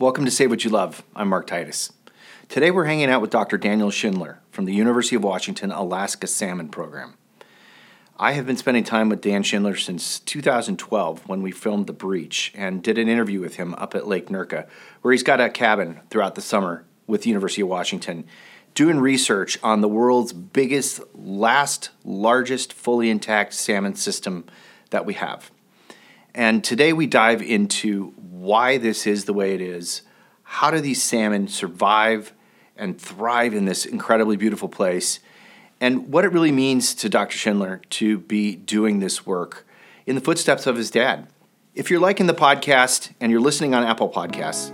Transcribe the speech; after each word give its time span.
Welcome 0.00 0.24
to 0.24 0.30
Save 0.30 0.48
What 0.48 0.64
You 0.64 0.70
Love. 0.70 1.02
I'm 1.14 1.28
Mark 1.28 1.46
Titus. 1.46 1.92
Today 2.48 2.70
we're 2.70 2.86
hanging 2.86 3.10
out 3.10 3.20
with 3.20 3.28
Dr. 3.28 3.58
Daniel 3.58 3.90
Schindler 3.90 4.38
from 4.50 4.64
the 4.64 4.72
University 4.72 5.14
of 5.14 5.22
Washington 5.22 5.70
Alaska 5.70 6.26
Salmon 6.26 6.70
Program. 6.70 7.18
I 8.18 8.32
have 8.32 8.46
been 8.46 8.56
spending 8.56 8.82
time 8.82 9.10
with 9.10 9.20
Dan 9.20 9.42
Schindler 9.42 9.76
since 9.76 10.18
2012 10.20 11.28
when 11.28 11.42
we 11.42 11.50
filmed 11.50 11.86
The 11.86 11.92
Breach 11.92 12.50
and 12.56 12.82
did 12.82 12.96
an 12.96 13.10
interview 13.10 13.40
with 13.40 13.56
him 13.56 13.74
up 13.74 13.94
at 13.94 14.08
Lake 14.08 14.28
Nerka, 14.28 14.66
where 15.02 15.12
he's 15.12 15.22
got 15.22 15.38
a 15.38 15.50
cabin 15.50 16.00
throughout 16.08 16.34
the 16.34 16.40
summer 16.40 16.86
with 17.06 17.24
the 17.24 17.28
University 17.28 17.60
of 17.60 17.68
Washington 17.68 18.24
doing 18.72 19.00
research 19.00 19.58
on 19.62 19.82
the 19.82 19.86
world's 19.88 20.32
biggest, 20.32 21.02
last, 21.14 21.90
largest 22.06 22.72
fully 22.72 23.10
intact 23.10 23.52
salmon 23.52 23.94
system 23.94 24.46
that 24.88 25.04
we 25.04 25.12
have. 25.12 25.50
And 26.34 26.62
today 26.62 26.92
we 26.92 27.06
dive 27.06 27.42
into 27.42 28.12
why 28.16 28.78
this 28.78 29.06
is 29.06 29.24
the 29.24 29.32
way 29.32 29.54
it 29.54 29.60
is. 29.60 30.02
How 30.42 30.70
do 30.70 30.80
these 30.80 31.02
salmon 31.02 31.48
survive 31.48 32.32
and 32.76 33.00
thrive 33.00 33.54
in 33.54 33.64
this 33.64 33.84
incredibly 33.84 34.36
beautiful 34.36 34.68
place? 34.68 35.20
And 35.80 36.12
what 36.12 36.24
it 36.24 36.32
really 36.32 36.52
means 36.52 36.94
to 36.96 37.08
Dr. 37.08 37.36
Schindler 37.36 37.80
to 37.90 38.18
be 38.18 38.54
doing 38.54 39.00
this 39.00 39.26
work 39.26 39.66
in 40.06 40.14
the 40.14 40.20
footsteps 40.20 40.66
of 40.66 40.76
his 40.76 40.90
dad. 40.90 41.28
If 41.74 41.90
you're 41.90 42.00
liking 42.00 42.26
the 42.26 42.34
podcast 42.34 43.12
and 43.20 43.30
you're 43.30 43.40
listening 43.40 43.74
on 43.74 43.84
Apple 43.84 44.08
Podcasts, 44.08 44.72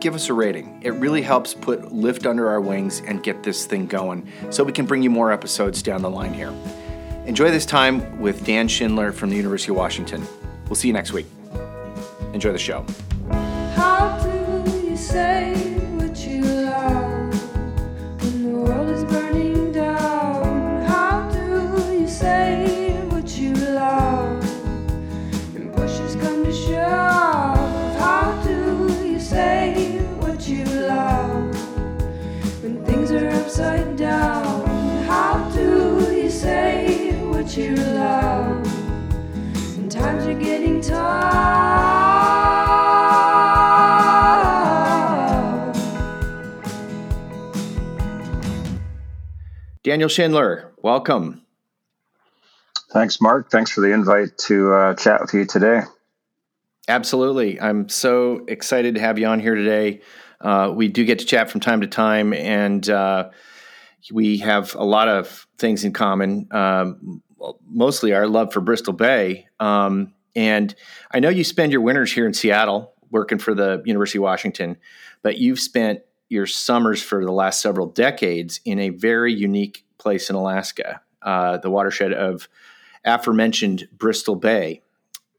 give 0.00 0.14
us 0.14 0.28
a 0.28 0.32
rating. 0.32 0.80
It 0.82 0.90
really 0.90 1.22
helps 1.22 1.54
put 1.54 1.92
lift 1.92 2.26
under 2.26 2.48
our 2.48 2.60
wings 2.60 3.02
and 3.06 3.22
get 3.22 3.42
this 3.42 3.66
thing 3.66 3.86
going 3.86 4.30
so 4.50 4.64
we 4.64 4.72
can 4.72 4.86
bring 4.86 5.02
you 5.02 5.10
more 5.10 5.32
episodes 5.32 5.82
down 5.82 6.02
the 6.02 6.10
line 6.10 6.32
here. 6.32 6.54
Enjoy 7.26 7.50
this 7.50 7.66
time 7.66 8.18
with 8.20 8.44
Dan 8.44 8.68
Schindler 8.68 9.12
from 9.12 9.30
the 9.30 9.36
University 9.36 9.70
of 9.70 9.76
Washington. 9.76 10.26
We'll 10.68 10.76
see 10.76 10.88
you 10.88 10.94
next 10.94 11.12
week. 11.12 11.26
Enjoy 12.34 12.52
the 12.52 12.58
show. 12.58 12.84
How 13.74 14.18
when 39.98 40.06
times 40.06 40.26
are 40.26 40.34
getting 40.34 40.80
tough? 40.80 41.38
Daniel 49.82 50.08
Schindler, 50.08 50.72
welcome. 50.82 51.42
Thanks, 52.92 53.20
Mark. 53.20 53.50
Thanks 53.50 53.70
for 53.70 53.80
the 53.80 53.92
invite 53.92 54.36
to 54.38 54.72
uh, 54.72 54.94
chat 54.94 55.20
with 55.20 55.34
you 55.34 55.44
today. 55.44 55.82
Absolutely. 56.88 57.60
I'm 57.60 57.88
so 57.88 58.44
excited 58.48 58.94
to 58.94 59.00
have 59.00 59.18
you 59.18 59.26
on 59.26 59.40
here 59.40 59.54
today. 59.54 60.00
Uh, 60.40 60.72
we 60.74 60.88
do 60.88 61.04
get 61.04 61.18
to 61.18 61.26
chat 61.26 61.50
from 61.50 61.60
time 61.60 61.82
to 61.82 61.86
time, 61.86 62.32
and 62.32 62.88
uh, 62.88 63.30
we 64.12 64.38
have 64.38 64.74
a 64.74 64.84
lot 64.84 65.08
of 65.08 65.46
things 65.58 65.84
in 65.84 65.92
common. 65.92 66.48
Um, 66.50 67.22
mostly 67.66 68.12
our 68.12 68.26
love 68.26 68.52
for 68.52 68.60
Bristol 68.60 68.92
Bay. 68.92 69.46
Um, 69.60 70.14
and 70.34 70.74
I 71.10 71.20
know 71.20 71.28
you 71.28 71.44
spend 71.44 71.72
your 71.72 71.80
winters 71.80 72.12
here 72.12 72.26
in 72.26 72.34
Seattle 72.34 72.92
working 73.10 73.38
for 73.38 73.54
the 73.54 73.82
University 73.84 74.18
of 74.18 74.22
Washington, 74.22 74.76
but 75.22 75.38
you've 75.38 75.60
spent 75.60 76.00
your 76.28 76.46
summers 76.46 77.02
for 77.02 77.24
the 77.24 77.32
last 77.32 77.60
several 77.60 77.86
decades 77.86 78.60
in 78.64 78.78
a 78.78 78.90
very 78.90 79.32
unique 79.32 79.84
place 79.98 80.30
in 80.30 80.36
Alaska, 80.36 81.00
uh, 81.22 81.58
the 81.58 81.70
watershed 81.70 82.12
of 82.12 82.48
aforementioned 83.04 83.88
Bristol 83.92 84.36
Bay. 84.36 84.82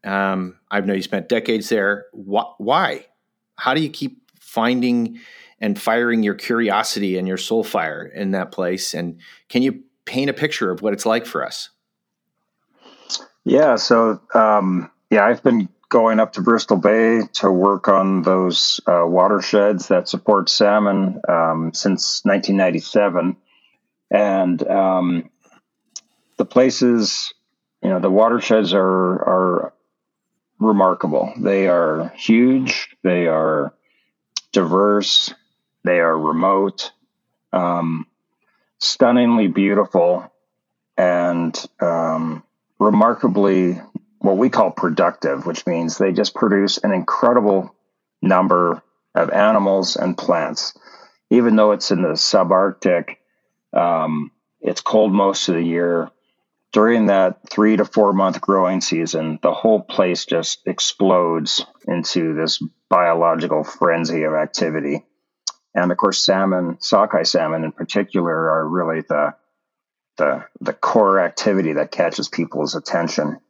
Um, 0.04 0.56
I 0.70 0.80
know 0.80 0.94
you 0.94 1.02
spent 1.02 1.28
decades 1.28 1.68
there. 1.68 2.06
Wh- 2.12 2.58
why? 2.58 3.06
How 3.56 3.74
do 3.74 3.80
you 3.80 3.90
keep 3.90 4.30
finding 4.38 5.20
and 5.60 5.80
firing 5.80 6.22
your 6.22 6.34
curiosity 6.34 7.18
and 7.18 7.28
your 7.28 7.36
soul 7.36 7.62
fire 7.62 8.04
in 8.04 8.32
that 8.32 8.50
place? 8.50 8.94
And 8.94 9.20
can 9.48 9.62
you 9.62 9.82
paint 10.06 10.30
a 10.30 10.34
picture 10.34 10.70
of 10.70 10.82
what 10.82 10.92
it's 10.92 11.06
like 11.06 11.26
for 11.26 11.44
us? 11.44 11.70
Yeah, 13.44 13.76
so 13.76 14.20
um, 14.34 14.90
yeah, 15.10 15.24
I've 15.24 15.42
been 15.42 15.68
going 15.88 16.20
up 16.20 16.34
to 16.34 16.42
Bristol 16.42 16.76
Bay 16.76 17.22
to 17.34 17.50
work 17.50 17.88
on 17.88 18.22
those 18.22 18.80
uh, 18.86 19.04
watersheds 19.04 19.88
that 19.88 20.08
support 20.08 20.48
salmon 20.48 21.20
um, 21.28 21.72
since 21.74 22.24
1997, 22.24 23.36
and 24.10 24.68
um, 24.68 25.30
the 26.36 26.44
places, 26.44 27.32
you 27.82 27.88
know, 27.88 27.98
the 27.98 28.10
watersheds 28.10 28.72
are 28.72 28.80
are 28.82 29.72
remarkable. 30.58 31.32
They 31.38 31.66
are 31.68 32.12
huge. 32.16 32.90
They 33.02 33.26
are 33.26 33.74
diverse. 34.52 35.32
They 35.82 35.98
are 35.98 36.16
remote, 36.16 36.92
um, 37.52 38.06
stunningly 38.78 39.48
beautiful, 39.48 40.30
and 40.96 41.56
um, 41.80 42.42
remarkably 42.80 43.80
what 44.18 44.38
we 44.38 44.48
call 44.48 44.70
productive, 44.70 45.46
which 45.46 45.66
means 45.66 45.96
they 45.96 46.12
just 46.12 46.34
produce 46.34 46.78
an 46.78 46.92
incredible 46.92 47.74
number 48.20 48.82
of 49.14 49.30
animals 49.30 49.96
and 49.96 50.16
plants. 50.18 50.76
Even 51.30 51.54
though 51.54 51.72
it's 51.72 51.90
in 51.90 52.02
the 52.02 52.14
subarctic, 52.14 53.16
um, 53.72 54.32
it's 54.60 54.80
cold 54.80 55.12
most 55.12 55.48
of 55.48 55.54
the 55.54 55.62
year. 55.62 56.10
During 56.72 57.06
that 57.06 57.48
three 57.50 57.76
to 57.76 57.84
four 57.84 58.12
month 58.12 58.40
growing 58.40 58.80
season, 58.80 59.38
the 59.42 59.52
whole 59.52 59.80
place 59.80 60.24
just 60.24 60.60
explodes 60.66 61.64
into 61.86 62.34
this 62.34 62.62
biological 62.88 63.64
frenzy 63.64 64.22
of 64.22 64.34
activity. 64.34 65.04
And 65.74 65.90
of 65.92 65.98
course, 65.98 66.24
salmon, 66.24 66.78
sockeye 66.80 67.24
salmon 67.24 67.64
in 67.64 67.72
particular, 67.72 68.50
are 68.50 68.68
really 68.68 69.02
the 69.02 69.34
the 70.20 70.44
the 70.60 70.74
core 70.74 71.18
activity 71.18 71.72
that 71.72 71.90
catches 71.90 72.28
people's 72.28 72.74
attention. 72.74 73.40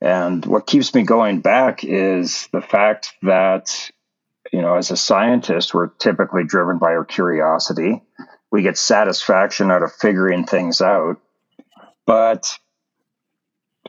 And 0.00 0.44
what 0.44 0.66
keeps 0.66 0.92
me 0.94 1.04
going 1.04 1.40
back 1.40 1.84
is 1.84 2.48
the 2.52 2.60
fact 2.60 3.14
that, 3.22 3.90
you 4.52 4.60
know, 4.60 4.74
as 4.74 4.90
a 4.90 4.96
scientist, 4.96 5.72
we're 5.72 5.86
typically 5.86 6.44
driven 6.44 6.78
by 6.78 6.88
our 6.88 7.04
curiosity. 7.04 8.02
We 8.50 8.62
get 8.62 8.76
satisfaction 8.76 9.70
out 9.70 9.82
of 9.82 9.92
figuring 9.92 10.44
things 10.44 10.80
out, 10.80 11.18
but 12.06 12.58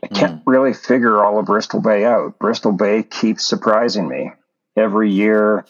I 0.02 0.06
hmm. 0.06 0.14
can't 0.14 0.42
really 0.46 0.74
figure 0.74 1.22
all 1.22 1.38
of 1.38 1.46
Bristol 1.46 1.82
Bay 1.82 2.04
out. 2.04 2.38
Bristol 2.38 2.72
Bay 2.72 3.02
keeps 3.02 3.46
surprising 3.46 4.08
me 4.08 4.30
every 4.76 5.10
year 5.10 5.66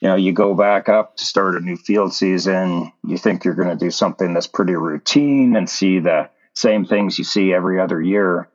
you 0.00 0.08
know, 0.08 0.16
you 0.16 0.32
go 0.32 0.54
back 0.54 0.88
up 0.88 1.16
to 1.16 1.24
start 1.24 1.56
a 1.56 1.60
new 1.60 1.76
field 1.76 2.12
season, 2.12 2.92
you 3.04 3.16
think 3.16 3.44
you're 3.44 3.54
going 3.54 3.76
to 3.76 3.84
do 3.84 3.90
something 3.90 4.34
that's 4.34 4.46
pretty 4.46 4.74
routine 4.74 5.56
and 5.56 5.68
see 5.68 6.00
the 6.00 6.28
same 6.52 6.84
things 6.84 7.18
you 7.18 7.24
see 7.24 7.52
every 7.52 7.80
other 7.80 8.00
year. 8.00 8.48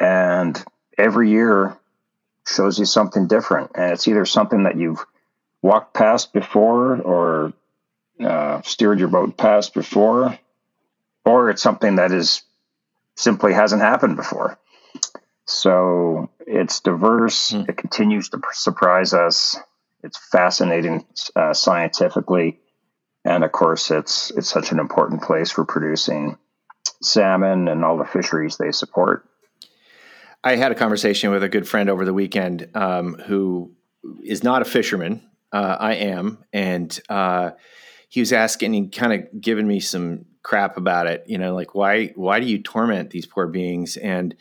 And 0.00 0.62
every 0.96 1.30
year 1.30 1.76
shows 2.46 2.78
you 2.78 2.84
something 2.84 3.26
different. 3.26 3.72
And 3.74 3.92
it's 3.92 4.08
either 4.08 4.24
something 4.24 4.64
that 4.64 4.76
you've 4.76 5.04
walked 5.62 5.94
past 5.94 6.32
before 6.32 7.00
or 7.00 7.52
uh, 8.20 8.62
steered 8.62 8.98
your 8.98 9.08
boat 9.08 9.36
past 9.36 9.74
before, 9.74 10.38
or 11.24 11.50
it's 11.50 11.62
something 11.62 11.96
that 11.96 12.12
is 12.12 12.42
simply 13.16 13.52
hasn't 13.52 13.82
happened 13.82 14.16
before. 14.16 14.58
So 15.46 16.30
it's 16.46 16.80
diverse. 16.80 17.50
Hmm. 17.50 17.64
It 17.68 17.76
continues 17.76 18.28
to 18.30 18.40
surprise 18.52 19.12
us. 19.14 19.56
It's 20.04 20.18
fascinating 20.30 21.06
uh, 21.34 21.54
scientifically, 21.54 22.60
and 23.24 23.42
of 23.42 23.52
course, 23.52 23.90
it's 23.90 24.30
it's 24.32 24.50
such 24.50 24.70
an 24.70 24.78
important 24.78 25.22
place 25.22 25.50
for 25.50 25.64
producing 25.64 26.36
salmon 27.02 27.68
and 27.68 27.84
all 27.84 27.96
the 27.96 28.04
fisheries 28.04 28.58
they 28.58 28.70
support. 28.70 29.26
I 30.44 30.56
had 30.56 30.72
a 30.72 30.74
conversation 30.74 31.30
with 31.30 31.42
a 31.42 31.48
good 31.48 31.66
friend 31.66 31.88
over 31.88 32.04
the 32.04 32.12
weekend 32.12 32.68
um, 32.74 33.14
who 33.14 33.72
is 34.22 34.44
not 34.44 34.60
a 34.60 34.66
fisherman. 34.66 35.26
Uh, 35.50 35.76
I 35.80 35.94
am, 35.94 36.44
and 36.52 37.00
uh, 37.08 37.52
he 38.10 38.20
was 38.20 38.32
asking, 38.34 38.74
he 38.74 38.88
kind 38.88 39.14
of 39.14 39.40
giving 39.40 39.66
me 39.66 39.80
some 39.80 40.26
crap 40.42 40.76
about 40.76 41.06
it. 41.06 41.24
You 41.26 41.38
know, 41.38 41.54
like 41.54 41.74
why 41.74 42.08
why 42.08 42.40
do 42.40 42.46
you 42.46 42.62
torment 42.62 43.08
these 43.08 43.24
poor 43.24 43.46
beings? 43.46 43.96
And 43.96 44.36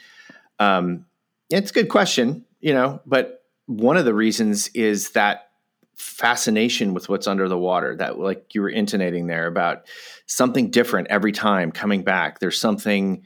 um, 0.59 1.05
it's 1.49 1.71
a 1.71 1.73
good 1.73 1.89
question, 1.89 2.43
you 2.59 2.73
know, 2.73 2.99
but 3.05 3.45
one 3.65 3.95
of 3.95 4.03
the 4.03 4.13
reasons 4.13 4.67
is 4.69 5.11
that 5.11 5.51
fascination 6.03 6.93
with 6.93 7.09
what's 7.09 7.27
under 7.27 7.47
the 7.47 7.57
water 7.57 7.95
that 7.95 8.19
like 8.19 8.53
you 8.53 8.61
were 8.61 8.69
intonating 8.69 9.27
there 9.27 9.47
about 9.47 9.87
something 10.25 10.69
different 10.69 11.07
every 11.09 11.31
time 11.31 11.71
coming 11.71 12.03
back 12.03 12.39
there's 12.39 12.59
something 12.59 13.23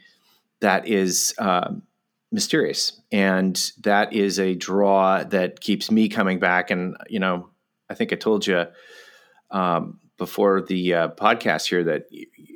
that 0.60 0.88
is 0.88 1.34
um, 1.38 1.84
mysterious, 2.32 3.00
and 3.12 3.72
that 3.82 4.14
is 4.14 4.40
a 4.40 4.56
draw 4.56 5.24
that 5.24 5.60
keeps 5.60 5.92
me 5.92 6.10
coming 6.10 6.40
back. 6.40 6.72
And 6.72 6.98
you 7.10 7.20
know, 7.20 7.50
I 7.90 7.94
think 7.94 8.12
I 8.12 8.16
told 8.16 8.46
you 8.48 8.66
um, 9.52 10.00
before 10.18 10.62
the 10.62 10.94
uh, 10.94 11.08
podcast 11.10 11.68
here 11.68 11.84
that 11.86 12.08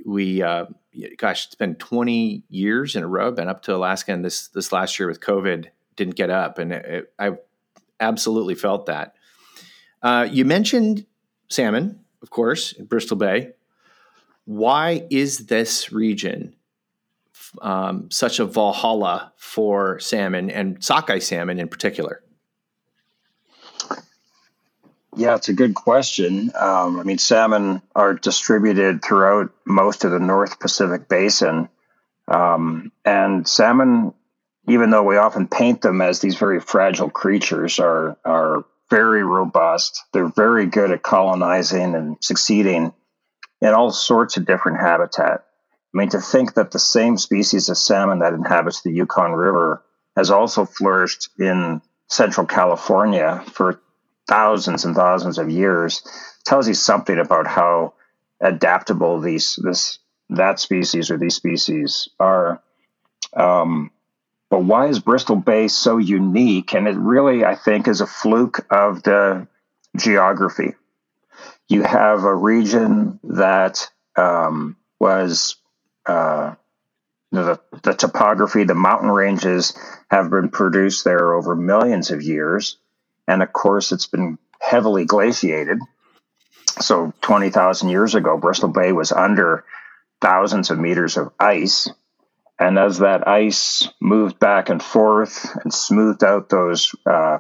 we, 0.06 0.42
uh, 0.42 0.66
gosh, 1.18 1.46
it's 1.46 1.56
been 1.56 1.76
20 1.76 2.44
years 2.50 2.96
in 2.96 3.04
a 3.04 3.08
row. 3.08 3.32
Been 3.32 3.48
up 3.48 3.64
to 3.64 3.76
Alaska, 3.76 4.12
and 4.12 4.26
this 4.26 4.48
this 4.50 4.72
last 4.72 5.00
year 5.00 5.08
with 5.08 5.22
COVID 5.22 5.68
didn't 5.96 6.16
get 6.16 6.30
up, 6.30 6.58
and 6.58 6.72
it, 6.74 6.86
it, 6.86 7.14
I 7.20 7.32
absolutely 8.00 8.56
felt 8.56 8.88
that. 8.88 9.16
Uh, 10.02 10.28
you 10.30 10.46
mentioned 10.46 11.06
salmon, 11.50 12.00
of 12.22 12.30
course, 12.30 12.74
in 12.74 12.86
Bristol 12.86 13.18
Bay. 13.18 13.52
Why 14.46 15.06
is 15.10 15.46
this 15.48 15.92
region 15.92 16.56
um, 17.62 18.10
such 18.10 18.40
a 18.40 18.46
valhalla 18.46 19.34
for 19.38 20.00
salmon 20.00 20.50
and 20.50 20.84
sockeye 20.84 21.20
salmon 21.20 21.60
in 21.60 21.68
particular? 21.68 22.24
Yeah, 25.16 25.36
it's 25.36 25.50
a 25.50 25.54
good 25.54 25.76
question. 25.76 26.52
Um, 26.58 27.00
I 27.00 27.04
mean, 27.04 27.18
salmon 27.18 27.82
are 27.94 28.14
distributed 28.14 29.04
throughout 29.04 29.52
most 29.66 30.06
of 30.06 30.12
the 30.12 30.20
North 30.20 30.60
Pacific 30.60 31.10
Basin. 31.10 31.68
Um, 32.30 32.94
and 33.04 33.48
salmon, 33.48 34.14
even 34.70 34.90
though 34.90 35.04
we 35.04 35.18
often 35.18 35.48
paint 35.48 35.82
them 35.82 36.02
as 36.02 36.22
these 36.22 36.38
very 36.38 36.62
fragile 36.62 37.10
creatures, 37.10 37.78
are, 37.80 38.18
are 38.24 38.64
very 38.92 39.24
robust. 39.24 40.04
They're 40.14 40.28
very 40.28 40.68
good 40.68 40.92
at 40.92 41.02
colonizing 41.02 41.96
and 41.96 42.18
succeeding 42.22 42.94
in 43.62 43.70
all 43.70 43.92
sorts 43.92 44.38
of 44.38 44.46
different 44.46 44.80
habitat. 44.80 45.46
I 45.94 45.98
mean, 45.98 46.10
to 46.10 46.22
think 46.22 46.54
that 46.54 46.72
the 46.72 46.80
same 46.80 47.18
species 47.18 47.70
of 47.70 47.78
salmon 47.78 48.20
that 48.20 48.34
inhabits 48.34 48.82
the 48.82 48.92
Yukon 48.92 49.32
River 49.32 49.84
has 50.16 50.30
also 50.30 50.66
flourished 50.66 51.30
in 51.40 51.82
Central 52.08 52.46
California 52.46 53.44
for 53.48 53.82
thousands 54.28 54.86
and 54.86 54.96
thousands 54.96 55.38
of 55.38 55.50
years 55.50 56.04
tells 56.46 56.68
you 56.68 56.74
something 56.74 57.18
about 57.18 57.48
how 57.48 57.94
adaptable 58.40 59.20
these 59.20 59.58
this 59.64 60.00
that 60.30 60.60
species 60.60 61.12
or 61.12 61.18
these 61.18 61.36
species 61.36 62.10
are. 62.20 62.62
Um, 63.34 63.92
but 64.52 64.66
why 64.66 64.88
is 64.88 65.00
Bristol 65.00 65.38
Bay 65.38 65.70
so 65.70 65.98
unique? 65.98 66.74
And 66.74 66.86
it 66.86 66.98
really, 66.98 67.46
I 67.46 67.56
think, 67.56 67.88
is 67.88 68.02
a 68.02 68.06
fluke 68.06 68.68
of 68.70 69.02
the 69.02 69.48
geography. 69.96 70.76
You 71.70 71.84
have 71.84 72.26
a 72.26 72.36
region 72.36 73.22
that 73.24 73.90
um, 74.18 74.76
was 75.00 75.56
uh, 76.06 76.56
the, 77.32 77.62
the 77.82 77.94
topography, 77.94 78.66
the 78.66 78.76
mountain 78.76 79.10
ranges 79.10 79.74
have 80.10 80.30
been 80.30 80.50
produced 80.50 81.06
there 81.06 81.34
over 81.34 81.56
millions 81.56 82.12
of 82.12 82.22
years. 82.22 82.76
And 83.30 83.42
of 83.42 83.54
course, 83.54 83.94
it's 83.94 84.08
been 84.08 84.38
heavily 84.60 85.06
glaciated. 85.06 85.80
So 86.82 87.14
20,000 87.22 87.88
years 87.88 88.16
ago, 88.16 88.38
Bristol 88.38 88.68
Bay 88.68 88.92
was 88.92 89.14
under 89.14 89.64
thousands 90.20 90.72
of 90.72 90.78
meters 90.78 91.16
of 91.16 91.32
ice. 91.40 91.90
And 92.62 92.78
as 92.78 93.00
that 93.00 93.28
ice 93.28 93.90
moved 94.00 94.38
back 94.38 94.70
and 94.70 94.84
forth 94.84 95.50
and 95.64 95.74
smoothed 95.74 96.24
out 96.24 96.48
those 96.48 96.94
uh, 97.08 97.40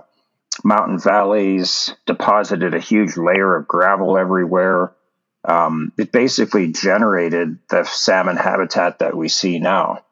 mountain 0.63 0.97
valleys, 0.97 1.93
deposited 2.07 2.73
a 2.73 2.79
huge 2.79 3.17
layer 3.17 3.55
of 3.55 3.67
gravel 3.67 4.17
everywhere, 4.17 4.93
um, 5.45 5.93
it 5.95 6.11
basically 6.11 6.71
generated 6.71 7.59
the 7.69 7.83
salmon 7.83 8.35
habitat 8.35 8.97
that 8.97 9.15
we 9.15 9.27
see 9.29 9.59
now. 9.59 10.03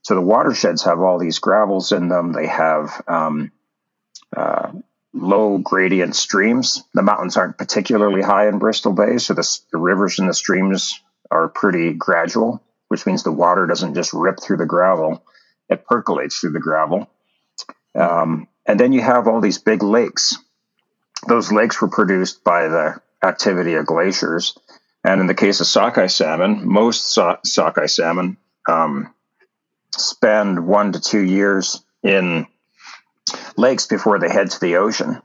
So 0.00 0.14
the 0.14 0.22
watersheds 0.22 0.84
have 0.84 1.00
all 1.00 1.18
these 1.18 1.38
gravels 1.38 1.92
in 1.92 2.08
them. 2.08 2.32
They 2.32 2.46
have 2.46 3.02
um, 3.06 3.52
uh, 4.34 4.72
low 5.12 5.58
gradient 5.58 6.16
streams. 6.16 6.82
The 6.94 7.02
mountains 7.02 7.36
aren't 7.36 7.58
particularly 7.58 8.22
high 8.22 8.48
in 8.48 8.58
Bristol 8.58 8.94
Bay, 8.94 9.18
so 9.18 9.34
the, 9.34 9.60
the 9.70 9.78
rivers 9.78 10.18
and 10.18 10.30
the 10.30 10.34
streams 10.34 10.98
are 11.30 11.48
pretty 11.48 11.92
gradual, 11.92 12.62
which 12.94 13.06
means 13.06 13.24
the 13.24 13.32
water 13.32 13.66
doesn't 13.66 13.94
just 13.94 14.12
rip 14.12 14.38
through 14.40 14.58
the 14.58 14.66
gravel; 14.66 15.24
it 15.68 15.84
percolates 15.84 16.38
through 16.38 16.52
the 16.52 16.60
gravel. 16.60 17.10
Um, 17.92 18.46
and 18.64 18.78
then 18.78 18.92
you 18.92 19.00
have 19.00 19.26
all 19.26 19.40
these 19.40 19.58
big 19.58 19.82
lakes. 19.82 20.38
Those 21.26 21.50
lakes 21.50 21.82
were 21.82 21.88
produced 21.88 22.44
by 22.44 22.68
the 22.68 23.00
activity 23.20 23.74
of 23.74 23.86
glaciers. 23.86 24.56
And 25.02 25.20
in 25.20 25.26
the 25.26 25.34
case 25.34 25.60
of 25.60 25.66
sockeye 25.66 26.06
salmon, 26.06 26.68
most 26.68 27.08
so- 27.08 27.38
sockeye 27.44 27.86
salmon 27.86 28.36
um, 28.68 29.12
spend 29.90 30.64
one 30.64 30.92
to 30.92 31.00
two 31.00 31.20
years 31.20 31.82
in 32.04 32.46
lakes 33.56 33.86
before 33.88 34.20
they 34.20 34.28
head 34.28 34.52
to 34.52 34.60
the 34.60 34.76
ocean. 34.76 35.20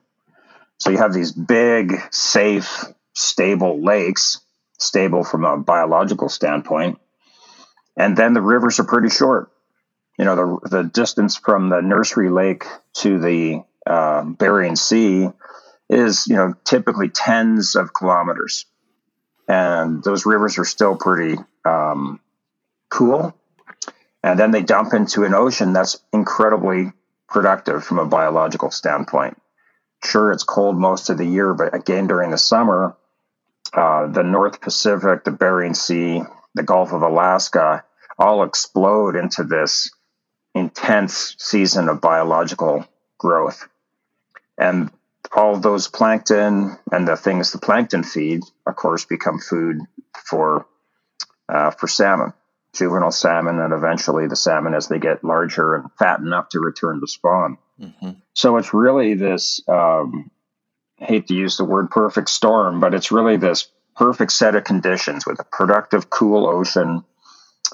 So 0.80 0.90
you 0.90 0.98
have 0.98 1.14
these 1.14 1.32
big, 1.32 2.02
safe, 2.10 2.84
stable 3.14 3.80
lakes, 3.80 4.40
stable 4.80 5.24
from 5.24 5.46
a 5.46 5.58
biological 5.58 6.30
standpoint. 6.30 7.00
And 7.98 8.16
then 8.16 8.34
the 8.34 8.42
rivers 8.42 8.80
are 8.80 8.86
pretty 8.86 9.10
short. 9.10 9.52
You 10.18 10.26
know, 10.26 10.36
the, 10.36 10.70
the 10.70 10.84
distance 10.84 11.38
from 11.38 11.70
the 11.70 11.82
nursery 11.82 12.30
lake 12.30 12.66
to 12.96 13.20
the 13.20 13.64
uh, 13.86 14.24
Bering 14.24 14.76
Sea 14.76 15.30
is 15.90 16.28
you 16.28 16.36
know 16.36 16.54
typically 16.64 17.10
tens 17.10 17.76
of 17.76 17.94
kilometers, 17.94 18.66
and 19.48 20.04
those 20.04 20.26
rivers 20.26 20.58
are 20.60 20.66
still 20.66 20.96
pretty 20.96 21.42
um, 21.66 22.20
cool. 22.90 23.36
And 24.22 24.38
then 24.38 24.52
they 24.52 24.62
dump 24.62 24.94
into 24.94 25.24
an 25.24 25.34
ocean 25.34 25.72
that's 25.72 25.98
incredibly 26.12 26.92
productive 27.30 27.84
from 27.84 28.00
a 28.00 28.06
biological 28.06 28.70
standpoint. 28.70 29.42
Sure, 30.04 30.32
it's 30.32 30.44
cold 30.44 30.78
most 30.78 31.10
of 31.10 31.18
the 31.18 31.26
year, 31.26 31.54
but 31.54 31.74
again 31.74 32.08
during 32.08 32.32
the 32.32 32.38
summer, 32.38 32.96
uh, 33.74 34.08
the 34.08 34.24
North 34.24 34.62
Pacific, 34.62 35.24
the 35.24 35.32
Bering 35.32 35.74
Sea, 35.74 36.22
the 36.60 36.66
Gulf 36.66 36.92
of 36.92 37.04
Alaska 37.04 37.86
all 38.18 38.44
explode 38.44 39.16
into 39.16 39.46
this 39.46 39.90
intense 40.54 41.36
season 41.40 41.88
of 41.88 42.02
biological 42.02 42.86
growth. 43.18 43.70
And 44.58 44.92
all 45.32 45.56
those 45.58 45.88
plankton 45.88 46.78
and 46.92 47.08
the 47.08 47.16
things 47.16 47.54
the 47.54 47.60
plankton 47.60 48.04
feed, 48.04 48.42
of 48.68 48.76
course, 48.76 49.06
become 49.06 49.40
food 49.40 49.78
for 50.26 50.66
uh, 51.48 51.72
for 51.72 51.88
salmon, 51.88 52.34
juvenile 52.74 53.12
salmon, 53.12 53.60
and 53.62 53.72
eventually 53.72 54.28
the 54.28 54.36
salmon 54.36 54.74
as 54.74 54.90
they 54.90 55.00
get 55.00 55.24
larger 55.24 55.76
and 55.76 55.90
fat 55.98 56.20
enough 56.20 56.50
to 56.50 56.60
return 56.60 57.00
to 57.00 57.08
spawn. 57.08 57.58
Mm-hmm. 57.80 58.12
So 58.34 58.58
it's 58.58 58.74
really 58.74 59.14
this. 59.14 59.62
Um, 59.66 60.30
hate 60.98 61.28
to 61.28 61.34
use 61.34 61.56
the 61.56 61.64
word 61.64 61.90
perfect 61.90 62.28
storm, 62.28 62.82
but 62.82 62.94
it's 62.94 63.10
really 63.10 63.38
this 63.38 63.72
perfect 64.00 64.32
set 64.32 64.56
of 64.56 64.64
conditions 64.64 65.26
with 65.26 65.40
a 65.42 65.44
productive, 65.44 66.10
cool 66.10 66.48
ocean, 66.48 67.04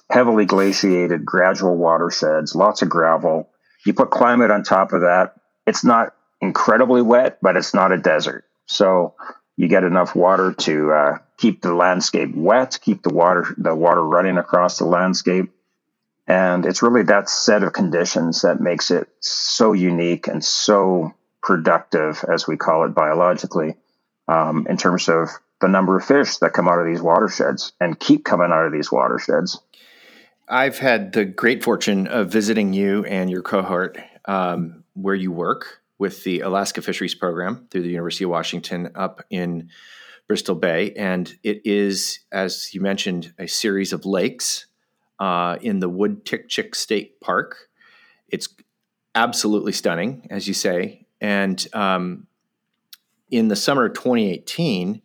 heavily 0.09 0.45
glaciated, 0.45 1.23
gradual 1.23 1.77
watersheds, 1.77 2.55
lots 2.55 2.81
of 2.81 2.89
gravel. 2.89 3.47
You 3.85 3.93
put 3.93 4.09
climate 4.09 4.49
on 4.49 4.63
top 4.63 4.91
of 4.91 5.01
that, 5.01 5.35
it's 5.67 5.83
not 5.83 6.15
incredibly 6.41 7.03
wet, 7.03 7.37
but 7.43 7.55
it's 7.55 7.75
not 7.75 7.91
a 7.91 7.97
desert. 7.97 8.43
So 8.65 9.13
you 9.55 9.67
get 9.67 9.83
enough 9.83 10.15
water 10.15 10.51
to 10.51 10.91
uh, 10.91 11.17
keep 11.37 11.61
the 11.61 11.75
landscape 11.75 12.33
wet, 12.35 12.79
keep 12.81 13.03
the 13.03 13.13
water 13.13 13.53
the 13.57 13.75
water 13.75 14.03
running 14.03 14.39
across 14.39 14.79
the 14.79 14.85
landscape, 14.85 15.51
and 16.27 16.65
it's 16.65 16.81
really 16.81 17.03
that 17.03 17.29
set 17.29 17.61
of 17.61 17.71
conditions 17.71 18.41
that 18.41 18.59
makes 18.59 18.89
it 18.89 19.07
so 19.19 19.73
unique 19.73 20.27
and 20.27 20.43
so 20.43 21.13
productive, 21.43 22.25
as 22.27 22.47
we 22.47 22.57
call 22.57 22.83
it 22.85 22.95
biologically, 22.95 23.75
um, 24.27 24.65
in 24.67 24.77
terms 24.77 25.07
of 25.07 25.29
the 25.65 25.71
number 25.71 25.97
of 25.97 26.05
fish 26.05 26.37
that 26.37 26.53
come 26.53 26.67
out 26.67 26.77
of 26.77 26.85
these 26.85 27.01
watersheds 27.01 27.73
and 27.81 27.99
keep 27.99 28.23
coming 28.23 28.51
out 28.51 28.67
of 28.67 28.71
these 28.71 28.91
watersheds. 28.91 29.59
I've 30.47 30.77
had 30.77 31.13
the 31.13 31.25
great 31.25 31.63
fortune 31.63 32.05
of 32.05 32.29
visiting 32.29 32.71
you 32.71 33.03
and 33.05 33.31
your 33.31 33.41
cohort 33.41 33.97
um, 34.25 34.83
where 34.93 35.15
you 35.15 35.31
work 35.31 35.81
with 35.97 36.23
the 36.23 36.41
Alaska 36.41 36.83
Fisheries 36.83 37.15
Program 37.15 37.65
through 37.71 37.81
the 37.81 37.89
University 37.89 38.25
of 38.25 38.29
Washington 38.29 38.91
up 38.93 39.23
in 39.31 39.69
Bristol 40.27 40.53
Bay. 40.53 40.93
And 40.93 41.35
it 41.41 41.61
is, 41.65 42.19
as 42.31 42.71
you 42.71 42.79
mentioned, 42.79 43.33
a 43.39 43.47
series 43.47 43.91
of 43.91 44.05
lakes 44.05 44.67
uh, 45.19 45.57
in 45.61 45.79
the 45.79 45.89
Wood-Tikchik 45.89 46.75
State 46.75 47.19
Park. 47.21 47.69
It's 48.29 48.49
absolutely 49.15 49.71
stunning, 49.71 50.27
as 50.29 50.47
you 50.47 50.53
say. 50.53 51.07
And 51.19 51.65
um, 51.73 52.27
in 53.31 53.47
the 53.47 53.55
summer 53.55 53.85
of 53.85 53.93
2018, 53.93 55.01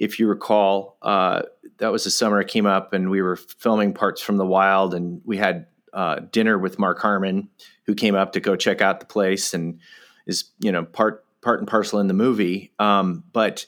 if 0.00 0.18
you 0.18 0.26
recall, 0.26 0.96
uh, 1.02 1.42
that 1.76 1.92
was 1.92 2.04
the 2.04 2.10
summer 2.10 2.40
I 2.40 2.44
came 2.44 2.64
up, 2.64 2.94
and 2.94 3.10
we 3.10 3.20
were 3.20 3.36
filming 3.36 3.92
parts 3.92 4.22
from 4.22 4.38
the 4.38 4.46
wild, 4.46 4.94
and 4.94 5.20
we 5.26 5.36
had 5.36 5.66
uh, 5.92 6.20
dinner 6.32 6.58
with 6.58 6.78
Mark 6.78 6.98
Harmon, 7.00 7.50
who 7.84 7.94
came 7.94 8.14
up 8.14 8.32
to 8.32 8.40
go 8.40 8.56
check 8.56 8.80
out 8.80 9.00
the 9.00 9.06
place, 9.06 9.52
and 9.52 9.78
is 10.26 10.50
you 10.58 10.72
know 10.72 10.84
part 10.84 11.26
part 11.42 11.60
and 11.60 11.68
parcel 11.68 12.00
in 12.00 12.06
the 12.08 12.14
movie. 12.14 12.72
Um, 12.78 13.24
but 13.34 13.66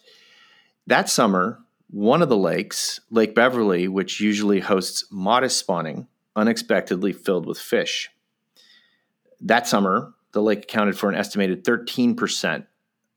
that 0.86 1.10
summer, 1.10 1.60
one 1.90 2.22
of 2.22 2.30
the 2.30 2.36
lakes, 2.36 3.00
Lake 3.10 3.34
Beverly, 3.34 3.86
which 3.86 4.18
usually 4.18 4.60
hosts 4.60 5.04
modest 5.10 5.58
spawning, 5.58 6.08
unexpectedly 6.34 7.12
filled 7.12 7.44
with 7.44 7.58
fish. 7.58 8.10
that 9.38 9.66
summer, 9.68 10.14
the 10.32 10.40
lake 10.40 10.62
accounted 10.62 10.98
for 10.98 11.10
an 11.10 11.14
estimated 11.14 11.62
13% 11.62 12.66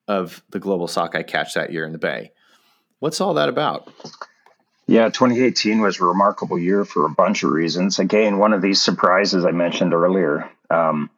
of 0.10 0.43
the 0.50 0.60
global 0.60 0.88
sockeye 0.88 1.24
catch 1.24 1.53
that 1.53 1.72
year 1.72 1.86
in 1.86 1.93
the 1.93 1.98
bay. 1.98 2.31
What's 3.05 3.21
all 3.21 3.35
that 3.35 3.50
about? 3.50 3.88
Yeah, 4.88 5.09
2018 5.09 5.79
was 5.79 6.00
a 6.00 6.05
remarkable 6.05 6.57
year 6.57 6.83
for 6.83 7.05
a 7.05 7.09
bunch 7.09 7.43
of 7.43 7.51
reasons. 7.51 8.00
Again, 8.00 8.39
one 8.39 8.51
of 8.51 8.63
these 8.63 8.81
surprises 8.81 9.45
I 9.45 9.51
mentioned 9.51 9.93
earlier. 9.93 10.50
Um, 10.71 11.12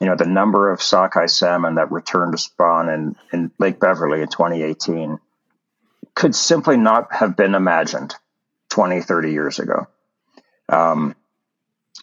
you 0.00 0.06
know, 0.06 0.14
the 0.14 0.26
number 0.26 0.70
of 0.70 0.80
sockeye 0.80 1.26
salmon 1.26 1.74
that 1.74 1.90
returned 1.90 2.34
to 2.34 2.38
spawn 2.38 2.88
in, 2.88 3.16
in 3.32 3.50
Lake 3.58 3.80
Beverly 3.80 4.22
in 4.22 4.28
2018 4.28 5.18
could 6.14 6.36
simply 6.36 6.76
not 6.76 7.12
have 7.12 7.36
been 7.36 7.56
imagined 7.56 8.14
20, 8.68 9.00
30 9.00 9.32
years 9.32 9.58
ago. 9.58 9.88
Um, 10.68 11.16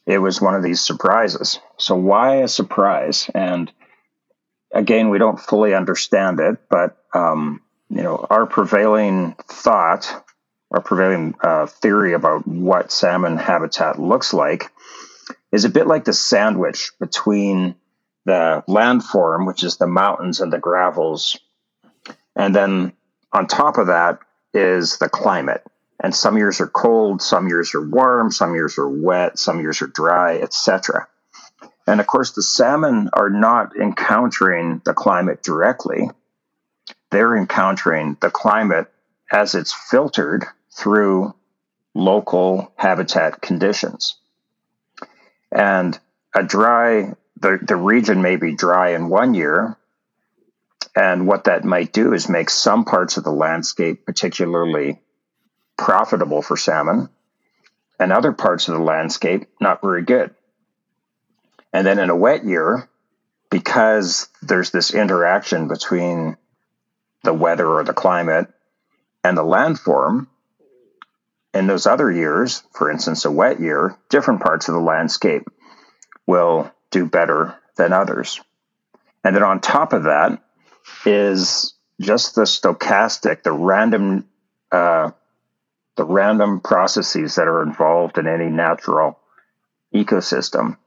it 0.06 0.18
was 0.18 0.42
one 0.42 0.56
of 0.56 0.64
these 0.64 0.86
surprises. 0.86 1.58
So, 1.78 1.96
why 1.96 2.42
a 2.42 2.50
surprise? 2.50 3.30
And 3.34 3.72
again, 4.74 5.10
we 5.10 5.20
don't 5.20 5.40
fully 5.40 5.74
understand 5.74 6.42
it, 6.42 6.58
but 6.70 6.98
um, 7.14 7.62
you 7.92 8.04
know, 8.04 8.26
our 8.30 8.46
prevailing 8.46 9.36
thought, 9.50 10.26
our 10.72 10.82
prevailing 10.82 11.36
uh, 11.42 11.66
theory 11.66 12.14
about 12.14 12.48
what 12.48 12.92
salmon 12.92 13.36
habitat 13.36 14.00
looks 14.00 14.34
like, 14.34 14.72
is 15.52 15.66
a 15.66 15.70
bit 15.70 15.88
like 15.88 16.06
the 16.06 16.14
sandwich 16.14 16.92
between 17.02 17.76
the 18.24 18.64
landform, 18.68 19.46
which 19.46 19.64
is 19.64 19.76
the 19.76 19.88
mountains 19.88 20.40
and 20.40 20.54
the 20.54 20.58
gravels, 20.58 21.38
and 22.36 22.56
then 22.56 22.94
on 23.34 23.48
top 23.48 23.78
of 23.78 23.88
that 23.88 24.20
is 24.54 24.98
the 24.98 25.10
climate. 25.10 25.64
And 26.04 26.16
some 26.16 26.38
years 26.38 26.62
are 26.62 26.68
cold, 26.68 27.22
some 27.22 27.48
years 27.48 27.76
are 27.76 27.88
warm, 27.88 28.32
some 28.32 28.56
years 28.56 28.78
are 28.78 28.90
wet, 28.90 29.38
some 29.38 29.60
years 29.60 29.82
are 29.82 29.88
dry, 29.88 30.38
etc. 30.38 31.08
And 31.86 32.00
of 32.00 32.08
course, 32.08 32.32
the 32.32 32.42
salmon 32.42 33.10
are 33.14 33.30
not 33.30 33.76
encountering 33.76 34.82
the 34.86 34.94
climate 34.94 35.44
directly. 35.44 36.10
They're 37.12 37.36
encountering 37.36 38.18
the 38.20 38.32
climate 38.32 38.92
as 39.32 39.54
it's 39.54 39.74
filtered 39.74 40.46
through 40.72 41.36
local 41.94 42.72
habitat 42.76 43.42
conditions. 43.42 44.16
And 45.52 45.98
a 46.34 46.44
dry, 46.44 47.14
the, 47.38 47.60
the 47.62 47.76
region 47.76 48.22
may 48.22 48.38
be 48.38 48.56
dry 48.56 48.92
in 48.92 49.10
one 49.10 49.34
year. 49.34 49.78
And 50.96 51.28
what 51.28 51.46
that 51.46 51.64
might 51.64 51.94
do 51.94 52.14
is 52.14 52.30
make 52.30 52.50
some 52.50 52.86
parts 52.86 53.18
of 53.18 53.24
the 53.24 53.32
landscape 53.32 54.06
particularly 54.06 55.02
profitable 55.78 56.42
for 56.42 56.58
salmon, 56.58 57.10
and 58.00 58.12
other 58.12 58.32
parts 58.32 58.68
of 58.68 58.76
the 58.76 58.84
landscape 58.84 59.48
not 59.60 59.82
very 59.82 60.04
good. 60.04 60.34
And 61.74 61.88
then 61.88 62.00
in 62.00 62.10
a 62.10 62.16
wet 62.16 62.46
year, 62.46 62.90
because 63.50 64.28
there's 64.42 64.72
this 64.72 64.94
interaction 64.94 65.68
between 65.68 66.38
the 67.24 67.34
weather 67.34 67.68
or 67.68 67.84
the 67.84 67.94
climate 67.94 68.48
and 69.24 69.38
the 69.38 69.44
landform, 69.44 70.28
in 71.54 71.68
those 71.68 71.86
other 71.86 72.10
years, 72.12 72.64
for 72.74 72.90
instance, 72.90 73.26
a 73.26 73.32
wet 73.32 73.60
year, 73.60 73.98
different 74.10 74.42
parts 74.42 74.68
of 74.68 74.74
the 74.74 74.82
landscape 74.82 75.44
will 76.26 76.72
do 76.92 77.06
better 77.06 77.56
than 77.76 77.94
others. 77.94 78.40
And 79.24 79.36
then 79.36 79.44
on 79.44 79.60
top 79.60 79.94
of 79.94 80.04
that 80.04 80.42
is 81.06 81.74
just 82.00 82.36
the 82.36 82.44
stochastic, 82.44 83.44
the 83.44 83.52
random, 83.52 84.28
uh, 84.72 85.12
the 85.98 86.06
random 86.06 86.62
processes 86.62 87.36
that 87.36 87.48
are 87.48 87.64
involved 87.64 88.18
in 88.18 88.28
any 88.28 88.50
natural 88.50 89.20
ecosystem. 89.94 90.78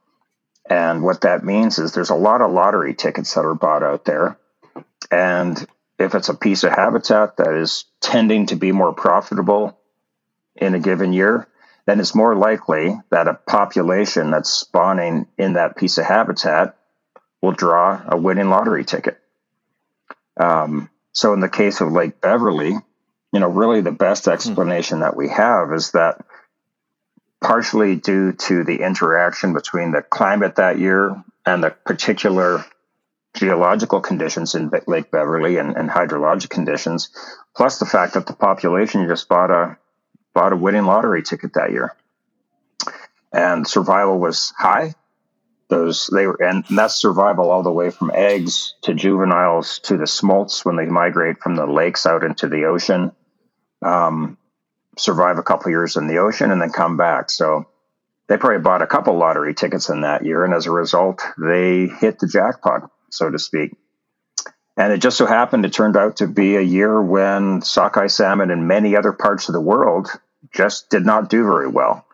And 0.67 1.03
what 1.03 1.21
that 1.21 1.43
means 1.43 1.77
is 1.77 1.93
there's 1.93 2.09
a 2.09 2.15
lot 2.15 2.41
of 2.41 2.51
lottery 2.51 2.95
tickets 2.95 3.35
that 3.35 3.45
are 3.45 3.53
bought 3.53 3.83
out 3.83 4.03
there. 4.03 4.37
And 5.11 5.63
if 5.97 6.15
it's 6.15 6.29
a 6.29 6.33
piece 6.33 6.63
of 6.63 6.71
habitat 6.71 7.37
that 7.37 7.53
is 7.55 7.85
tending 8.01 8.47
to 8.47 8.55
be 8.55 8.71
more 8.71 8.93
profitable 8.93 9.79
in 10.55 10.75
a 10.75 10.79
given 10.79 11.13
year, 11.13 11.47
then 11.85 11.99
it's 11.99 12.15
more 12.15 12.35
likely 12.35 12.95
that 13.11 13.27
a 13.27 13.33
population 13.33 14.31
that's 14.31 14.49
spawning 14.49 15.27
in 15.37 15.53
that 15.53 15.77
piece 15.77 15.97
of 15.97 16.05
habitat 16.05 16.77
will 17.41 17.51
draw 17.51 18.01
a 18.07 18.17
winning 18.17 18.49
lottery 18.49 18.83
ticket. 18.83 19.19
Um, 20.37 20.89
so, 21.13 21.33
in 21.33 21.39
the 21.39 21.49
case 21.49 21.79
of 21.79 21.91
Lake 21.91 22.19
Beverly, 22.19 22.73
you 23.31 23.39
know, 23.39 23.47
really 23.47 23.81
the 23.81 23.91
best 23.91 24.27
explanation 24.27 24.99
that 24.99 25.15
we 25.15 25.29
have 25.29 25.71
is 25.71 25.91
that 25.91 26.25
partially 27.41 27.95
due 27.95 28.33
to 28.33 28.63
the 28.63 28.81
interaction 28.81 29.53
between 29.53 29.91
the 29.91 30.01
climate 30.01 30.55
that 30.55 30.79
year 30.79 31.23
and 31.45 31.63
the 31.63 31.69
particular 31.69 32.65
geological 33.35 34.01
conditions 34.01 34.55
in 34.55 34.71
Lake 34.87 35.11
Beverly 35.11 35.57
and, 35.57 35.75
and 35.75 35.89
hydrologic 35.89 36.49
conditions, 36.49 37.09
plus 37.55 37.79
the 37.79 37.85
fact 37.85 38.13
that 38.13 38.25
the 38.25 38.33
population 38.33 39.07
just 39.07 39.29
bought 39.29 39.51
a 39.51 39.77
bought 40.33 40.53
a 40.53 40.57
winning 40.57 40.85
lottery 40.85 41.23
ticket 41.23 41.53
that 41.53 41.71
year, 41.71 41.95
and 43.31 43.67
survival 43.67 44.19
was 44.19 44.53
high. 44.57 44.93
Those 45.67 46.09
they 46.13 46.27
were, 46.27 46.41
and 46.41 46.63
that's 46.69 46.95
survival 46.95 47.49
all 47.49 47.63
the 47.63 47.71
way 47.71 47.89
from 47.89 48.11
eggs 48.13 48.75
to 48.83 48.93
juveniles 48.93 49.79
to 49.83 49.97
the 49.97 50.07
smolts 50.07 50.63
when 50.63 50.75
they 50.75 50.85
migrate 50.85 51.39
from 51.39 51.55
the 51.55 51.65
lakes 51.65 52.05
out 52.05 52.23
into 52.23 52.47
the 52.47 52.65
ocean. 52.65 53.11
Um, 53.81 54.37
survive 54.97 55.37
a 55.37 55.43
couple 55.43 55.71
years 55.71 55.97
in 55.97 56.07
the 56.07 56.19
ocean 56.19 56.51
and 56.51 56.61
then 56.61 56.69
come 56.69 56.97
back. 56.97 57.29
So 57.29 57.67
they 58.27 58.37
probably 58.37 58.61
bought 58.61 58.81
a 58.81 58.87
couple 58.87 59.17
lottery 59.17 59.53
tickets 59.53 59.89
in 59.89 60.01
that 60.01 60.25
year, 60.25 60.43
and 60.43 60.53
as 60.53 60.65
a 60.65 60.71
result, 60.71 61.21
they 61.37 61.87
hit 61.87 62.19
the 62.19 62.27
jackpot, 62.27 62.89
so 63.15 63.29
to 63.29 63.39
speak. 63.39 63.71
And 64.77 64.91
it 64.91 64.97
just 64.97 65.17
so 65.17 65.25
happened 65.25 65.65
it 65.65 65.73
turned 65.73 65.95
out 65.95 66.17
to 66.17 66.27
be 66.27 66.57
a 66.57 66.61
year 66.61 67.01
when 67.01 67.61
sockeye 67.61 68.07
salmon 68.07 68.51
in 68.51 68.67
many 68.67 68.95
other 68.95 69.13
parts 69.13 69.47
of 69.47 69.53
the 69.53 69.61
world 69.61 70.09
just 70.53 70.89
did 70.89 71.05
not 71.05 71.29
do 71.29 71.43
very 71.43 71.67
well. 71.67 72.05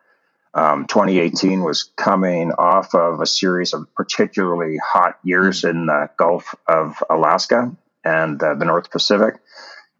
Um, 0.53 0.85
2018 0.85 1.63
was 1.63 1.91
coming 1.95 2.51
off 2.51 2.93
of 2.93 3.21
a 3.21 3.25
series 3.25 3.73
of 3.73 3.87
particularly 3.95 4.77
hot 4.77 5.17
years 5.23 5.63
in 5.63 5.85
the 5.85 6.09
Gulf 6.17 6.53
of 6.67 7.01
Alaska 7.09 7.75
and 8.03 8.41
uh, 8.41 8.55
the 8.55 8.65
North 8.65 8.91
Pacific. 8.91 9.35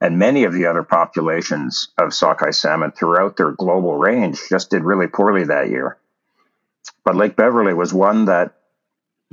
And 0.01 0.19
many 0.19 0.43
of 0.43 0.53
the 0.53 0.65
other 0.65 0.83
populations 0.83 1.89
of 1.97 2.13
sockeye 2.13 2.51
salmon 2.51 2.91
throughout 2.91 3.37
their 3.37 3.51
global 3.51 3.95
range 3.95 4.39
just 4.49 4.69
did 4.69 4.83
really 4.83 5.07
poorly 5.07 5.45
that 5.45 5.69
year. 5.69 5.97
But 7.05 7.15
Lake 7.15 7.35
Beverly 7.35 7.73
was 7.73 7.93
one 7.93 8.25
that 8.25 8.55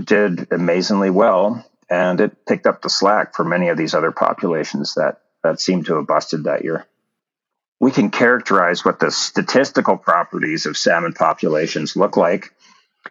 did 0.03 0.53
amazingly 0.53 1.11
well 1.11 1.65
and 1.91 2.21
it 2.21 2.45
picked 2.47 2.67
up 2.67 2.83
the 2.83 2.91
slack 2.91 3.35
for 3.35 3.45
many 3.45 3.69
of 3.69 3.77
these 3.77 3.95
other 3.95 4.13
populations 4.13 4.95
that 4.95 5.21
that 5.43 5.61
seemed 5.61 5.87
to 5.87 5.95
have 5.97 6.07
busted 6.07 6.45
that 6.45 6.65
year. 6.65 6.87
We 7.81 7.93
can 7.93 8.11
characterize 8.11 8.85
what 8.85 8.99
the 8.99 9.11
statistical 9.11 9.97
properties 9.97 10.67
of 10.67 10.77
salmon 10.77 11.13
populations 11.13 11.95
look 11.97 12.17
like, 12.17 12.53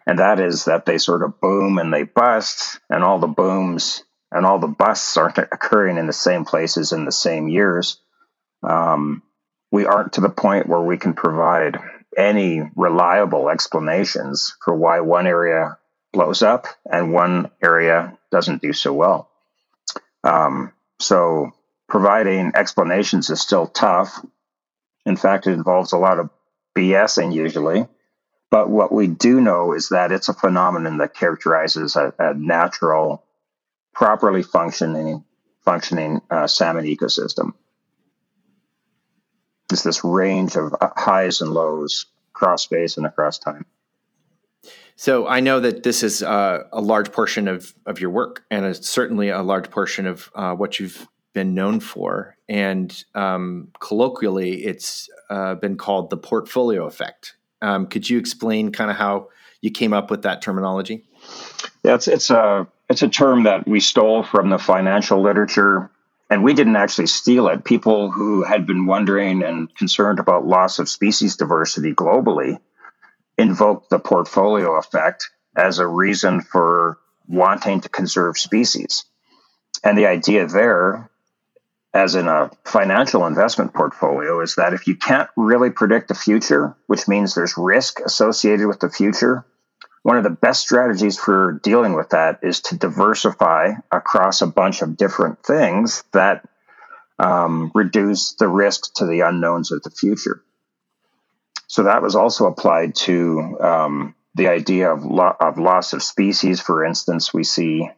and 0.06 0.18
that 0.18 0.38
is 0.38 0.66
that 0.66 0.84
they 0.84 0.98
sort 0.98 1.22
of 1.22 1.40
boom 1.40 1.78
and 1.78 1.92
they 1.92 2.02
bust, 2.02 2.78
and 2.90 3.02
all 3.02 3.18
the 3.18 3.26
booms 3.26 4.04
and 4.30 4.44
all 4.44 4.58
the 4.58 4.66
busts 4.66 5.16
aren't 5.16 5.38
occurring 5.38 5.96
in 5.96 6.06
the 6.06 6.12
same 6.12 6.44
places 6.44 6.92
in 6.92 7.06
the 7.06 7.12
same 7.12 7.48
years. 7.48 7.98
Um, 8.62 9.22
we 9.72 9.86
aren't 9.86 10.14
to 10.14 10.20
the 10.20 10.28
point 10.28 10.68
where 10.68 10.82
we 10.82 10.98
can 10.98 11.14
provide 11.14 11.78
any 12.16 12.60
reliable 12.76 13.48
explanations 13.48 14.54
for 14.62 14.74
why 14.74 15.00
one 15.00 15.26
area 15.26 15.78
blows 16.12 16.42
up 16.42 16.66
and 16.90 17.12
one 17.12 17.50
area 17.62 18.18
doesn't 18.30 18.62
do 18.62 18.72
so 18.72 18.92
well. 18.92 19.30
Um, 20.24 20.72
so 20.98 21.52
providing 21.88 22.52
explanations 22.54 23.30
is 23.30 23.40
still 23.40 23.66
tough. 23.66 24.24
In 25.06 25.16
fact, 25.16 25.46
it 25.46 25.52
involves 25.52 25.92
a 25.92 25.98
lot 25.98 26.18
of 26.18 26.30
BSing 26.76 27.34
usually. 27.34 27.86
But 28.50 28.70
what 28.70 28.92
we 28.92 29.06
do 29.06 29.40
know 29.40 29.74
is 29.74 29.90
that 29.90 30.12
it's 30.12 30.28
a 30.28 30.34
phenomenon 30.34 30.98
that 30.98 31.14
characterizes 31.14 31.96
a, 31.96 32.14
a 32.18 32.34
natural, 32.34 33.24
properly 33.92 34.42
functioning 34.42 35.24
functioning 35.64 36.22
uh, 36.30 36.46
salmon 36.46 36.86
ecosystem. 36.86 37.52
It's 39.70 39.82
this 39.82 40.02
range 40.02 40.56
of 40.56 40.74
highs 40.80 41.42
and 41.42 41.50
lows 41.50 42.06
across 42.30 42.62
space 42.62 42.96
and 42.96 43.04
across 43.04 43.38
time. 43.38 43.66
So 45.00 45.28
I 45.28 45.38
know 45.38 45.60
that 45.60 45.84
this 45.84 46.02
is 46.02 46.24
uh, 46.24 46.64
a 46.72 46.80
large 46.80 47.12
portion 47.12 47.46
of, 47.46 47.72
of 47.86 48.00
your 48.00 48.10
work, 48.10 48.42
and 48.50 48.66
it's 48.66 48.88
certainly 48.88 49.28
a 49.28 49.42
large 49.42 49.70
portion 49.70 50.08
of 50.08 50.28
uh, 50.34 50.54
what 50.56 50.80
you've 50.80 51.06
been 51.32 51.54
known 51.54 51.78
for. 51.78 52.36
And 52.48 53.04
um, 53.14 53.68
colloquially, 53.78 54.64
it's 54.64 55.08
uh, 55.30 55.54
been 55.54 55.76
called 55.76 56.10
the 56.10 56.16
portfolio 56.16 56.84
effect. 56.84 57.36
Um, 57.62 57.86
could 57.86 58.10
you 58.10 58.18
explain 58.18 58.72
kind 58.72 58.90
of 58.90 58.96
how 58.96 59.28
you 59.60 59.70
came 59.70 59.92
up 59.92 60.10
with 60.10 60.22
that 60.22 60.42
terminology? 60.42 61.04
Yeah, 61.84 61.94
it's 61.94 62.08
it's 62.08 62.30
a 62.30 62.66
it's 62.90 63.02
a 63.02 63.08
term 63.08 63.44
that 63.44 63.68
we 63.68 63.78
stole 63.78 64.24
from 64.24 64.50
the 64.50 64.58
financial 64.58 65.22
literature, 65.22 65.92
and 66.28 66.42
we 66.42 66.54
didn't 66.54 66.74
actually 66.74 67.06
steal 67.06 67.46
it. 67.46 67.62
People 67.62 68.10
who 68.10 68.42
had 68.42 68.66
been 68.66 68.86
wondering 68.86 69.44
and 69.44 69.72
concerned 69.76 70.18
about 70.18 70.44
loss 70.44 70.80
of 70.80 70.88
species 70.88 71.36
diversity 71.36 71.94
globally 71.94 72.58
invoked 73.38 73.88
the 73.88 74.00
portfolio 74.00 74.76
effect 74.76 75.30
as 75.56 75.78
a 75.78 75.86
reason 75.86 76.40
for 76.40 76.98
wanting 77.28 77.80
to 77.80 77.88
conserve 77.88 78.36
species. 78.36 79.04
And 79.84 79.96
the 79.96 80.06
idea 80.06 80.46
there, 80.46 81.10
as 81.94 82.14
in 82.14 82.26
a 82.26 82.50
financial 82.64 83.26
investment 83.26 83.72
portfolio, 83.72 84.40
is 84.40 84.56
that 84.56 84.74
if 84.74 84.86
you 84.86 84.96
can't 84.96 85.30
really 85.36 85.70
predict 85.70 86.08
the 86.08 86.14
future, 86.14 86.74
which 86.86 87.06
means 87.06 87.34
there's 87.34 87.56
risk 87.56 88.00
associated 88.00 88.66
with 88.66 88.80
the 88.80 88.90
future, 88.90 89.44
one 90.02 90.16
of 90.16 90.24
the 90.24 90.30
best 90.30 90.62
strategies 90.62 91.18
for 91.18 91.60
dealing 91.62 91.94
with 91.94 92.10
that 92.10 92.40
is 92.42 92.60
to 92.62 92.76
diversify 92.76 93.72
across 93.92 94.42
a 94.42 94.46
bunch 94.46 94.82
of 94.82 94.96
different 94.96 95.44
things 95.44 96.02
that 96.12 96.48
um, 97.18 97.70
reduce 97.74 98.32
the 98.34 98.48
risk 98.48 98.94
to 98.94 99.06
the 99.06 99.20
unknowns 99.20 99.70
of 99.70 99.82
the 99.82 99.90
future. 99.90 100.42
So 101.68 101.84
that 101.84 102.02
was 102.02 102.16
also 102.16 102.46
applied 102.46 102.94
to 102.96 103.58
um, 103.60 104.14
the 104.34 104.48
idea 104.48 104.90
of, 104.90 105.04
lo- 105.04 105.36
of 105.38 105.58
loss 105.58 105.92
of 105.92 106.02
species. 106.02 106.60
For 106.60 106.84
instance, 106.84 107.32
we 107.32 107.44
see 107.44 107.88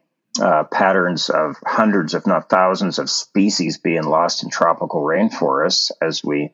uh, 0.41 0.65
patterns 0.65 1.29
of 1.29 1.55
hundreds, 1.65 2.13
if 2.13 2.27
not 2.27 2.49
thousands, 2.49 2.99
of 2.99 3.09
species 3.09 3.77
being 3.77 4.03
lost 4.03 4.43
in 4.43 4.49
tropical 4.49 5.01
rainforests 5.01 5.91
as 6.01 6.23
we 6.23 6.53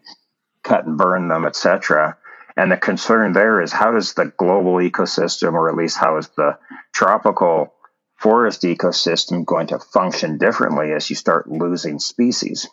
cut 0.63 0.85
and 0.85 0.97
burn 0.97 1.27
them, 1.27 1.45
etc. 1.45 2.17
And 2.55 2.71
the 2.71 2.77
concern 2.77 3.33
there 3.33 3.61
is 3.61 3.71
how 3.71 3.91
does 3.91 4.13
the 4.13 4.31
global 4.37 4.75
ecosystem, 4.75 5.53
or 5.53 5.69
at 5.69 5.75
least 5.75 5.97
how 5.97 6.17
is 6.17 6.27
the 6.29 6.57
tropical 6.93 7.73
forest 8.15 8.61
ecosystem 8.63 9.45
going 9.45 9.67
to 9.67 9.79
function 9.79 10.37
differently 10.37 10.91
as 10.91 11.09
you 11.09 11.15
start 11.15 11.49
losing 11.49 11.99
species? 11.99 12.67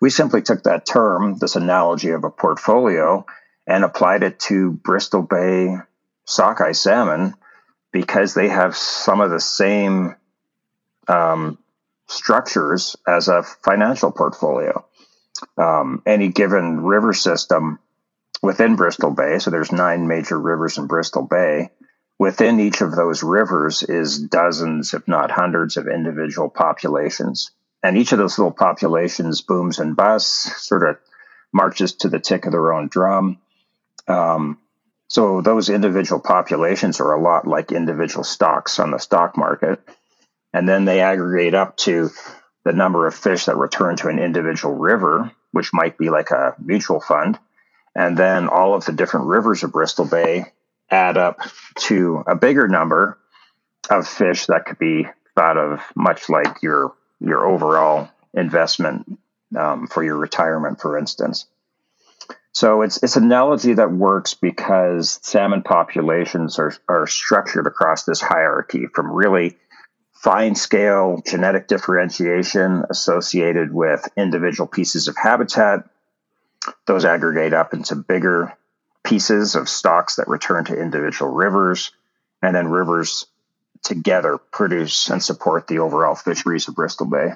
We 0.00 0.10
simply 0.10 0.42
took 0.42 0.62
that 0.62 0.86
term, 0.86 1.36
this 1.38 1.56
analogy 1.56 2.10
of 2.10 2.24
a 2.24 2.30
portfolio, 2.30 3.26
and 3.66 3.84
applied 3.84 4.22
it 4.22 4.40
to 4.40 4.72
Bristol 4.72 5.22
Bay 5.22 5.76
sockeye 6.26 6.72
salmon 6.72 7.34
because 7.92 8.34
they 8.34 8.48
have 8.48 8.76
some 8.76 9.20
of 9.20 9.30
the 9.30 9.40
same 9.40 10.14
um, 11.08 11.58
structures 12.08 12.96
as 13.06 13.28
a 13.28 13.42
financial 13.42 14.10
portfolio. 14.10 14.84
Um, 15.56 16.02
any 16.06 16.28
given 16.28 16.82
river 16.82 17.12
system 17.12 17.78
within 18.42 18.76
Bristol 18.76 19.10
Bay, 19.10 19.38
so 19.38 19.50
there's 19.50 19.72
nine 19.72 20.06
major 20.06 20.38
rivers 20.38 20.78
in 20.78 20.86
Bristol 20.86 21.22
Bay. 21.22 21.70
Within 22.18 22.60
each 22.60 22.80
of 22.82 22.94
those 22.94 23.22
rivers 23.22 23.82
is 23.82 24.18
dozens, 24.18 24.92
if 24.92 25.08
not 25.08 25.30
hundreds, 25.30 25.76
of 25.76 25.88
individual 25.88 26.50
populations. 26.50 27.50
And 27.82 27.96
each 27.96 28.12
of 28.12 28.18
those 28.18 28.38
little 28.38 28.52
populations 28.52 29.40
booms 29.40 29.78
and 29.78 29.96
busts, 29.96 30.66
sort 30.66 30.88
of 30.88 30.98
marches 31.52 31.94
to 31.94 32.08
the 32.08 32.20
tick 32.20 32.46
of 32.46 32.52
their 32.52 32.72
own 32.72 32.88
drum. 32.88 33.38
Um, 34.06 34.58
so 35.08 35.40
those 35.40 35.70
individual 35.70 36.20
populations 36.20 37.00
are 37.00 37.12
a 37.12 37.20
lot 37.20 37.46
like 37.46 37.72
individual 37.72 38.22
stocks 38.22 38.78
on 38.78 38.90
the 38.90 38.98
stock 38.98 39.36
market. 39.36 39.80
And 40.52 40.68
then 40.68 40.84
they 40.84 41.00
aggregate 41.00 41.54
up 41.54 41.76
to 41.78 42.10
the 42.64 42.72
number 42.72 43.06
of 43.06 43.14
fish 43.14 43.46
that 43.46 43.56
return 43.56 43.96
to 43.96 44.08
an 44.08 44.18
individual 44.18 44.74
river, 44.74 45.30
which 45.52 45.72
might 45.72 45.96
be 45.96 46.10
like 46.10 46.30
a 46.30 46.54
mutual 46.58 47.00
fund. 47.00 47.38
And 47.94 48.16
then 48.16 48.48
all 48.48 48.74
of 48.74 48.84
the 48.84 48.92
different 48.92 49.26
rivers 49.26 49.62
of 49.62 49.72
Bristol 49.72 50.04
Bay 50.04 50.44
add 50.90 51.16
up 51.16 51.40
to 51.76 52.22
a 52.26 52.36
bigger 52.36 52.68
number 52.68 53.18
of 53.88 54.06
fish 54.06 54.46
that 54.46 54.66
could 54.66 54.78
be 54.78 55.06
thought 55.34 55.56
of 55.56 55.80
much 55.96 56.28
like 56.28 56.62
your 56.62 56.94
your 57.20 57.46
overall 57.46 58.10
investment 58.34 59.18
um, 59.58 59.86
for 59.86 60.02
your 60.02 60.16
retirement, 60.16 60.80
for 60.80 60.98
instance. 60.98 61.46
So 62.52 62.82
it's 62.82 63.02
it's 63.02 63.16
an 63.16 63.24
analogy 63.24 63.74
that 63.74 63.92
works 63.92 64.34
because 64.34 65.20
salmon 65.22 65.62
populations 65.62 66.58
are 66.58 66.74
are 66.88 67.06
structured 67.06 67.66
across 67.66 68.04
this 68.04 68.20
hierarchy 68.20 68.86
from 68.92 69.12
really 69.12 69.56
fine 70.14 70.54
scale 70.54 71.22
genetic 71.26 71.68
differentiation 71.68 72.84
associated 72.90 73.72
with 73.72 74.06
individual 74.16 74.66
pieces 74.66 75.08
of 75.08 75.16
habitat. 75.16 75.88
Those 76.86 77.04
aggregate 77.04 77.54
up 77.54 77.72
into 77.72 77.94
bigger 77.94 78.52
pieces 79.04 79.54
of 79.54 79.68
stocks 79.68 80.16
that 80.16 80.28
return 80.28 80.64
to 80.66 80.78
individual 80.78 81.30
rivers, 81.30 81.92
and 82.42 82.54
then 82.54 82.68
rivers 82.68 83.26
together 83.82 84.38
produce 84.38 85.08
and 85.08 85.22
support 85.22 85.66
the 85.66 85.78
overall 85.78 86.14
fisheries 86.14 86.68
of 86.68 86.74
Bristol 86.74 87.06
Bay. 87.06 87.32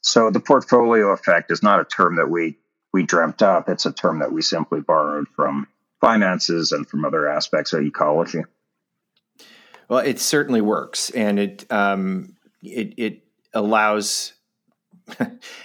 So 0.00 0.30
the 0.30 0.40
portfolio 0.40 1.10
effect 1.10 1.50
is 1.50 1.62
not 1.62 1.80
a 1.80 1.84
term 1.84 2.16
that 2.16 2.28
we 2.28 2.58
we 2.92 3.02
dreamt 3.02 3.42
up. 3.42 3.68
It's 3.68 3.86
a 3.86 3.92
term 3.92 4.20
that 4.20 4.32
we 4.32 4.42
simply 4.42 4.80
borrowed 4.80 5.26
from 5.28 5.66
finances 6.00 6.70
and 6.70 6.86
from 6.86 7.04
other 7.04 7.28
aspects 7.28 7.72
of 7.72 7.82
ecology. 7.82 8.42
Well, 9.88 10.00
it 10.00 10.20
certainly 10.20 10.60
works, 10.60 11.10
and 11.10 11.38
it 11.38 11.66
um, 11.72 12.36
it, 12.62 12.94
it 12.96 13.24
allows 13.52 14.34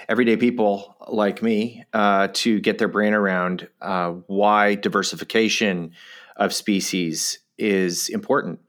everyday 0.09 0.37
people 0.37 0.95
like 1.07 1.41
me 1.41 1.83
uh, 1.93 2.29
to 2.33 2.59
get 2.59 2.77
their 2.77 2.87
brain 2.87 3.13
around 3.13 3.67
uh, 3.81 4.11
why 4.27 4.75
diversification 4.75 5.91
of 6.35 6.53
species 6.53 7.39
is 7.59 8.09
important. 8.09 8.59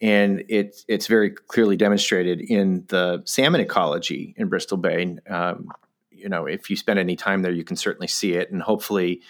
And 0.00 0.44
it, 0.48 0.84
it's 0.88 1.06
very 1.06 1.30
clearly 1.30 1.76
demonstrated 1.76 2.40
in 2.40 2.84
the 2.88 3.22
salmon 3.24 3.60
ecology 3.60 4.34
in 4.36 4.48
Bristol 4.48 4.76
Bay. 4.76 5.16
Um, 5.28 5.70
you 6.10 6.28
know, 6.28 6.46
if 6.46 6.68
you 6.68 6.76
spend 6.76 6.98
any 6.98 7.16
time 7.16 7.42
there, 7.42 7.52
you 7.52 7.64
can 7.64 7.76
certainly 7.76 8.08
see 8.08 8.34
it. 8.34 8.50
And 8.50 8.62
hopefully, 8.62 9.22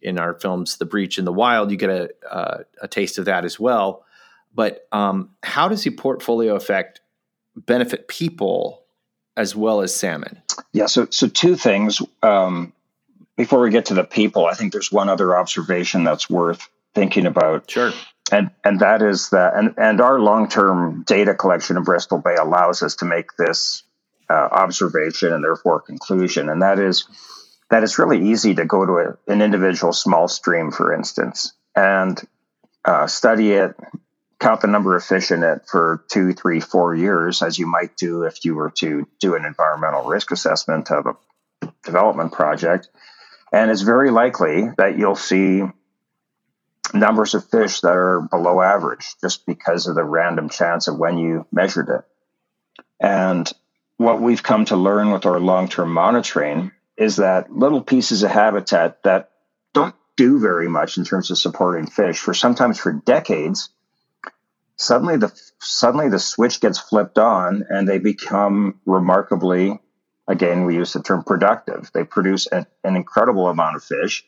in 0.00 0.18
our 0.18 0.34
films, 0.34 0.78
The 0.78 0.84
Breach 0.84 1.18
in 1.18 1.24
the 1.24 1.32
Wild, 1.32 1.70
you 1.70 1.76
get 1.76 1.90
a, 1.90 2.10
uh, 2.30 2.58
a 2.80 2.88
taste 2.88 3.18
of 3.18 3.26
that 3.26 3.44
as 3.44 3.58
well. 3.58 4.04
But 4.54 4.86
um, 4.92 5.30
how 5.42 5.68
does 5.68 5.82
the 5.82 5.90
portfolio 5.90 6.54
effect 6.54 7.00
benefit 7.56 8.08
people 8.08 8.82
as 9.36 9.56
well 9.56 9.80
as 9.80 9.94
salmon? 9.94 10.42
Yeah, 10.72 10.86
so 10.86 11.06
so 11.10 11.28
two 11.28 11.56
things. 11.56 12.02
Um, 12.22 12.72
before 13.36 13.60
we 13.60 13.70
get 13.70 13.86
to 13.86 13.94
the 13.94 14.04
people, 14.04 14.46
I 14.46 14.54
think 14.54 14.72
there's 14.72 14.92
one 14.92 15.08
other 15.08 15.36
observation 15.36 16.04
that's 16.04 16.28
worth 16.28 16.68
thinking 16.94 17.26
about. 17.26 17.70
Sure. 17.70 17.92
And 18.32 18.50
and 18.64 18.80
that 18.80 19.02
is 19.02 19.28
that 19.30 19.54
and, 19.54 19.74
and 19.76 20.00
our 20.00 20.18
long 20.18 20.48
term 20.48 21.04
data 21.06 21.34
collection 21.34 21.76
in 21.76 21.84
Bristol 21.84 22.18
Bay 22.18 22.34
allows 22.34 22.82
us 22.82 22.96
to 22.96 23.04
make 23.04 23.36
this 23.36 23.82
uh, 24.30 24.48
observation 24.50 25.32
and 25.32 25.44
therefore 25.44 25.80
conclusion, 25.80 26.48
and 26.48 26.62
that 26.62 26.78
is 26.78 27.06
that 27.70 27.82
it's 27.82 27.98
really 27.98 28.30
easy 28.30 28.54
to 28.54 28.64
go 28.64 28.86
to 28.86 28.92
a, 28.92 29.32
an 29.32 29.42
individual 29.42 29.92
small 29.92 30.28
stream, 30.28 30.70
for 30.70 30.92
instance, 30.92 31.52
and 31.76 32.20
uh, 32.84 33.06
study 33.06 33.52
it, 33.52 33.74
count 34.40 34.60
the 34.60 34.66
number 34.66 34.96
of 34.96 35.04
fish 35.04 35.30
in 35.30 35.42
it 35.42 35.62
for 35.70 36.04
two, 36.10 36.32
three, 36.32 36.60
four 36.60 36.94
years, 36.94 37.42
as 37.42 37.58
you 37.58 37.66
might 37.66 37.96
do 37.96 38.24
if 38.24 38.44
you 38.44 38.54
were 38.54 38.70
to 38.70 39.06
do 39.20 39.36
an 39.36 39.44
environmental 39.44 40.04
risk 40.04 40.32
assessment 40.32 40.90
of 40.90 41.06
a 41.06 41.72
development 41.84 42.32
project. 42.32 42.88
And 43.52 43.70
it's 43.70 43.82
very 43.82 44.10
likely 44.10 44.68
that 44.78 44.98
you'll 44.98 45.16
see 45.16 45.62
numbers 46.94 47.34
of 47.34 47.48
fish 47.48 47.80
that 47.80 47.96
are 47.96 48.20
below 48.20 48.60
average 48.60 49.06
just 49.20 49.46
because 49.46 49.86
of 49.86 49.94
the 49.94 50.04
random 50.04 50.48
chance 50.48 50.88
of 50.88 50.98
when 50.98 51.18
you 51.18 51.46
measured 51.52 51.88
it. 51.88 52.04
And 53.00 53.50
what 53.96 54.20
we've 54.20 54.42
come 54.42 54.64
to 54.66 54.76
learn 54.76 55.10
with 55.10 55.26
our 55.26 55.40
long 55.40 55.68
term 55.68 55.92
monitoring 55.92 56.72
is 56.96 57.16
that 57.16 57.52
little 57.52 57.82
pieces 57.82 58.22
of 58.22 58.30
habitat 58.30 59.02
that 59.02 59.30
don't 59.72 59.94
do 60.16 60.38
very 60.38 60.68
much 60.68 60.98
in 60.98 61.04
terms 61.04 61.30
of 61.30 61.38
supporting 61.38 61.86
fish 61.86 62.18
for 62.18 62.34
sometimes 62.34 62.78
for 62.78 62.92
decades 62.92 63.70
suddenly 64.76 65.16
the 65.16 65.32
suddenly 65.58 66.08
the 66.08 66.18
switch 66.18 66.60
gets 66.60 66.78
flipped 66.78 67.18
on 67.18 67.64
and 67.70 67.88
they 67.88 67.98
become 67.98 68.78
remarkably 68.84 69.78
again 70.28 70.64
we 70.64 70.74
use 70.74 70.92
the 70.92 71.02
term 71.02 71.22
productive 71.22 71.90
they 71.94 72.04
produce 72.04 72.46
an, 72.46 72.66
an 72.84 72.96
incredible 72.96 73.48
amount 73.48 73.76
of 73.76 73.82
fish 73.82 74.24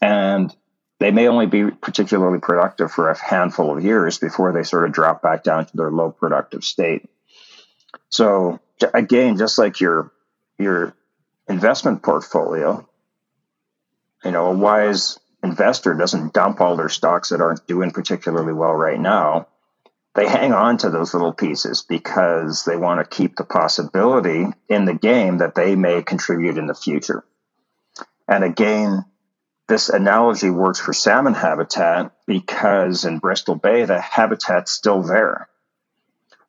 and 0.00 0.54
they 1.02 1.10
may 1.10 1.28
only 1.28 1.46
be 1.46 1.70
particularly 1.70 2.38
productive 2.38 2.90
for 2.90 3.10
a 3.10 3.18
handful 3.18 3.76
of 3.76 3.84
years 3.84 4.18
before 4.18 4.52
they 4.52 4.62
sort 4.62 4.84
of 4.84 4.92
drop 4.92 5.22
back 5.22 5.42
down 5.42 5.66
to 5.66 5.76
their 5.76 5.90
low 5.90 6.10
productive 6.10 6.64
state 6.64 7.08
so 8.12 8.60
again, 8.92 9.38
just 9.38 9.58
like 9.58 9.80
your 9.80 10.12
your 10.58 10.94
investment 11.48 12.02
portfolio, 12.02 12.86
you 14.24 14.30
know, 14.30 14.46
a 14.46 14.54
wise 14.54 15.18
investor 15.42 15.94
doesn't 15.94 16.34
dump 16.34 16.60
all 16.60 16.76
their 16.76 16.90
stocks 16.90 17.30
that 17.30 17.40
aren't 17.40 17.66
doing 17.66 17.90
particularly 17.90 18.52
well 18.52 18.74
right 18.74 19.00
now. 19.00 19.48
They 20.14 20.28
hang 20.28 20.52
on 20.52 20.76
to 20.78 20.90
those 20.90 21.14
little 21.14 21.32
pieces 21.32 21.82
because 21.88 22.64
they 22.64 22.76
want 22.76 23.00
to 23.00 23.16
keep 23.16 23.34
the 23.34 23.44
possibility 23.44 24.44
in 24.68 24.84
the 24.84 24.94
game 24.94 25.38
that 25.38 25.54
they 25.54 25.74
may 25.74 26.02
contribute 26.02 26.58
in 26.58 26.66
the 26.66 26.74
future. 26.74 27.24
And 28.28 28.44
again, 28.44 29.06
this 29.68 29.88
analogy 29.88 30.50
works 30.50 30.80
for 30.80 30.92
salmon 30.92 31.34
habitat 31.34 32.12
because 32.26 33.04
in 33.04 33.18
Bristol 33.18 33.54
Bay, 33.54 33.84
the 33.84 34.00
habitat's 34.00 34.72
still 34.72 35.02
there. 35.02 35.48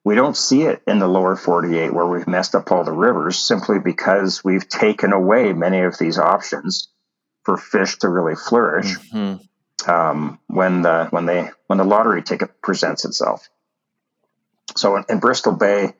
We 0.03 0.15
don't 0.15 0.35
see 0.35 0.63
it 0.63 0.81
in 0.85 0.99
the 0.99 1.07
lower 1.07 1.35
48 1.35 1.93
where 1.93 2.05
we've 2.05 2.27
messed 2.27 2.55
up 2.55 2.71
all 2.71 2.83
the 2.83 2.91
rivers 2.91 3.39
simply 3.39 3.79
because 3.79 4.43
we've 4.43 4.67
taken 4.67 5.13
away 5.13 5.53
many 5.53 5.81
of 5.81 5.97
these 5.97 6.19
options 6.19 6.89
for 7.43 7.57
fish 7.57 7.99
to 7.99 8.09
really 8.09 8.35
flourish. 8.35 8.97
Mm-hmm. 8.97 9.89
um, 9.89 10.39
when 10.47 10.81
the 10.81 11.07
when 11.11 11.25
they 11.25 11.49
when 11.67 11.77
the 11.77 11.83
lottery 11.83 12.23
ticket 12.23 12.61
presents 12.61 13.05
itself. 13.05 13.49
So 14.75 14.95
in, 14.97 15.05
in 15.09 15.19
Bristol 15.19 15.53
Bay, 15.53 15.93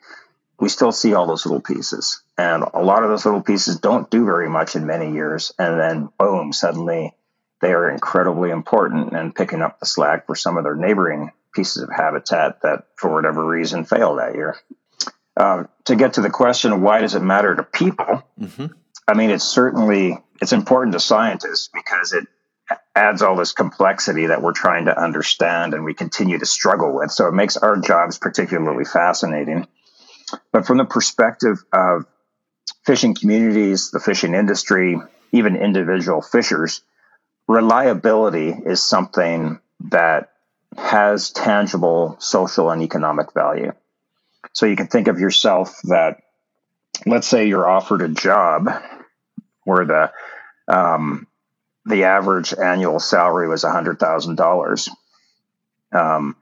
we 0.63 0.69
still 0.69 0.93
see 0.93 1.13
all 1.13 1.27
those 1.27 1.45
little 1.45 1.59
pieces, 1.59 2.23
and 2.37 2.63
a 2.73 2.81
lot 2.81 3.03
of 3.03 3.09
those 3.09 3.25
little 3.25 3.41
pieces 3.41 3.81
don't 3.81 4.09
do 4.09 4.23
very 4.23 4.49
much 4.49 4.77
in 4.77 4.85
many 4.85 5.11
years, 5.11 5.51
and 5.59 5.77
then 5.77 6.09
boom, 6.17 6.53
suddenly 6.53 7.13
they 7.59 7.73
are 7.73 7.91
incredibly 7.91 8.49
important 8.49 9.11
and 9.11 9.35
picking 9.35 9.61
up 9.61 9.81
the 9.81 9.85
slack 9.85 10.25
for 10.25 10.35
some 10.35 10.55
of 10.55 10.63
their 10.63 10.77
neighboring 10.77 11.31
pieces 11.53 11.83
of 11.83 11.89
habitat 11.93 12.61
that, 12.61 12.85
for 12.95 13.11
whatever 13.13 13.45
reason, 13.45 13.83
failed 13.83 14.19
that 14.19 14.35
year. 14.35 14.55
Uh, 15.35 15.65
to 15.83 15.97
get 15.97 16.13
to 16.13 16.21
the 16.21 16.29
question 16.29 16.81
why 16.81 17.01
does 17.01 17.13
it 17.13 17.21
matter 17.21 17.53
to 17.53 17.63
people, 17.63 18.23
mm-hmm. 18.39 18.67
I 19.05 19.15
mean, 19.15 19.31
it's 19.31 19.43
certainly 19.43 20.17
it's 20.41 20.53
important 20.53 20.93
to 20.93 21.01
scientists 21.01 21.69
because 21.73 22.13
it 22.13 22.25
adds 22.95 23.21
all 23.21 23.35
this 23.35 23.51
complexity 23.51 24.27
that 24.27 24.41
we're 24.41 24.53
trying 24.53 24.85
to 24.85 24.97
understand 24.97 25.73
and 25.73 25.83
we 25.83 25.93
continue 25.93 26.39
to 26.39 26.45
struggle 26.45 26.95
with. 26.95 27.11
So 27.11 27.27
it 27.27 27.33
makes 27.33 27.57
our 27.57 27.75
jobs 27.75 28.17
particularly 28.17 28.85
fascinating. 28.85 29.67
But 30.51 30.65
from 30.65 30.77
the 30.77 30.85
perspective 30.85 31.63
of 31.71 32.05
fishing 32.85 33.15
communities, 33.15 33.91
the 33.91 33.99
fishing 33.99 34.33
industry, 34.33 34.97
even 35.31 35.55
individual 35.55 36.21
fishers, 36.21 36.81
reliability 37.47 38.49
is 38.49 38.81
something 38.81 39.59
that 39.91 40.31
has 40.77 41.31
tangible 41.31 42.15
social 42.19 42.69
and 42.69 42.81
economic 42.81 43.33
value. 43.33 43.73
So 44.53 44.65
you 44.65 44.75
can 44.75 44.87
think 44.87 45.07
of 45.07 45.19
yourself 45.19 45.79
that, 45.83 46.21
let's 47.05 47.27
say 47.27 47.47
you're 47.47 47.69
offered 47.69 48.01
a 48.01 48.09
job 48.09 48.69
where 49.63 49.85
the 49.85 50.11
um, 50.67 51.27
the 51.85 52.05
average 52.05 52.53
annual 52.53 52.99
salary 52.99 53.47
was 53.47 53.63
$100,000. 53.63 54.89
Um, 55.91 56.35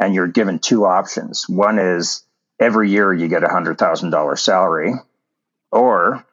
and 0.00 0.14
you're 0.14 0.26
given 0.26 0.58
two 0.58 0.84
options. 0.84 1.48
One 1.48 1.78
is 1.78 2.24
every 2.58 2.90
year 2.90 3.12
you 3.12 3.28
get 3.28 3.44
a 3.44 3.48
$100,000 3.48 4.38
salary, 4.38 4.94
or 5.70 6.24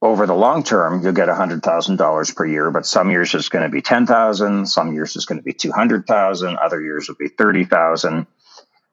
over 0.00 0.26
the 0.26 0.34
long 0.34 0.64
term, 0.64 1.02
you'll 1.02 1.12
get 1.12 1.28
$100,000 1.28 2.36
per 2.36 2.44
year, 2.44 2.70
but 2.70 2.86
some 2.86 3.10
years 3.10 3.34
it's 3.34 3.48
going 3.48 3.62
to 3.62 3.70
be 3.70 3.82
10,000, 3.82 4.66
some 4.66 4.92
years 4.94 5.14
it's 5.14 5.26
going 5.26 5.38
to 5.38 5.44
be 5.44 5.52
200,000, 5.52 6.58
other 6.58 6.80
years 6.80 7.08
will 7.08 7.14
be 7.14 7.28
30,000. 7.28 8.26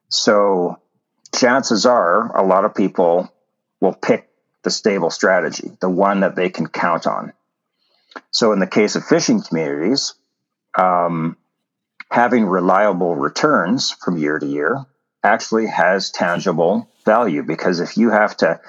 So 0.08 0.78
chances 1.34 1.86
are 1.86 2.36
a 2.36 2.44
lot 2.44 2.64
of 2.64 2.74
people 2.74 3.32
will 3.80 3.94
pick 3.94 4.28
the 4.62 4.70
stable 4.70 5.10
strategy, 5.10 5.70
the 5.80 5.90
one 5.90 6.20
that 6.20 6.36
they 6.36 6.50
can 6.50 6.68
count 6.68 7.06
on. 7.06 7.32
So, 8.30 8.52
in 8.52 8.58
the 8.58 8.66
case 8.66 8.96
of 8.96 9.04
fishing 9.04 9.42
communities, 9.42 10.14
um, 10.76 11.36
having 12.10 12.44
reliable 12.44 13.14
returns 13.14 13.90
from 13.90 14.18
year 14.18 14.38
to 14.38 14.46
year 14.46 14.84
actually 15.22 15.66
has 15.66 16.10
tangible 16.10 16.88
value 17.04 17.42
because 17.42 17.80
if 17.80 17.96
you 17.96 18.10
have 18.10 18.36
to 18.38 18.60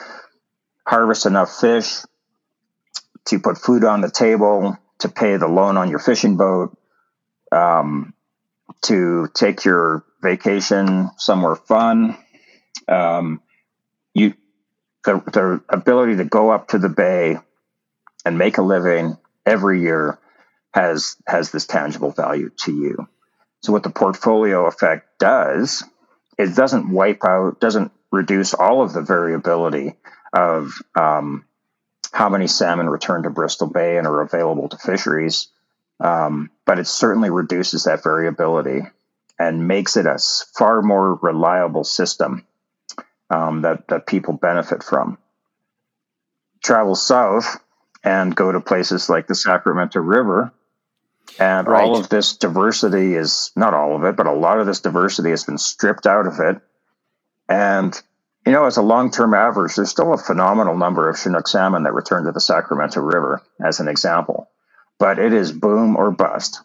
harvest 0.85 1.25
enough 1.25 1.59
fish 1.59 2.01
to 3.25 3.39
put 3.39 3.57
food 3.57 3.83
on 3.83 4.01
the 4.01 4.09
table, 4.09 4.77
to 4.99 5.09
pay 5.09 5.37
the 5.37 5.47
loan 5.47 5.77
on 5.77 5.89
your 5.89 5.99
fishing 5.99 6.37
boat, 6.37 6.77
um, 7.51 8.13
to 8.83 9.27
take 9.33 9.63
your 9.63 10.03
vacation 10.21 11.09
somewhere 11.17 11.55
fun, 11.55 12.17
um, 12.87 13.41
you 14.13 14.33
the, 15.03 15.13
the 15.33 15.61
ability 15.69 16.17
to 16.17 16.25
go 16.25 16.51
up 16.51 16.69
to 16.69 16.77
the 16.77 16.89
bay 16.89 17.37
and 18.25 18.37
make 18.37 18.57
a 18.57 18.61
living 18.61 19.17
every 19.45 19.81
year 19.81 20.19
has 20.73 21.15
has 21.27 21.51
this 21.51 21.65
tangible 21.65 22.11
value 22.11 22.49
to 22.57 22.71
you. 22.71 23.07
So 23.61 23.73
what 23.73 23.83
the 23.83 23.89
portfolio 23.89 24.65
effect 24.65 25.19
does, 25.19 25.83
it 26.41 26.55
doesn't 26.55 26.89
wipe 26.89 27.23
out, 27.23 27.59
doesn't 27.59 27.91
reduce 28.11 28.53
all 28.53 28.81
of 28.81 28.93
the 28.93 29.01
variability 29.01 29.93
of 30.33 30.73
um, 30.95 31.45
how 32.11 32.29
many 32.29 32.47
salmon 32.47 32.89
return 32.89 33.23
to 33.23 33.29
Bristol 33.29 33.67
Bay 33.67 33.97
and 33.97 34.07
are 34.07 34.21
available 34.21 34.67
to 34.69 34.77
fisheries, 34.77 35.47
um, 35.99 36.49
but 36.65 36.79
it 36.79 36.87
certainly 36.87 37.29
reduces 37.29 37.83
that 37.83 38.03
variability 38.03 38.81
and 39.37 39.67
makes 39.67 39.97
it 39.97 40.05
a 40.05 40.17
far 40.57 40.81
more 40.81 41.15
reliable 41.21 41.83
system 41.83 42.45
um, 43.29 43.61
that 43.61 43.87
that 43.87 44.07
people 44.07 44.33
benefit 44.33 44.83
from. 44.83 45.17
Travel 46.63 46.95
south 46.95 47.59
and 48.03 48.35
go 48.35 48.51
to 48.51 48.61
places 48.61 49.09
like 49.09 49.27
the 49.27 49.35
Sacramento 49.35 49.99
River. 49.99 50.51
And 51.39 51.67
right. 51.67 51.83
all 51.83 51.97
of 51.97 52.09
this 52.09 52.37
diversity 52.37 53.15
is 53.15 53.51
not 53.55 53.73
all 53.73 53.95
of 53.95 54.03
it, 54.03 54.15
but 54.15 54.27
a 54.27 54.33
lot 54.33 54.59
of 54.59 54.65
this 54.65 54.81
diversity 54.81 55.29
has 55.31 55.43
been 55.43 55.57
stripped 55.57 56.05
out 56.05 56.27
of 56.27 56.39
it. 56.39 56.61
And, 57.49 57.99
you 58.45 58.51
know, 58.51 58.65
as 58.65 58.77
a 58.77 58.81
long 58.81 59.11
term 59.11 59.33
average, 59.33 59.75
there's 59.75 59.89
still 59.89 60.13
a 60.13 60.17
phenomenal 60.17 60.77
number 60.77 61.09
of 61.09 61.17
Chinook 61.17 61.47
salmon 61.47 61.83
that 61.83 61.93
return 61.93 62.25
to 62.25 62.31
the 62.31 62.39
Sacramento 62.39 63.01
River, 63.01 63.41
as 63.63 63.79
an 63.79 63.87
example. 63.87 64.49
But 64.99 65.19
it 65.19 65.33
is 65.33 65.51
boom 65.51 65.95
or 65.97 66.11
bust. 66.11 66.61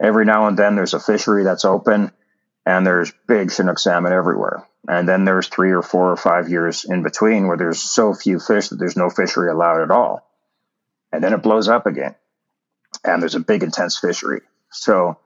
Every 0.00 0.24
now 0.24 0.46
and 0.46 0.58
then 0.58 0.76
there's 0.76 0.94
a 0.94 1.00
fishery 1.00 1.44
that's 1.44 1.64
open 1.64 2.12
and 2.64 2.86
there's 2.86 3.12
big 3.26 3.52
Chinook 3.52 3.78
salmon 3.78 4.12
everywhere. 4.12 4.66
And 4.88 5.08
then 5.08 5.24
there's 5.24 5.48
three 5.48 5.72
or 5.72 5.82
four 5.82 6.10
or 6.10 6.16
five 6.16 6.48
years 6.48 6.84
in 6.84 7.02
between 7.02 7.46
where 7.46 7.56
there's 7.56 7.82
so 7.82 8.14
few 8.14 8.38
fish 8.38 8.68
that 8.68 8.76
there's 8.76 8.96
no 8.96 9.10
fishery 9.10 9.50
allowed 9.50 9.82
at 9.82 9.90
all 9.90 10.30
and 11.12 11.22
then 11.22 11.32
it 11.32 11.42
blows 11.42 11.68
up 11.68 11.86
again. 11.86 12.14
And 13.04 13.22
there's 13.22 13.34
a 13.34 13.40
big, 13.40 13.62
intense 13.62 13.98
fishery. 13.98 14.42
So, 14.70 15.18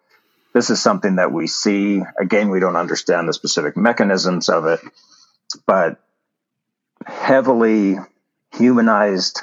this 0.52 0.70
is 0.70 0.80
something 0.80 1.16
that 1.16 1.32
we 1.32 1.48
see. 1.48 2.00
Again, 2.18 2.50
we 2.50 2.60
don't 2.60 2.76
understand 2.76 3.28
the 3.28 3.32
specific 3.32 3.76
mechanisms 3.76 4.48
of 4.48 4.66
it, 4.66 4.80
but 5.66 6.00
heavily 7.04 7.96
humanized 8.52 9.42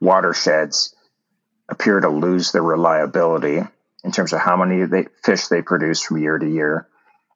watersheds 0.00 0.94
appear 1.68 2.00
to 2.00 2.08
lose 2.08 2.52
their 2.52 2.62
reliability 2.62 3.60
in 4.04 4.12
terms 4.12 4.32
of 4.32 4.40
how 4.40 4.56
many 4.56 4.84
they, 4.84 5.06
fish 5.24 5.48
they 5.48 5.60
produce 5.60 6.02
from 6.02 6.18
year 6.18 6.38
to 6.38 6.48
year. 6.48 6.88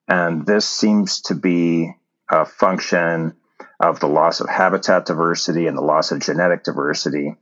And 0.07 0.45
this 0.45 0.67
seems 0.67 1.21
to 1.23 1.35
be 1.35 1.93
a 2.29 2.45
function 2.45 3.35
of 3.79 3.99
the 3.99 4.07
loss 4.07 4.39
of 4.39 4.49
habitat 4.49 5.05
diversity 5.05 5.67
and 5.67 5.77
the 5.77 5.81
loss 5.81 6.11
of 6.11 6.19
genetic 6.19 6.63
diversity 6.63 7.35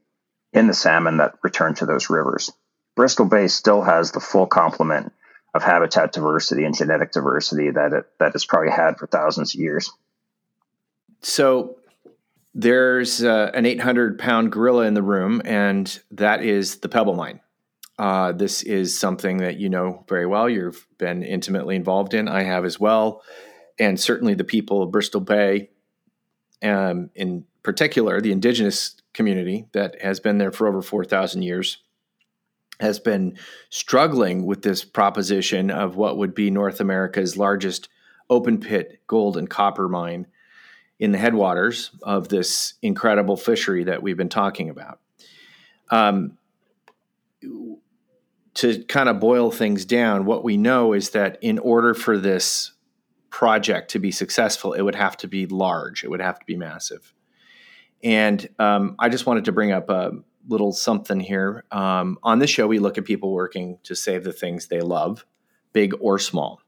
in 0.53 0.67
the 0.67 0.73
salmon 0.73 1.17
that 1.17 1.35
return 1.43 1.75
to 1.75 1.85
those 1.85 2.09
rivers. 2.09 2.51
Bristol 2.95 3.25
Bay 3.25 3.47
still 3.47 3.81
has 3.81 4.11
the 4.11 4.19
full 4.19 4.47
complement 4.47 5.13
of 5.53 5.63
habitat 5.63 6.13
diversity 6.13 6.63
and 6.63 6.75
genetic 6.75 7.11
diversity 7.11 7.71
that 7.71 7.93
it 7.93 8.05
that 8.19 8.33
it's 8.35 8.45
probably 8.45 8.71
had 8.71 8.97
for 8.97 9.07
thousands 9.07 9.53
of 9.53 9.59
years. 9.59 9.91
So 11.21 11.77
there's 12.53 13.23
uh, 13.23 13.51
an 13.53 13.65
800 13.65 14.17
pound 14.17 14.51
gorilla 14.51 14.85
in 14.85 14.93
the 14.93 15.03
room, 15.03 15.41
and 15.45 15.99
that 16.11 16.43
is 16.43 16.77
the 16.77 16.89
Pebble 16.89 17.15
Mine. 17.15 17.39
Uh, 17.99 18.31
this 18.31 18.63
is 18.63 18.97
something 18.97 19.37
that 19.37 19.57
you 19.57 19.69
know 19.69 20.03
very 20.09 20.25
well. 20.25 20.49
You've 20.49 20.87
been 20.97 21.23
intimately 21.23 21.75
involved 21.75 22.13
in. 22.13 22.27
I 22.27 22.43
have 22.43 22.65
as 22.65 22.79
well, 22.79 23.21
and 23.77 23.99
certainly 23.99 24.33
the 24.33 24.43
people 24.43 24.81
of 24.81 24.91
Bristol 24.91 25.21
Bay, 25.21 25.69
um, 26.63 27.09
in 27.15 27.45
particular, 27.63 28.19
the 28.19 28.31
indigenous 28.31 28.95
community 29.13 29.67
that 29.73 30.01
has 30.01 30.19
been 30.19 30.37
there 30.37 30.51
for 30.51 30.67
over 30.67 30.81
4,000 30.81 31.41
years 31.43 31.77
has 32.81 32.99
been 32.99 33.37
struggling 33.69 34.45
with 34.45 34.61
this 34.61 34.83
proposition 34.83 35.71
of 35.71 35.95
what 35.95 36.17
would 36.17 36.33
be 36.33 36.49
North 36.49 36.79
America's 36.79 37.37
largest 37.37 37.89
open 38.29 38.59
pit 38.59 39.01
gold 39.07 39.37
and 39.37 39.49
copper 39.49 39.87
mine 39.87 40.27
in 40.99 41.11
the 41.11 41.17
headwaters 41.17 41.91
of 42.03 42.29
this 42.29 42.75
incredible 42.81 43.37
fishery 43.37 43.83
that 43.85 44.03
we've 44.03 44.17
been 44.17 44.29
talking 44.29 44.69
about. 44.69 44.99
Um, 45.89 46.37
to 48.53 48.83
kind 48.83 49.09
of 49.09 49.19
boil 49.19 49.51
things 49.51 49.85
down, 49.85 50.25
what 50.25 50.43
we 50.43 50.57
know 50.57 50.93
is 50.93 51.11
that 51.11 51.37
in 51.41 51.57
order 51.59 51.93
for 51.93 52.17
this 52.17 52.71
project 53.29 53.91
to 53.91 53.99
be 53.99 54.11
successful, 54.11 54.73
it 54.73 54.81
would 54.81 54.95
have 54.95 55.17
to 55.17 55.27
be 55.27 55.45
large, 55.45 56.03
it 56.03 56.09
would 56.09 56.21
have 56.21 56.39
to 56.39 56.45
be 56.45 56.55
massive. 56.55 57.13
And 58.03 58.47
um, 58.59 58.95
I 58.99 59.09
just 59.09 59.25
wanted 59.25 59.45
to 59.45 59.51
bring 59.51 59.71
up 59.71 59.89
a 59.89 60.11
little 60.47 60.71
something 60.71 61.19
here. 61.19 61.63
Um, 61.71 62.17
on 62.23 62.39
this 62.39 62.49
show, 62.49 62.67
we 62.67 62.79
look 62.79 62.97
at 62.97 63.05
people 63.05 63.33
working 63.33 63.77
to 63.83 63.95
save 63.95 64.23
the 64.23 64.33
things 64.33 64.67
they 64.67 64.81
love, 64.81 65.25
big 65.73 65.93
or 65.99 66.19
small. 66.19 66.61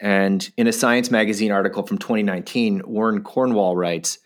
And 0.00 0.48
in 0.56 0.66
a 0.66 0.72
Science 0.72 1.10
magazine 1.10 1.50
article 1.50 1.84
from 1.84 1.98
2019, 1.98 2.82
Warren 2.86 3.22
Cornwall 3.22 3.76
writes 3.76 4.18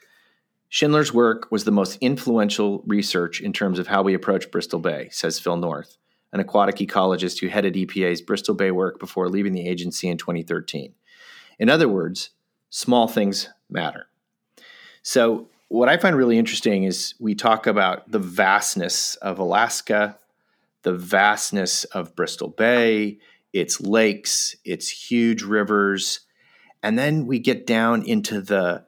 Schindler's 0.69 1.13
work 1.13 1.51
was 1.51 1.65
the 1.65 1.71
most 1.71 1.99
influential 2.01 2.83
research 2.87 3.41
in 3.41 3.53
terms 3.53 3.79
of 3.79 3.87
how 3.87 4.03
we 4.03 4.15
approach 4.15 4.51
Bristol 4.51 4.81
Bay, 4.81 5.09
says 5.11 5.39
Phil 5.39 5.57
North, 5.57 5.97
an 6.33 6.41
aquatic 6.41 6.77
ecologist 6.77 7.41
who 7.41 7.49
headed 7.49 7.75
EPA's 7.75 8.23
Bristol 8.23 8.55
Bay 8.55 8.71
work 8.71 8.99
before 8.99 9.29
leaving 9.29 9.53
the 9.53 9.69
agency 9.69 10.09
in 10.09 10.17
2013. 10.17 10.95
In 11.59 11.69
other 11.69 11.89
words, 11.89 12.31
small 12.71 13.07
things 13.07 13.49
matter. 13.69 14.07
So 15.03 15.49
what 15.73 15.89
I 15.89 15.97
find 15.97 16.15
really 16.15 16.37
interesting 16.37 16.85
is 16.85 17.15
we 17.19 17.35
talk 17.35 17.67
about 17.67 18.11
the 18.11 18.19
vastness 18.19 19.15
of 19.17 19.39
Alaska, 19.39 20.19
the 20.83 20.93
vastness 20.93 21.85
of 21.85 22.15
Bristol 22.15 22.49
Bay, 22.49 23.19
its 23.55 23.81
lakes, 23.81 24.55
its 24.67 24.91
huge 24.91 25.43
rivers, 25.43 26.21
and 26.83 26.99
then 26.99 27.27
we 27.27 27.39
get 27.39 27.67
down 27.67 28.03
into 28.03 28.43
the 28.43 28.85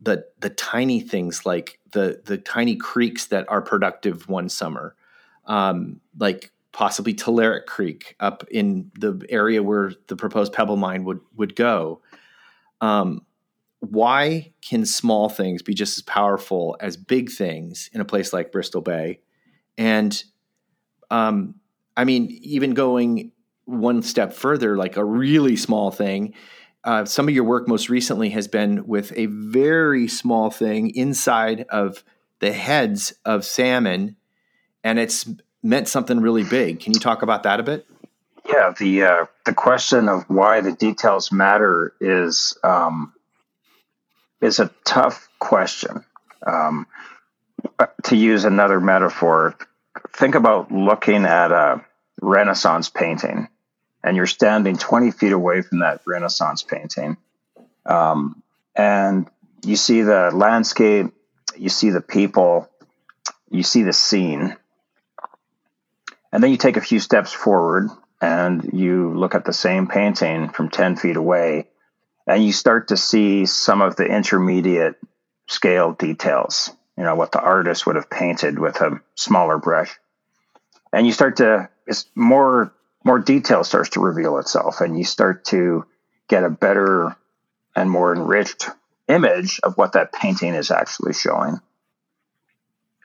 the 0.00 0.24
the 0.40 0.48
tiny 0.48 1.00
things 1.00 1.44
like 1.44 1.78
the 1.92 2.22
the 2.24 2.38
tiny 2.38 2.76
creeks 2.76 3.26
that 3.26 3.46
are 3.50 3.60
productive 3.60 4.26
one 4.26 4.48
summer, 4.48 4.96
um, 5.44 6.00
like 6.18 6.50
possibly 6.72 7.12
Talarik 7.12 7.66
Creek 7.66 8.16
up 8.20 8.42
in 8.50 8.90
the 8.98 9.22
area 9.28 9.62
where 9.62 9.92
the 10.06 10.16
proposed 10.16 10.54
pebble 10.54 10.78
mine 10.78 11.04
would 11.04 11.20
would 11.36 11.54
go. 11.54 12.00
Um, 12.80 13.26
why 13.82 14.52
can 14.62 14.86
small 14.86 15.28
things 15.28 15.60
be 15.60 15.74
just 15.74 15.98
as 15.98 16.02
powerful 16.04 16.76
as 16.78 16.96
big 16.96 17.30
things 17.30 17.90
in 17.92 18.00
a 18.00 18.04
place 18.04 18.32
like 18.32 18.52
Bristol 18.52 18.80
Bay? 18.80 19.20
And 19.76 20.22
um, 21.10 21.56
I 21.96 22.04
mean, 22.04 22.28
even 22.42 22.74
going 22.74 23.32
one 23.64 24.02
step 24.02 24.32
further, 24.32 24.76
like 24.76 24.96
a 24.96 25.04
really 25.04 25.56
small 25.56 25.90
thing. 25.90 26.34
Uh, 26.84 27.04
some 27.04 27.28
of 27.28 27.34
your 27.34 27.44
work 27.44 27.66
most 27.66 27.88
recently 27.88 28.30
has 28.30 28.46
been 28.46 28.86
with 28.86 29.12
a 29.16 29.26
very 29.26 30.06
small 30.06 30.50
thing 30.50 30.90
inside 30.94 31.64
of 31.68 32.04
the 32.38 32.52
heads 32.52 33.12
of 33.24 33.44
salmon, 33.44 34.16
and 34.84 34.98
it's 34.98 35.28
meant 35.62 35.88
something 35.88 36.20
really 36.20 36.44
big. 36.44 36.80
Can 36.80 36.92
you 36.92 37.00
talk 37.00 37.22
about 37.22 37.42
that 37.44 37.60
a 37.60 37.62
bit? 37.64 37.86
Yeah, 38.48 38.72
the 38.76 39.02
uh, 39.02 39.26
the 39.44 39.54
question 39.54 40.08
of 40.08 40.24
why 40.28 40.60
the 40.60 40.72
details 40.72 41.30
matter 41.30 41.94
is 42.00 42.56
um, 42.64 43.12
is 44.42 44.58
a 44.58 44.70
tough 44.84 45.28
question. 45.38 46.04
Um, 46.44 46.86
to 48.04 48.16
use 48.16 48.44
another 48.44 48.80
metaphor, 48.80 49.56
think 50.12 50.34
about 50.34 50.72
looking 50.72 51.24
at 51.24 51.52
a 51.52 51.84
Renaissance 52.20 52.88
painting, 52.88 53.48
and 54.02 54.16
you're 54.16 54.26
standing 54.26 54.76
20 54.76 55.12
feet 55.12 55.32
away 55.32 55.62
from 55.62 55.78
that 55.78 56.00
Renaissance 56.04 56.62
painting, 56.62 57.16
um, 57.86 58.42
and 58.74 59.28
you 59.64 59.76
see 59.76 60.02
the 60.02 60.30
landscape, 60.34 61.12
you 61.56 61.68
see 61.68 61.90
the 61.90 62.00
people, 62.00 62.68
you 63.48 63.62
see 63.62 63.84
the 63.84 63.92
scene, 63.92 64.56
and 66.32 66.42
then 66.42 66.50
you 66.50 66.56
take 66.56 66.76
a 66.76 66.80
few 66.80 66.98
steps 66.98 67.32
forward 67.32 67.90
and 68.20 68.70
you 68.72 69.12
look 69.14 69.34
at 69.34 69.44
the 69.44 69.52
same 69.52 69.86
painting 69.86 70.48
from 70.48 70.70
10 70.70 70.96
feet 70.96 71.16
away 71.16 71.68
and 72.26 72.44
you 72.44 72.52
start 72.52 72.88
to 72.88 72.96
see 72.96 73.46
some 73.46 73.82
of 73.82 73.96
the 73.96 74.04
intermediate 74.04 74.96
scale 75.48 75.92
details, 75.92 76.70
you 76.96 77.04
know, 77.04 77.14
what 77.14 77.32
the 77.32 77.40
artist 77.40 77.86
would 77.86 77.96
have 77.96 78.10
painted 78.10 78.58
with 78.58 78.80
a 78.80 79.00
smaller 79.14 79.58
brush. 79.58 79.98
And 80.92 81.06
you 81.06 81.12
start 81.12 81.38
to, 81.38 81.68
it's 81.86 82.06
more, 82.14 82.72
more 83.04 83.18
detail 83.18 83.64
starts 83.64 83.90
to 83.90 84.00
reveal 84.00 84.38
itself 84.38 84.80
and 84.80 84.96
you 84.96 85.04
start 85.04 85.44
to 85.46 85.84
get 86.28 86.44
a 86.44 86.50
better 86.50 87.16
and 87.74 87.90
more 87.90 88.14
enriched 88.14 88.68
image 89.08 89.60
of 89.62 89.76
what 89.76 89.92
that 89.92 90.12
painting 90.12 90.54
is 90.54 90.70
actually 90.70 91.14
showing. 91.14 91.60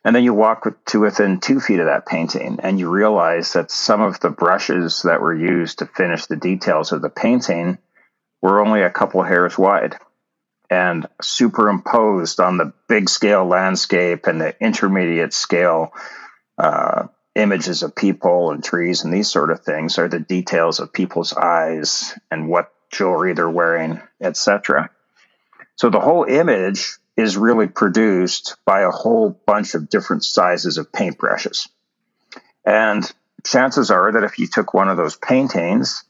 And 0.03 0.15
then 0.15 0.23
you 0.23 0.33
walk 0.33 0.67
to 0.85 0.99
within 0.99 1.39
two 1.39 1.59
feet 1.59 1.79
of 1.79 1.87
that 1.87 2.05
painting 2.05 2.59
and 2.61 2.79
you 2.79 2.89
realize 2.89 3.53
that 3.53 3.71
some 3.71 4.01
of 4.01 4.19
the 4.19 4.29
brushes 4.29 5.01
that 5.03 5.21
were 5.21 5.35
used 5.35 5.79
to 5.79 5.85
finish 5.85 6.27
the 6.27 6.35
details 6.35 6.91
of 6.91 7.01
the 7.01 7.09
painting 7.09 7.77
were 8.41 8.61
only 8.61 8.81
a 8.81 8.89
couple 8.89 9.23
hairs 9.23 9.57
wide 9.57 9.95
and 10.69 11.07
superimposed 11.21 12.39
on 12.39 12.57
the 12.57 12.73
big 12.87 13.09
scale 13.09 13.45
landscape 13.45 14.27
and 14.27 14.41
the 14.41 14.55
intermediate 14.61 15.33
scale 15.33 15.93
uh, 16.57 17.07
images 17.35 17.83
of 17.83 17.95
people 17.95 18.51
and 18.51 18.63
trees 18.63 19.03
and 19.03 19.13
these 19.13 19.29
sort 19.29 19.51
of 19.51 19.61
things 19.61 19.97
are 19.97 20.09
the 20.09 20.19
details 20.19 20.79
of 20.79 20.91
people's 20.91 21.33
eyes 21.33 22.17
and 22.31 22.49
what 22.49 22.73
jewelry 22.91 23.33
they're 23.33 23.49
wearing, 23.49 24.01
etc. 24.21 24.89
So 25.75 25.89
the 25.89 25.99
whole 25.99 26.23
image 26.23 26.97
is 27.15 27.37
really 27.37 27.67
produced 27.67 28.57
by 28.65 28.81
a 28.81 28.91
whole 28.91 29.29
bunch 29.29 29.73
of 29.73 29.89
different 29.89 30.23
sizes 30.23 30.77
of 30.77 30.91
paintbrushes. 30.91 31.67
And 32.65 33.09
chances 33.45 33.91
are 33.91 34.11
that 34.11 34.23
if 34.23 34.39
you 34.39 34.47
took 34.47 34.73
one 34.73 34.89
of 34.89 34.97
those 34.97 35.15
paintings 35.15 36.03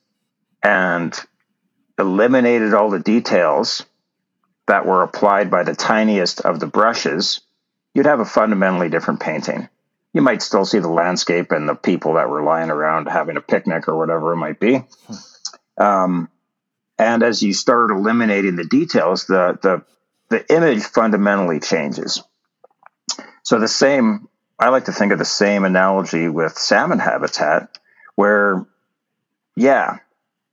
and 0.63 1.13
eliminated 1.97 2.73
all 2.73 2.89
the 2.89 2.99
details 2.99 3.85
that 4.67 4.85
were 4.85 5.03
applied 5.03 5.49
by 5.49 5.63
the 5.63 5.75
tiniest 5.75 6.41
of 6.41 6.59
the 6.59 6.67
brushes, 6.67 7.41
you'd 7.93 8.05
have 8.05 8.19
a 8.19 8.25
fundamentally 8.25 8.89
different 8.89 9.19
painting. 9.19 9.69
You 10.13 10.21
might 10.21 10.41
still 10.41 10.65
see 10.65 10.79
the 10.79 10.89
landscape 10.89 11.51
and 11.51 11.67
the 11.67 11.75
people 11.75 12.13
that 12.13 12.29
were 12.29 12.43
lying 12.43 12.69
around 12.69 13.07
having 13.07 13.37
a 13.37 13.41
picnic 13.41 13.87
or 13.87 13.97
whatever 13.97 14.33
it 14.33 14.37
might 14.37 14.59
be. 14.59 14.83
Um, 15.77 16.29
and 16.97 17.23
as 17.23 17.43
you 17.43 17.53
start 17.53 17.91
eliminating 17.91 18.55
the 18.55 18.65
details, 18.65 19.25
the, 19.27 19.59
the 19.61 19.83
the 20.29 20.53
image 20.53 20.83
fundamentally 20.83 21.59
changes. 21.59 22.21
So 23.43 23.59
the 23.59 23.67
same, 23.67 24.27
I 24.59 24.69
like 24.69 24.85
to 24.85 24.91
think 24.91 25.13
of 25.13 25.19
the 25.19 25.25
same 25.25 25.63
analogy 25.63 26.27
with 26.27 26.57
salmon 26.57 26.99
habitat, 26.99 27.77
where, 28.15 28.65
yeah, 29.55 29.99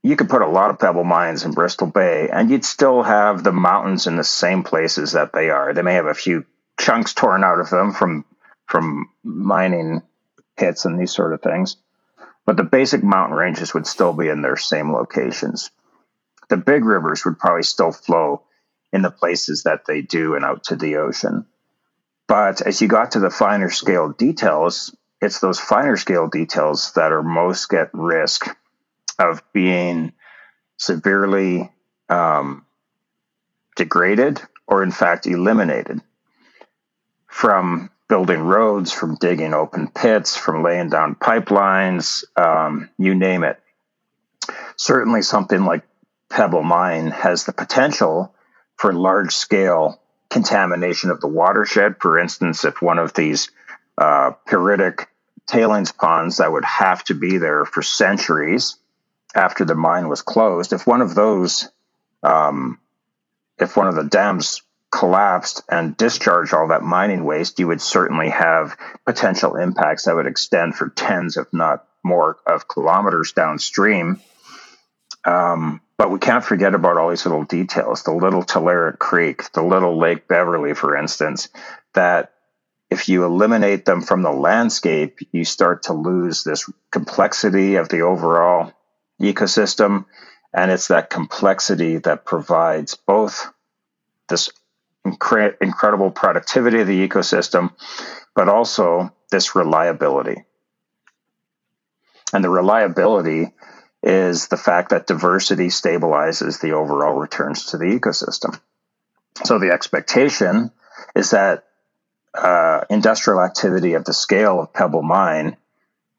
you 0.04 0.16
could 0.16 0.28
put 0.28 0.42
a 0.42 0.46
lot 0.46 0.68
of 0.68 0.78
pebble 0.78 1.02
mines 1.02 1.46
in 1.46 1.52
Bristol 1.52 1.86
Bay, 1.86 2.28
and 2.30 2.50
you'd 2.50 2.66
still 2.66 3.02
have 3.02 3.42
the 3.42 3.52
mountains 3.52 4.06
in 4.06 4.16
the 4.16 4.22
same 4.22 4.62
places 4.62 5.12
that 5.12 5.32
they 5.32 5.48
are. 5.48 5.72
They 5.72 5.80
may 5.80 5.94
have 5.94 6.04
a 6.04 6.12
few 6.12 6.44
chunks 6.78 7.14
torn 7.14 7.42
out 7.42 7.58
of 7.58 7.70
them 7.70 7.92
from 7.92 8.26
from 8.66 9.08
mining 9.22 10.02
pits 10.58 10.84
and 10.84 11.00
these 11.00 11.14
sort 11.14 11.32
of 11.32 11.40
things, 11.40 11.76
but 12.44 12.58
the 12.58 12.64
basic 12.64 13.02
mountain 13.02 13.36
ranges 13.36 13.72
would 13.72 13.86
still 13.86 14.12
be 14.12 14.28
in 14.28 14.42
their 14.42 14.58
same 14.58 14.92
locations. 14.92 15.70
The 16.50 16.58
big 16.58 16.84
rivers 16.84 17.24
would 17.24 17.38
probably 17.38 17.62
still 17.62 17.92
flow 17.92 18.42
in 18.92 19.00
the 19.00 19.10
places 19.10 19.62
that 19.62 19.86
they 19.86 20.02
do 20.02 20.34
and 20.34 20.44
out 20.44 20.64
to 20.64 20.76
the 20.76 20.96
ocean. 20.96 21.46
But 22.26 22.60
as 22.60 22.82
you 22.82 22.88
got 22.88 23.12
to 23.12 23.20
the 23.20 23.30
finer 23.30 23.70
scale 23.70 24.10
details, 24.10 24.94
it's 25.22 25.40
those 25.40 25.58
finer 25.58 25.96
scale 25.96 26.28
details 26.28 26.92
that 26.92 27.12
are 27.12 27.22
most 27.22 27.72
at 27.72 27.88
risk 27.94 28.54
of 29.18 29.42
being 29.52 30.12
severely 30.76 31.70
um, 32.08 32.64
degraded 33.76 34.40
or, 34.66 34.82
in 34.82 34.90
fact, 34.90 35.26
eliminated 35.26 36.00
from 37.26 37.90
building 38.08 38.40
roads, 38.40 38.92
from 38.92 39.16
digging 39.16 39.54
open 39.54 39.88
pits, 39.88 40.36
from 40.36 40.62
laying 40.62 40.88
down 40.88 41.14
pipelines, 41.14 42.24
um, 42.36 42.90
you 42.98 43.14
name 43.14 43.44
it. 43.44 43.60
Certainly, 44.76 45.22
something 45.22 45.64
like 45.64 45.82
Pebble 46.30 46.62
Mine 46.62 47.10
has 47.10 47.44
the 47.44 47.52
potential 47.52 48.34
for 48.76 48.92
large 48.92 49.34
scale 49.34 50.00
contamination 50.30 51.10
of 51.10 51.20
the 51.20 51.28
watershed. 51.28 51.96
For 52.00 52.18
instance, 52.18 52.64
if 52.64 52.82
one 52.82 52.98
of 52.98 53.14
these 53.14 53.50
uh, 53.96 54.32
pyritic 54.48 55.06
tailings 55.46 55.92
ponds 55.92 56.38
that 56.38 56.50
would 56.50 56.64
have 56.64 57.04
to 57.04 57.14
be 57.14 57.38
there 57.38 57.64
for 57.64 57.82
centuries 57.82 58.76
after 59.34 59.64
the 59.64 59.74
mine 59.74 60.08
was 60.08 60.22
closed, 60.22 60.72
if 60.72 60.86
one 60.86 61.00
of 61.00 61.14
those, 61.14 61.68
um, 62.22 62.78
if 63.58 63.76
one 63.76 63.88
of 63.88 63.94
the 63.94 64.04
dams 64.04 64.62
collapsed 64.90 65.62
and 65.68 65.96
discharged 65.96 66.54
all 66.54 66.68
that 66.68 66.82
mining 66.82 67.24
waste, 67.24 67.58
you 67.58 67.66
would 67.66 67.80
certainly 67.80 68.30
have 68.30 68.76
potential 69.04 69.56
impacts 69.56 70.04
that 70.04 70.14
would 70.14 70.26
extend 70.26 70.76
for 70.76 70.88
tens, 70.88 71.36
if 71.36 71.52
not 71.52 71.86
more, 72.04 72.36
of 72.46 72.68
kilometers 72.68 73.32
downstream. 73.32 74.20
Um, 75.24 75.80
but 75.96 76.10
we 76.10 76.18
can't 76.18 76.44
forget 76.44 76.74
about 76.74 76.96
all 76.96 77.10
these 77.10 77.24
little 77.24 77.44
details 77.44 78.02
the 78.02 78.12
little 78.12 78.42
Talarik 78.42 78.98
Creek, 78.98 79.50
the 79.52 79.62
little 79.62 79.98
Lake 79.98 80.28
Beverly, 80.28 80.74
for 80.74 80.96
instance, 80.96 81.48
that 81.94 82.32
if 82.90 83.08
you 83.08 83.24
eliminate 83.24 83.84
them 83.84 84.02
from 84.02 84.22
the 84.22 84.30
landscape, 84.30 85.18
you 85.32 85.44
start 85.44 85.84
to 85.84 85.92
lose 85.92 86.44
this 86.44 86.70
complexity 86.92 87.76
of 87.76 87.88
the 87.88 88.02
overall 88.02 88.72
ecosystem. 89.20 90.06
And 90.52 90.70
it's 90.70 90.88
that 90.88 91.10
complexity 91.10 91.98
that 91.98 92.24
provides 92.24 92.94
both 92.94 93.52
this 94.28 94.50
incre- 95.06 95.56
incredible 95.60 96.10
productivity 96.10 96.80
of 96.80 96.86
the 96.86 97.08
ecosystem, 97.08 97.72
but 98.34 98.48
also 98.48 99.12
this 99.30 99.54
reliability. 99.54 100.44
And 102.32 102.42
the 102.42 102.50
reliability 102.50 103.52
is 104.02 104.48
the 104.48 104.56
fact 104.56 104.90
that 104.90 105.06
diversity 105.06 105.68
stabilizes 105.68 106.60
the 106.60 106.72
overall 106.72 107.14
returns 107.14 107.66
to 107.66 107.78
the 107.78 107.84
ecosystem. 107.86 108.60
So 109.44 109.58
the 109.58 109.72
expectation 109.72 110.70
is 111.16 111.30
that 111.30 111.64
uh, 112.34 112.84
industrial 112.90 113.40
activity 113.40 113.94
of 113.94 114.04
the 114.04 114.12
scale 114.12 114.60
of 114.60 114.72
Pebble 114.72 115.02
Mine 115.02 115.56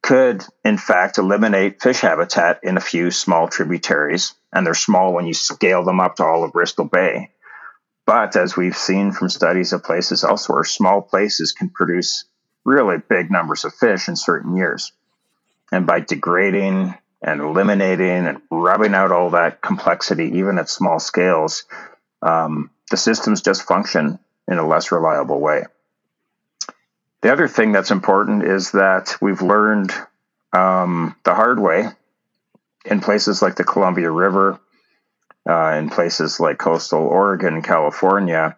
could, 0.05 0.45
in 0.63 0.77
fact, 0.77 1.17
eliminate 1.17 1.81
fish 1.81 2.01
habitat 2.01 2.59
in 2.61 2.77
a 2.77 2.81
few 2.81 3.09
small 3.09 3.47
tributaries, 3.47 4.35
and 4.53 4.63
they're 4.63 4.75
small 4.75 5.11
when 5.11 5.25
you 5.25 5.33
scale 5.33 5.83
them 5.83 5.99
up 5.99 6.17
to 6.17 6.23
all 6.23 6.43
of 6.43 6.53
Bristol 6.53 6.85
Bay. 6.85 7.31
But 8.05 8.35
as 8.35 8.55
we've 8.55 8.77
seen 8.77 9.13
from 9.13 9.29
studies 9.29 9.73
of 9.73 9.83
places 9.83 10.23
elsewhere, 10.23 10.63
small 10.63 11.01
places 11.01 11.53
can 11.53 11.71
produce 11.71 12.25
really 12.63 12.97
big 12.97 13.31
numbers 13.31 13.65
of 13.65 13.73
fish 13.73 14.07
in 14.07 14.15
certain 14.15 14.55
years. 14.55 14.91
And 15.71 15.87
by 15.87 16.01
degrading 16.01 16.93
and 17.23 17.41
eliminating 17.41 18.27
and 18.27 18.43
rubbing 18.51 18.93
out 18.93 19.11
all 19.11 19.31
that 19.31 19.59
complexity, 19.59 20.37
even 20.37 20.59
at 20.59 20.69
small 20.69 20.99
scales, 20.99 21.63
um, 22.21 22.69
the 22.91 22.97
systems 22.97 23.41
just 23.41 23.63
function 23.63 24.19
in 24.47 24.59
a 24.59 24.67
less 24.67 24.91
reliable 24.91 25.39
way. 25.39 25.63
The 27.25 27.31
other 27.31 27.47
thing 27.47 27.71
that's 27.71 27.89
important 27.89 28.43
is 28.43 28.73
that 28.73 29.17
we've 29.19 29.41
learned 29.41 29.91
um, 30.53 31.15
the 31.23 31.33
hard 31.33 31.59
way 31.59 31.88
in 32.85 32.99
places 32.99 33.41
like 33.41 33.55
the 33.55 33.63
Columbia 33.63 34.11
River, 34.11 34.59
uh, 35.49 35.69
in 35.69 35.89
places 35.89 36.39
like 36.39 36.59
coastal 36.59 37.01
Oregon, 37.01 37.63
California, 37.63 38.55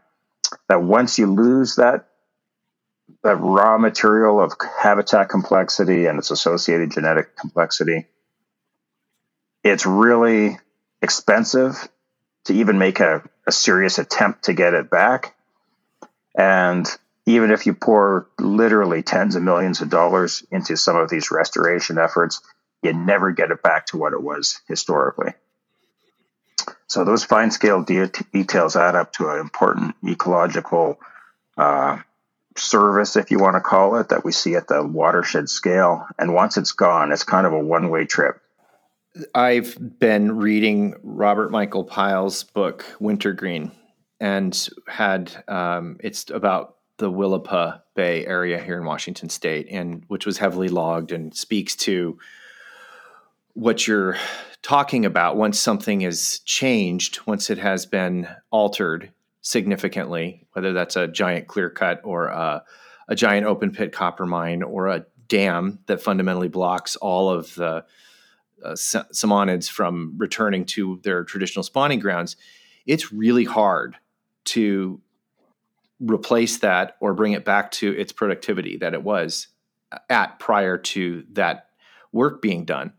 that 0.67 0.83
once 0.83 1.17
you 1.17 1.27
lose 1.27 1.77
that 1.77 2.09
that 3.23 3.37
raw 3.39 3.77
material 3.77 4.41
of 4.41 4.51
habitat 4.81 5.29
complexity 5.29 6.05
and 6.05 6.19
its 6.19 6.29
associated 6.29 6.91
genetic 6.91 7.37
complexity, 7.37 8.05
it's 9.63 9.85
really 9.85 10.57
expensive 11.01 11.87
to 12.43 12.53
even 12.53 12.77
make 12.77 12.99
a, 12.99 13.23
a 13.47 13.51
serious 13.53 13.97
attempt 13.97 14.43
to 14.43 14.53
get 14.53 14.73
it 14.73 14.89
back. 14.89 15.37
And 16.37 16.85
even 17.27 17.51
if 17.51 17.65
you 17.65 17.73
pour 17.73 18.29
literally 18.39 19.03
tens 19.03 19.35
of 19.35 19.43
millions 19.43 19.81
of 19.81 19.89
dollars 19.89 20.43
into 20.49 20.77
some 20.77 20.95
of 20.95 21.09
these 21.09 21.29
restoration 21.29 21.97
efforts, 21.97 22.41
you 22.81 22.93
never 22.93 23.31
get 23.31 23.51
it 23.51 23.61
back 23.61 23.85
to 23.87 23.97
what 23.97 24.13
it 24.13 24.23
was 24.23 24.61
historically. 24.67 25.33
So 26.87 27.03
those 27.03 27.25
fine 27.25 27.51
scale 27.51 27.83
de- 27.83 28.09
details 28.31 28.77
add 28.77 28.95
up 28.95 29.11
to 29.13 29.27
an 29.29 29.39
important 29.39 29.95
ecological 30.07 30.99
uh, 31.57 31.99
service, 32.55 33.17
if 33.17 33.29
you 33.29 33.39
want 33.39 33.55
to 33.55 33.61
call 33.61 33.97
it, 33.97 34.09
that 34.09 34.23
we 34.23 34.31
see 34.31 34.55
at 34.55 34.69
the 34.69 34.81
watershed 34.87 35.49
scale. 35.49 36.07
And 36.17 36.33
once 36.33 36.55
it's 36.55 36.71
gone, 36.71 37.11
it's 37.11 37.25
kind 37.25 37.45
of 37.45 37.51
a 37.51 37.59
one 37.59 37.89
way 37.89 38.05
trip. 38.05 38.39
I've 39.35 39.99
been 39.99 40.37
reading 40.37 40.95
Robert 41.03 41.51
Michael 41.51 41.83
Pyle's 41.83 42.43
book 42.43 42.85
Wintergreen, 43.01 43.71
and 44.21 44.69
had 44.87 45.43
um, 45.49 45.97
it's 46.01 46.29
about 46.29 46.76
the 46.97 47.11
Willapa 47.11 47.81
Bay 47.95 48.25
area 48.25 48.59
here 48.61 48.77
in 48.77 48.85
Washington 48.85 49.29
State, 49.29 49.67
and 49.69 50.03
which 50.07 50.25
was 50.25 50.37
heavily 50.37 50.67
logged 50.67 51.11
and 51.11 51.35
speaks 51.35 51.75
to 51.75 52.17
what 53.53 53.87
you're 53.87 54.17
talking 54.61 55.05
about. 55.05 55.37
Once 55.37 55.59
something 55.59 56.01
is 56.01 56.39
changed, 56.39 57.19
once 57.25 57.49
it 57.49 57.57
has 57.57 57.85
been 57.85 58.27
altered 58.51 59.11
significantly, 59.41 60.45
whether 60.53 60.73
that's 60.73 60.95
a 60.95 61.07
giant 61.07 61.47
clear 61.47 61.69
cut 61.69 62.01
or 62.03 62.27
a, 62.27 62.63
a 63.07 63.15
giant 63.15 63.45
open 63.45 63.71
pit 63.71 63.91
copper 63.91 64.25
mine 64.25 64.61
or 64.61 64.87
a 64.87 65.05
dam 65.27 65.79
that 65.87 66.01
fundamentally 66.01 66.47
blocks 66.47 66.95
all 66.97 67.29
of 67.29 67.53
the 67.55 67.85
uh, 68.63 68.71
salmonids 68.71 69.69
from 69.69 70.15
returning 70.17 70.65
to 70.65 70.99
their 71.03 71.23
traditional 71.23 71.63
spawning 71.63 71.99
grounds, 71.99 72.35
it's 72.85 73.11
really 73.11 73.43
hard 73.43 73.95
to 74.45 74.99
replace 75.99 76.59
that 76.59 76.95
or 76.99 77.13
bring 77.13 77.33
it 77.33 77.45
back 77.45 77.71
to 77.71 77.91
its 77.97 78.11
productivity 78.11 78.77
that 78.77 78.93
it 78.93 79.03
was 79.03 79.47
at 80.09 80.39
prior 80.39 80.77
to 80.77 81.23
that 81.31 81.69
work 82.11 82.41
being 82.41 82.65
done. 82.65 82.93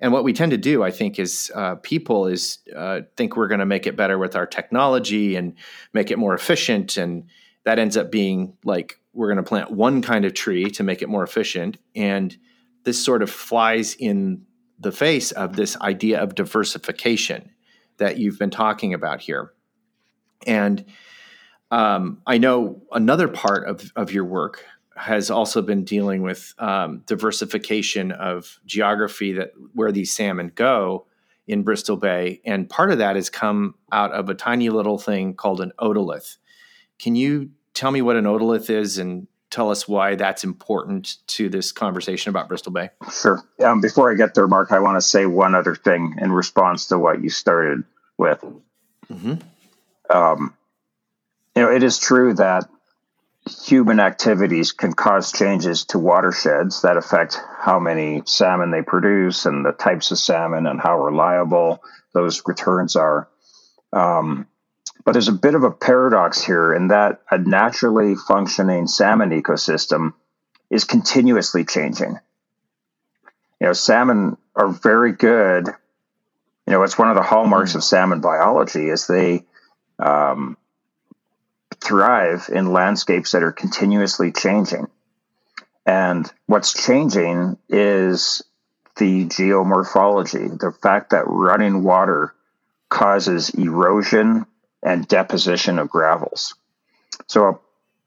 And 0.00 0.12
what 0.12 0.24
we 0.24 0.32
tend 0.32 0.52
to 0.52 0.58
do, 0.58 0.82
I 0.82 0.90
think, 0.90 1.18
is 1.18 1.52
uh, 1.54 1.74
people 1.76 2.26
is 2.26 2.58
uh, 2.74 3.02
think 3.16 3.36
we're 3.36 3.48
going 3.48 3.60
to 3.60 3.66
make 3.66 3.86
it 3.86 3.96
better 3.96 4.18
with 4.18 4.34
our 4.34 4.46
technology 4.46 5.36
and 5.36 5.54
make 5.92 6.10
it 6.10 6.18
more 6.18 6.34
efficient, 6.34 6.96
and 6.96 7.24
that 7.64 7.78
ends 7.78 7.98
up 7.98 8.10
being 8.10 8.56
like 8.64 8.98
we're 9.12 9.26
going 9.26 9.36
to 9.36 9.42
plant 9.42 9.70
one 9.70 10.00
kind 10.00 10.24
of 10.24 10.32
tree 10.32 10.70
to 10.70 10.82
make 10.82 11.02
it 11.02 11.08
more 11.08 11.22
efficient, 11.22 11.76
and 11.94 12.36
this 12.84 13.02
sort 13.04 13.22
of 13.22 13.30
flies 13.30 13.94
in 13.94 14.46
the 14.78 14.92
face 14.92 15.32
of 15.32 15.56
this 15.56 15.78
idea 15.82 16.18
of 16.18 16.34
diversification 16.34 17.50
that 17.98 18.16
you've 18.16 18.38
been 18.38 18.50
talking 18.50 18.94
about 18.94 19.20
here. 19.20 19.52
And 20.46 20.86
um, 21.70 22.20
I 22.26 22.38
know 22.38 22.82
another 22.92 23.28
part 23.28 23.68
of, 23.68 23.92
of 23.96 24.12
your 24.12 24.24
work 24.24 24.64
has 24.96 25.30
also 25.30 25.62
been 25.62 25.84
dealing 25.84 26.22
with 26.22 26.54
um, 26.58 27.02
diversification 27.06 28.12
of 28.12 28.60
geography 28.66 29.32
that 29.32 29.52
where 29.72 29.92
these 29.92 30.12
salmon 30.12 30.52
go 30.54 31.06
in 31.46 31.62
Bristol 31.62 31.96
Bay, 31.96 32.40
and 32.44 32.68
part 32.68 32.92
of 32.92 32.98
that 32.98 33.16
has 33.16 33.30
come 33.30 33.74
out 33.90 34.12
of 34.12 34.28
a 34.28 34.34
tiny 34.34 34.68
little 34.68 34.98
thing 34.98 35.34
called 35.34 35.60
an 35.60 35.72
otolith. 35.80 36.36
Can 36.98 37.16
you 37.16 37.50
tell 37.74 37.90
me 37.90 38.02
what 38.02 38.16
an 38.16 38.24
otolith 38.24 38.68
is 38.68 38.98
and 38.98 39.26
tell 39.48 39.70
us 39.70 39.88
why 39.88 40.14
that's 40.14 40.44
important 40.44 41.16
to 41.26 41.48
this 41.48 41.72
conversation 41.72 42.30
about 42.30 42.48
Bristol 42.48 42.72
Bay? 42.72 42.90
Sure. 43.10 43.42
Um, 43.64 43.80
before 43.80 44.12
I 44.12 44.14
get 44.14 44.34
there, 44.34 44.46
Mark, 44.46 44.70
I 44.70 44.78
want 44.80 44.96
to 44.96 45.00
say 45.00 45.26
one 45.26 45.54
other 45.54 45.74
thing 45.74 46.16
in 46.20 46.30
response 46.30 46.88
to 46.88 46.98
what 46.98 47.22
you 47.22 47.30
started 47.30 47.84
with. 48.16 48.44
Mm-hmm. 49.10 49.34
Um, 50.16 50.54
you 51.54 51.62
know, 51.62 51.70
it 51.70 51.82
is 51.82 51.98
true 51.98 52.34
that 52.34 52.68
human 53.64 54.00
activities 54.00 54.72
can 54.72 54.92
cause 54.92 55.32
changes 55.32 55.84
to 55.86 55.98
watersheds 55.98 56.82
that 56.82 56.96
affect 56.96 57.38
how 57.58 57.78
many 57.78 58.22
salmon 58.26 58.70
they 58.70 58.82
produce 58.82 59.46
and 59.46 59.64
the 59.64 59.72
types 59.72 60.10
of 60.10 60.18
salmon 60.18 60.66
and 60.66 60.80
how 60.80 60.98
reliable 60.98 61.82
those 62.12 62.42
returns 62.46 62.96
are. 62.96 63.28
Um, 63.92 64.46
but 65.04 65.12
there's 65.12 65.28
a 65.28 65.32
bit 65.32 65.54
of 65.54 65.64
a 65.64 65.70
paradox 65.70 66.42
here 66.42 66.74
in 66.74 66.88
that 66.88 67.22
a 67.30 67.38
naturally 67.38 68.14
functioning 68.14 68.86
salmon 68.86 69.30
ecosystem 69.30 70.12
is 70.70 70.84
continuously 70.84 71.64
changing. 71.64 72.18
You 73.60 73.66
know, 73.66 73.72
salmon 73.72 74.36
are 74.54 74.68
very 74.68 75.12
good. 75.12 75.66
You 75.66 76.72
know, 76.72 76.82
it's 76.82 76.98
one 76.98 77.08
of 77.08 77.16
the 77.16 77.22
hallmarks 77.22 77.70
mm-hmm. 77.70 77.78
of 77.78 77.84
salmon 77.84 78.20
biology 78.20 78.88
is 78.88 79.06
they 79.06 79.44
um, 79.98 80.56
thrive 81.80 82.48
in 82.52 82.72
landscapes 82.72 83.32
that 83.32 83.42
are 83.42 83.52
continuously 83.52 84.32
changing. 84.32 84.86
And 85.86 86.30
what's 86.46 86.72
changing 86.72 87.56
is 87.68 88.42
the 88.96 89.24
geomorphology, 89.26 90.58
the 90.58 90.72
fact 90.72 91.10
that 91.10 91.24
running 91.26 91.82
water 91.82 92.34
causes 92.88 93.50
erosion 93.50 94.46
and 94.82 95.08
deposition 95.08 95.78
of 95.78 95.88
gravels. 95.88 96.54
So 97.26 97.60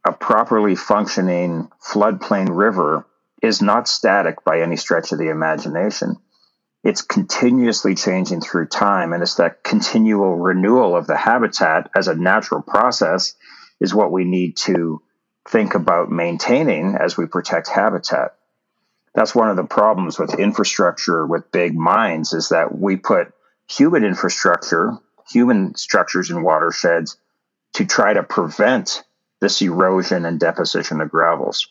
a, 0.05 0.09
a 0.09 0.13
properly 0.13 0.75
functioning 0.75 1.69
floodplain 1.83 2.55
river 2.55 3.05
is 3.41 3.61
not 3.61 3.87
static 3.87 4.43
by 4.43 4.61
any 4.61 4.75
stretch 4.75 5.11
of 5.11 5.19
the 5.19 5.29
imagination. 5.29 6.17
It's 6.83 7.01
continuously 7.01 7.95
changing 7.95 8.41
through 8.41 8.67
time, 8.67 9.13
and 9.13 9.23
it's 9.23 9.35
that 9.35 9.63
continual 9.63 10.35
renewal 10.35 10.97
of 10.97 11.07
the 11.07 11.15
habitat 11.15 11.89
as 11.95 12.07
a 12.07 12.15
natural 12.15 12.61
process 12.61 13.35
is 13.83 13.93
what 13.93 14.11
we 14.11 14.23
need 14.23 14.57
to 14.57 15.03
think 15.47 15.75
about 15.75 16.09
maintaining 16.09 16.95
as 16.95 17.15
we 17.15 17.27
protect 17.27 17.67
habitat. 17.67 18.35
That's 19.13 19.35
one 19.35 19.49
of 19.49 19.57
the 19.57 19.65
problems 19.65 20.17
with 20.17 20.39
infrastructure 20.39 21.27
with 21.27 21.51
big 21.51 21.75
mines 21.75 22.33
is 22.33 22.49
that 22.49 22.75
we 22.75 22.95
put 22.95 23.31
human 23.67 24.03
infrastructure 24.03 24.97
human 25.29 25.75
structures 25.75 26.29
and 26.29 26.43
watersheds 26.43 27.17
to 27.73 27.85
try 27.85 28.13
to 28.13 28.23
prevent 28.23 29.03
this 29.39 29.61
erosion 29.61 30.25
and 30.25 30.39
deposition 30.39 31.01
of 31.01 31.09
gravels. 31.09 31.67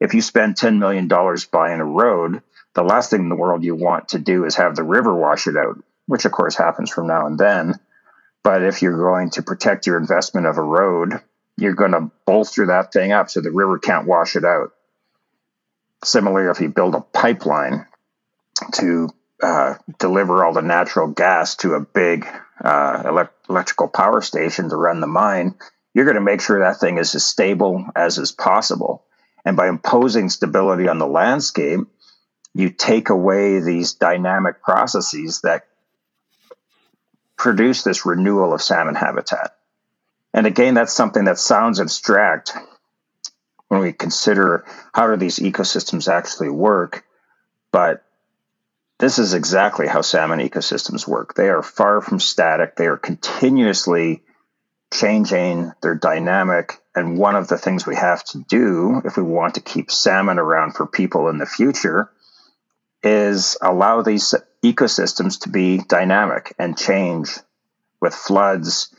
If 0.00 0.14
you 0.14 0.20
spend 0.20 0.56
$10 0.56 0.78
million 0.78 1.08
buying 1.08 1.80
a 1.80 1.84
road, 1.84 2.42
the 2.74 2.82
last 2.82 3.10
thing 3.10 3.20
in 3.20 3.28
the 3.28 3.36
world 3.36 3.62
you 3.62 3.74
want 3.74 4.08
to 4.10 4.18
do 4.18 4.44
is 4.44 4.56
have 4.56 4.74
the 4.74 4.82
river 4.82 5.14
wash 5.14 5.46
it 5.46 5.56
out, 5.56 5.82
which 6.06 6.24
of 6.24 6.32
course 6.32 6.56
happens 6.56 6.90
from 6.90 7.06
now 7.06 7.26
and 7.26 7.38
then. 7.38 7.78
But 8.42 8.62
if 8.62 8.82
you're 8.82 8.98
going 8.98 9.30
to 9.30 9.42
protect 9.42 9.86
your 9.86 9.96
investment 9.96 10.46
of 10.46 10.58
a 10.58 10.62
road, 10.62 11.20
you're 11.56 11.74
going 11.74 11.92
to 11.92 12.10
bolster 12.26 12.66
that 12.66 12.92
thing 12.92 13.12
up 13.12 13.30
so 13.30 13.40
the 13.40 13.50
river 13.50 13.78
can't 13.78 14.06
wash 14.06 14.36
it 14.36 14.44
out. 14.44 14.70
Similarly, 16.02 16.50
if 16.50 16.60
you 16.60 16.68
build 16.68 16.94
a 16.94 17.00
pipeline 17.00 17.86
to 18.74 19.08
uh, 19.42 19.74
deliver 19.98 20.44
all 20.44 20.52
the 20.52 20.62
natural 20.62 21.08
gas 21.08 21.56
to 21.56 21.74
a 21.74 21.80
big 21.80 22.26
uh, 22.62 23.02
elect- 23.06 23.48
electrical 23.48 23.88
power 23.88 24.20
station 24.20 24.68
to 24.68 24.76
run 24.76 25.00
the 25.00 25.06
mine, 25.06 25.54
you're 25.94 26.04
going 26.04 26.16
to 26.16 26.20
make 26.20 26.40
sure 26.40 26.60
that 26.60 26.80
thing 26.80 26.98
is 26.98 27.14
as 27.14 27.24
stable 27.24 27.84
as 27.94 28.18
is 28.18 28.32
possible. 28.32 29.04
And 29.44 29.56
by 29.56 29.68
imposing 29.68 30.28
stability 30.28 30.88
on 30.88 30.98
the 30.98 31.06
landscape, 31.06 31.80
you 32.54 32.70
take 32.70 33.10
away 33.10 33.60
these 33.60 33.94
dynamic 33.94 34.62
processes 34.62 35.40
that 35.42 35.66
produce 37.36 37.82
this 37.82 38.06
renewal 38.06 38.54
of 38.54 38.62
salmon 38.62 38.94
habitat. 38.94 39.56
And 40.34 40.46
again, 40.46 40.74
that's 40.74 40.92
something 40.92 41.24
that 41.24 41.38
sounds 41.38 41.80
abstract 41.80 42.52
when 43.68 43.80
we 43.80 43.92
consider 43.92 44.64
how 44.92 45.06
do 45.06 45.16
these 45.16 45.38
ecosystems 45.38 46.12
actually 46.12 46.50
work. 46.50 47.04
But 47.70 48.04
this 48.98 49.18
is 49.18 49.32
exactly 49.32 49.86
how 49.86 50.02
salmon 50.02 50.40
ecosystems 50.40 51.06
work. 51.06 51.34
They 51.34 51.48
are 51.48 51.62
far 51.62 52.00
from 52.00 52.18
static, 52.18 52.76
they 52.76 52.86
are 52.86 52.96
continuously 52.96 54.22
changing, 54.92 55.72
they're 55.80 55.94
dynamic. 55.94 56.80
And 56.96 57.18
one 57.18 57.36
of 57.36 57.48
the 57.48 57.58
things 57.58 57.86
we 57.86 57.96
have 57.96 58.24
to 58.26 58.44
do 58.48 59.02
if 59.04 59.16
we 59.16 59.22
want 59.22 59.54
to 59.54 59.60
keep 59.60 59.90
salmon 59.90 60.38
around 60.38 60.72
for 60.72 60.86
people 60.86 61.28
in 61.28 61.38
the 61.38 61.46
future 61.46 62.10
is 63.02 63.56
allow 63.60 64.02
these 64.02 64.34
ecosystems 64.64 65.40
to 65.40 65.48
be 65.48 65.78
dynamic 65.78 66.54
and 66.58 66.78
change 66.78 67.30
with 68.00 68.14
floods, 68.14 68.94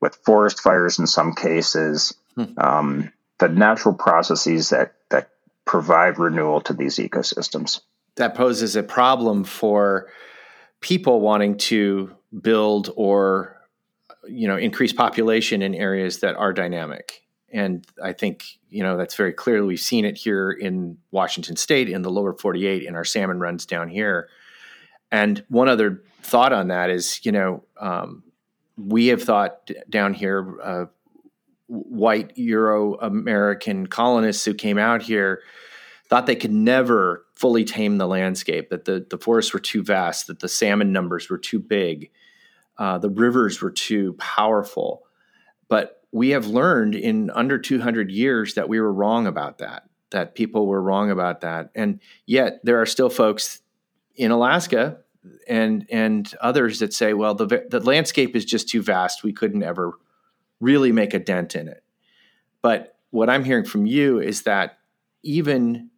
with 0.00 0.16
forest 0.24 0.60
fires 0.60 0.98
in 0.98 1.06
some 1.06 1.34
cases, 1.34 2.14
hmm. 2.34 2.44
um, 2.58 3.12
the 3.38 3.48
natural 3.48 3.94
processes 3.94 4.70
that, 4.70 4.94
that 5.10 5.30
provide 5.64 6.18
renewal 6.18 6.60
to 6.62 6.72
these 6.72 6.96
ecosystems. 6.96 7.80
That 8.16 8.34
poses 8.34 8.76
a 8.76 8.82
problem 8.82 9.44
for 9.44 10.08
people 10.80 11.20
wanting 11.20 11.56
to 11.56 12.14
build 12.40 12.90
or 12.96 13.56
you 14.26 14.46
know 14.46 14.56
increase 14.56 14.92
population 14.92 15.62
in 15.62 15.74
areas 15.74 16.20
that 16.20 16.36
are 16.36 16.52
dynamic 16.52 17.22
and 17.52 17.86
i 18.02 18.12
think 18.12 18.44
you 18.68 18.82
know 18.82 18.96
that's 18.96 19.16
very 19.16 19.32
clear 19.32 19.64
we've 19.64 19.80
seen 19.80 20.04
it 20.04 20.16
here 20.16 20.50
in 20.50 20.96
washington 21.10 21.56
state 21.56 21.88
in 21.88 22.02
the 22.02 22.10
lower 22.10 22.32
48 22.32 22.84
in 22.84 22.94
our 22.94 23.04
salmon 23.04 23.40
runs 23.40 23.66
down 23.66 23.88
here 23.88 24.28
and 25.10 25.44
one 25.48 25.68
other 25.68 26.02
thought 26.22 26.52
on 26.52 26.68
that 26.68 26.90
is 26.90 27.20
you 27.24 27.32
know 27.32 27.64
um, 27.80 28.22
we 28.88 29.08
have 29.08 29.22
thought 29.22 29.70
down 29.88 30.14
here 30.14 30.56
uh, 30.62 30.84
white 31.66 32.36
euro 32.36 32.94
american 32.94 33.86
colonists 33.86 34.44
who 34.44 34.54
came 34.54 34.78
out 34.78 35.02
here 35.02 35.42
thought 36.10 36.26
they 36.26 36.36
could 36.36 36.52
never 36.52 37.24
fully 37.34 37.64
tame 37.64 37.96
the 37.96 38.06
landscape, 38.06 38.68
that 38.68 38.84
the, 38.84 39.06
the 39.08 39.16
forests 39.16 39.54
were 39.54 39.60
too 39.60 39.82
vast, 39.82 40.26
that 40.26 40.40
the 40.40 40.48
salmon 40.48 40.92
numbers 40.92 41.30
were 41.30 41.38
too 41.38 41.60
big, 41.60 42.10
uh, 42.76 42.98
the 42.98 43.08
rivers 43.08 43.62
were 43.62 43.70
too 43.70 44.12
powerful. 44.18 45.04
But 45.68 46.02
we 46.10 46.30
have 46.30 46.48
learned 46.48 46.96
in 46.96 47.30
under 47.30 47.58
200 47.58 48.10
years 48.10 48.54
that 48.54 48.68
we 48.68 48.80
were 48.80 48.92
wrong 48.92 49.28
about 49.28 49.58
that, 49.58 49.84
that 50.10 50.34
people 50.34 50.66
were 50.66 50.82
wrong 50.82 51.12
about 51.12 51.42
that. 51.42 51.70
And 51.76 52.00
yet 52.26 52.60
there 52.64 52.82
are 52.82 52.86
still 52.86 53.08
folks 53.08 53.60
in 54.16 54.32
Alaska 54.32 54.98
and 55.48 55.86
and 55.90 56.32
others 56.40 56.78
that 56.78 56.92
say, 56.94 57.12
well, 57.12 57.34
the, 57.34 57.66
the 57.68 57.80
landscape 57.80 58.34
is 58.34 58.44
just 58.44 58.68
too 58.68 58.82
vast. 58.82 59.22
We 59.22 59.32
couldn't 59.32 59.62
ever 59.62 59.92
really 60.60 60.92
make 60.92 61.14
a 61.14 61.18
dent 61.18 61.54
in 61.56 61.68
it. 61.68 61.82
But 62.62 62.96
what 63.10 63.30
I'm 63.30 63.44
hearing 63.44 63.64
from 63.64 63.86
you 63.86 64.20
is 64.20 64.42
that 64.42 64.78
even 65.22 65.90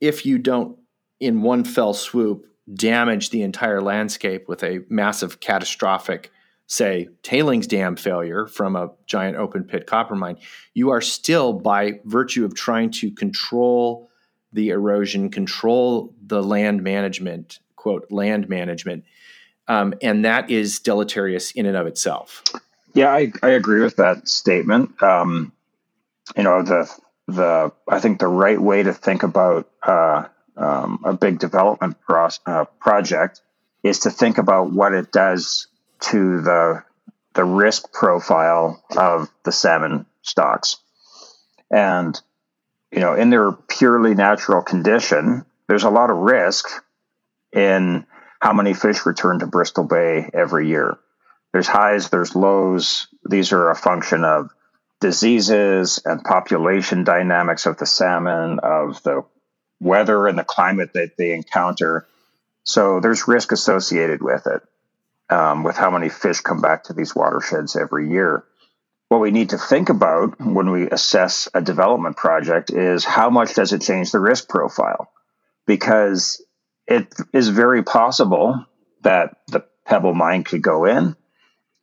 if 0.00 0.26
you 0.26 0.38
don't, 0.38 0.78
in 1.20 1.42
one 1.42 1.64
fell 1.64 1.94
swoop, 1.94 2.46
damage 2.72 3.30
the 3.30 3.42
entire 3.42 3.80
landscape 3.80 4.48
with 4.48 4.62
a 4.62 4.80
massive 4.88 5.40
catastrophic, 5.40 6.32
say, 6.66 7.08
tailings 7.22 7.66
dam 7.66 7.96
failure 7.96 8.46
from 8.46 8.74
a 8.74 8.90
giant 9.06 9.36
open 9.36 9.64
pit 9.64 9.86
copper 9.86 10.14
mine, 10.14 10.38
you 10.72 10.90
are 10.90 11.00
still, 11.00 11.52
by 11.52 12.00
virtue 12.04 12.44
of 12.44 12.54
trying 12.54 12.90
to 12.90 13.10
control 13.10 14.10
the 14.52 14.70
erosion, 14.70 15.30
control 15.30 16.14
the 16.24 16.42
land 16.42 16.82
management, 16.82 17.58
quote, 17.84 18.10
land 18.10 18.48
management, 18.48 19.04
um, 19.68 19.92
and 20.00 20.24
that 20.24 20.50
is 20.50 20.80
deleterious 20.80 21.50
in 21.50 21.66
and 21.66 21.76
of 21.76 21.86
itself. 21.86 22.42
Yeah, 22.94 23.12
I, 23.12 23.30
I 23.42 23.50
agree 23.50 23.82
with 23.82 23.96
that 23.96 24.26
statement. 24.26 25.02
Um, 25.02 25.52
you 26.34 26.44
know, 26.44 26.62
the 26.62 26.90
the 27.28 27.72
I 27.86 28.00
think 28.00 28.20
the 28.20 28.26
right 28.26 28.58
way 28.58 28.82
to 28.82 28.94
think 28.94 29.22
about 29.22 29.68
uh, 29.82 30.24
um, 30.56 31.02
a 31.04 31.12
big 31.12 31.38
development 31.38 32.00
pro- 32.00 32.30
uh, 32.46 32.64
project 32.80 33.42
is 33.82 33.98
to 34.00 34.10
think 34.10 34.38
about 34.38 34.72
what 34.72 34.94
it 34.94 35.12
does 35.12 35.66
to 36.08 36.40
the 36.40 36.82
the 37.34 37.44
risk 37.44 37.92
profile 37.92 38.82
of 38.96 39.28
the 39.42 39.52
salmon 39.52 40.06
stocks, 40.22 40.78
and 41.70 42.18
you 42.90 43.00
know, 43.00 43.12
in 43.12 43.28
their 43.28 43.52
purely 43.52 44.14
natural 44.14 44.62
condition, 44.62 45.44
there's 45.66 45.84
a 45.84 45.90
lot 45.90 46.08
of 46.08 46.16
risk 46.16 46.66
in 47.54 48.06
how 48.40 48.52
many 48.52 48.74
fish 48.74 49.06
return 49.06 49.38
to 49.38 49.46
Bristol 49.46 49.84
Bay 49.84 50.28
every 50.34 50.68
year. 50.68 50.98
There's 51.52 51.66
highs, 51.68 52.10
there's 52.10 52.34
lows. 52.34 53.06
These 53.24 53.52
are 53.52 53.70
a 53.70 53.76
function 53.76 54.24
of 54.24 54.50
diseases 55.00 56.00
and 56.04 56.22
population 56.22 57.04
dynamics 57.04 57.66
of 57.66 57.78
the 57.78 57.86
salmon, 57.86 58.58
of 58.58 59.02
the 59.02 59.24
weather 59.80 60.26
and 60.26 60.38
the 60.38 60.44
climate 60.44 60.92
that 60.94 61.16
they 61.16 61.32
encounter. 61.32 62.06
So 62.64 63.00
there's 63.00 63.28
risk 63.28 63.52
associated 63.52 64.22
with 64.22 64.46
it, 64.46 64.62
um, 65.32 65.62
with 65.62 65.76
how 65.76 65.90
many 65.90 66.08
fish 66.08 66.40
come 66.40 66.60
back 66.60 66.84
to 66.84 66.92
these 66.92 67.14
watersheds 67.14 67.76
every 67.76 68.10
year. 68.10 68.44
What 69.08 69.20
we 69.20 69.30
need 69.30 69.50
to 69.50 69.58
think 69.58 69.90
about 69.90 70.40
when 70.40 70.70
we 70.70 70.90
assess 70.90 71.48
a 71.54 71.60
development 71.60 72.16
project 72.16 72.70
is 72.70 73.04
how 73.04 73.30
much 73.30 73.54
does 73.54 73.72
it 73.72 73.82
change 73.82 74.10
the 74.10 74.18
risk 74.18 74.48
profile? 74.48 75.12
Because 75.66 76.43
it 76.86 77.12
is 77.32 77.48
very 77.48 77.82
possible 77.82 78.64
that 79.02 79.36
the 79.48 79.64
Pebble 79.84 80.14
mine 80.14 80.44
could 80.44 80.62
go 80.62 80.84
in 80.84 81.16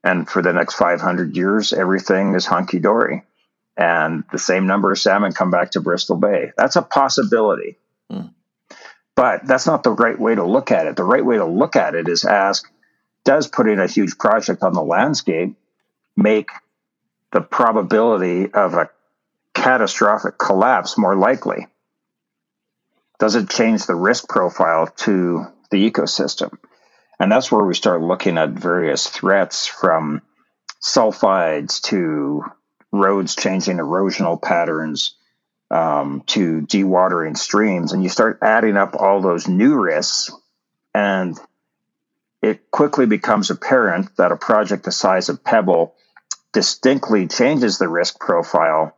and 0.03 0.27
for 0.27 0.41
the 0.41 0.53
next 0.53 0.75
500 0.75 1.35
years, 1.35 1.73
everything 1.73 2.33
is 2.33 2.45
hunky 2.45 2.79
dory. 2.79 3.23
And 3.77 4.23
the 4.31 4.39
same 4.39 4.67
number 4.67 4.91
of 4.91 4.99
salmon 4.99 5.33
come 5.33 5.51
back 5.51 5.71
to 5.71 5.81
Bristol 5.81 6.17
Bay. 6.17 6.51
That's 6.57 6.75
a 6.75 6.81
possibility. 6.81 7.77
Mm. 8.11 8.33
But 9.15 9.45
that's 9.45 9.67
not 9.67 9.83
the 9.83 9.91
right 9.91 10.19
way 10.19 10.35
to 10.35 10.43
look 10.43 10.71
at 10.71 10.87
it. 10.87 10.95
The 10.95 11.03
right 11.03 11.25
way 11.25 11.37
to 11.37 11.45
look 11.45 11.75
at 11.75 11.95
it 11.95 12.07
is 12.07 12.25
ask 12.25 12.69
Does 13.23 13.47
putting 13.47 13.79
a 13.79 13.87
huge 13.87 14.17
project 14.17 14.63
on 14.63 14.73
the 14.73 14.83
landscape 14.83 15.55
make 16.17 16.49
the 17.31 17.41
probability 17.41 18.51
of 18.51 18.73
a 18.73 18.89
catastrophic 19.53 20.37
collapse 20.37 20.97
more 20.97 21.15
likely? 21.15 21.67
Does 23.21 23.35
it 23.35 23.51
change 23.51 23.85
the 23.85 23.93
risk 23.93 24.27
profile 24.27 24.87
to 24.87 25.45
the 25.69 25.91
ecosystem? 25.91 26.57
And 27.19 27.31
that's 27.31 27.51
where 27.51 27.63
we 27.63 27.75
start 27.75 28.01
looking 28.01 28.39
at 28.39 28.49
various 28.49 29.05
threats 29.05 29.67
from 29.67 30.23
sulfides 30.83 31.81
to 31.83 32.43
roads 32.91 33.35
changing 33.35 33.77
erosional 33.77 34.41
patterns 34.41 35.13
um, 35.69 36.23
to 36.29 36.61
dewatering 36.61 37.37
streams. 37.37 37.93
And 37.93 38.01
you 38.01 38.09
start 38.09 38.39
adding 38.41 38.75
up 38.75 38.95
all 38.95 39.21
those 39.21 39.47
new 39.47 39.79
risks, 39.79 40.31
and 40.95 41.39
it 42.41 42.71
quickly 42.71 43.05
becomes 43.05 43.51
apparent 43.51 44.17
that 44.17 44.31
a 44.31 44.35
project 44.35 44.83
the 44.83 44.91
size 44.91 45.29
of 45.29 45.43
Pebble 45.43 45.93
distinctly 46.53 47.27
changes 47.27 47.77
the 47.77 47.87
risk 47.87 48.19
profile 48.19 48.97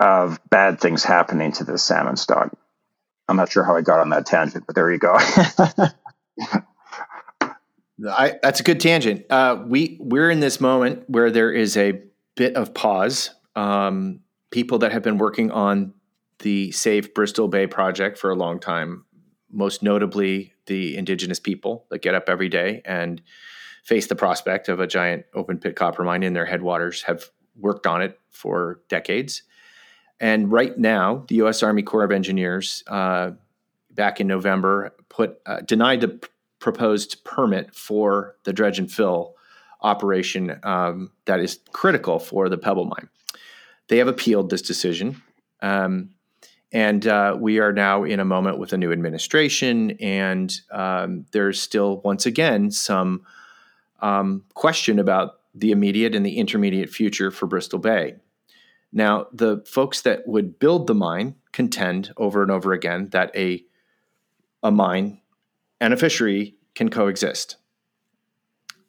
of 0.00 0.40
bad 0.48 0.80
things 0.80 1.04
happening 1.04 1.52
to 1.52 1.64
the 1.64 1.76
salmon 1.76 2.16
stock. 2.16 2.56
I'm 3.28 3.36
not 3.36 3.50
sure 3.50 3.64
how 3.64 3.76
I 3.76 3.80
got 3.80 4.00
on 4.00 4.10
that 4.10 4.26
tangent, 4.26 4.64
but 4.66 4.74
there 4.74 4.90
you 4.90 4.98
go. 4.98 5.16
I, 8.08 8.34
that's 8.42 8.60
a 8.60 8.62
good 8.62 8.80
tangent. 8.80 9.24
Uh, 9.30 9.64
we 9.66 9.96
we're 10.00 10.30
in 10.30 10.40
this 10.40 10.60
moment 10.60 11.04
where 11.08 11.30
there 11.30 11.50
is 11.50 11.76
a 11.76 12.02
bit 12.36 12.54
of 12.54 12.74
pause. 12.74 13.30
Um, 13.54 14.20
people 14.50 14.78
that 14.80 14.92
have 14.92 15.02
been 15.02 15.18
working 15.18 15.50
on 15.50 15.94
the 16.40 16.70
Save 16.72 17.14
Bristol 17.14 17.48
Bay 17.48 17.66
project 17.66 18.18
for 18.18 18.30
a 18.30 18.34
long 18.34 18.60
time, 18.60 19.04
most 19.50 19.82
notably 19.82 20.52
the 20.66 20.96
indigenous 20.96 21.40
people 21.40 21.86
that 21.90 22.02
get 22.02 22.14
up 22.14 22.28
every 22.28 22.48
day 22.48 22.82
and 22.84 23.22
face 23.82 24.06
the 24.08 24.16
prospect 24.16 24.68
of 24.68 24.80
a 24.80 24.86
giant 24.86 25.24
open 25.32 25.58
pit 25.58 25.76
copper 25.76 26.04
mine 26.04 26.22
in 26.22 26.34
their 26.34 26.44
headwaters, 26.44 27.02
have 27.02 27.30
worked 27.58 27.86
on 27.86 28.02
it 28.02 28.18
for 28.30 28.80
decades. 28.88 29.42
And 30.20 30.50
right 30.50 30.76
now, 30.78 31.24
the 31.28 31.36
U.S. 31.36 31.62
Army 31.62 31.82
Corps 31.82 32.04
of 32.04 32.10
Engineers, 32.10 32.82
uh, 32.86 33.32
back 33.90 34.20
in 34.20 34.26
November, 34.26 34.94
put 35.08 35.40
uh, 35.46 35.60
denied 35.60 36.00
the 36.00 36.28
proposed 36.58 37.22
permit 37.24 37.74
for 37.74 38.36
the 38.44 38.52
dredge 38.52 38.78
and 38.78 38.90
fill 38.90 39.34
operation 39.82 40.58
um, 40.62 41.10
that 41.26 41.40
is 41.40 41.60
critical 41.72 42.18
for 42.18 42.48
the 42.48 42.56
Pebble 42.56 42.86
mine. 42.86 43.08
They 43.88 43.98
have 43.98 44.08
appealed 44.08 44.50
this 44.50 44.62
decision. 44.62 45.22
Um, 45.60 46.10
and 46.72 47.06
uh, 47.06 47.36
we 47.38 47.58
are 47.60 47.72
now 47.72 48.02
in 48.02 48.20
a 48.20 48.24
moment 48.24 48.58
with 48.58 48.72
a 48.72 48.76
new 48.76 48.92
administration, 48.92 49.92
and 49.92 50.52
um, 50.72 51.24
there's 51.30 51.60
still, 51.60 51.98
once 51.98 52.26
again, 52.26 52.70
some 52.70 53.24
um, 54.00 54.42
question 54.54 54.98
about 54.98 55.40
the 55.54 55.70
immediate 55.70 56.14
and 56.14 56.26
the 56.26 56.36
intermediate 56.36 56.90
future 56.90 57.30
for 57.30 57.46
Bristol 57.46 57.78
Bay. 57.78 58.16
Now, 58.96 59.26
the 59.30 59.62
folks 59.66 60.00
that 60.02 60.26
would 60.26 60.58
build 60.58 60.86
the 60.86 60.94
mine 60.94 61.34
contend 61.52 62.14
over 62.16 62.40
and 62.40 62.50
over 62.50 62.72
again 62.72 63.10
that 63.10 63.30
a 63.36 63.62
a 64.62 64.70
mine 64.70 65.20
and 65.82 65.92
a 65.92 65.98
fishery 65.98 66.54
can 66.74 66.88
coexist. 66.88 67.56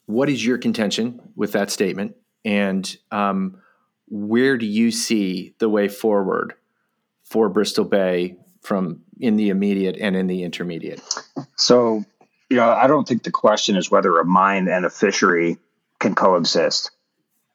What 0.06 0.30
is 0.30 0.46
your 0.46 0.60
contention 0.60 1.20
with 1.36 1.52
that 1.52 1.72
statement? 1.72 2.16
And 2.46 2.96
um, 3.12 3.58
where 4.08 4.58
do 4.58 4.66
you 4.66 4.92
see 4.92 5.56
the 5.60 5.68
way 5.68 5.90
forward 5.90 6.54
for 7.24 7.50
Bristol 7.50 7.84
Bay 7.84 8.38
from 8.62 9.02
in 9.20 9.36
the 9.36 9.50
immediate 9.50 9.98
and 9.98 10.16
in 10.16 10.28
the 10.28 10.44
intermediate? 10.44 11.02
So, 11.58 12.06
you 12.50 12.56
know, 12.56 12.70
I 12.70 12.88
don't 12.88 13.06
think 13.06 13.24
the 13.24 13.32
question 13.32 13.76
is 13.76 13.92
whether 13.92 14.18
a 14.18 14.26
mine 14.26 14.70
and 14.70 14.86
a 14.86 14.90
fishery 14.90 15.58
can 16.00 16.16
coexist. 16.16 16.92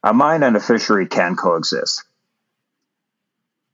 A 0.02 0.12
mine 0.12 0.42
and 0.42 0.54
a 0.54 0.60
fishery 0.60 1.06
can 1.06 1.34
coexist. 1.34 2.04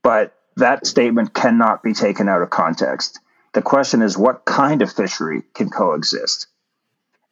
But 0.03 0.35
that 0.55 0.85
statement 0.87 1.33
cannot 1.33 1.83
be 1.83 1.93
taken 1.93 2.27
out 2.29 2.41
of 2.41 2.49
context 2.49 3.19
The 3.53 3.61
question 3.61 4.01
is, 4.01 4.17
what 4.17 4.45
kind 4.45 4.81
of 4.81 4.91
fishery 4.91 5.43
can 5.53 5.69
coexist? 5.69 6.47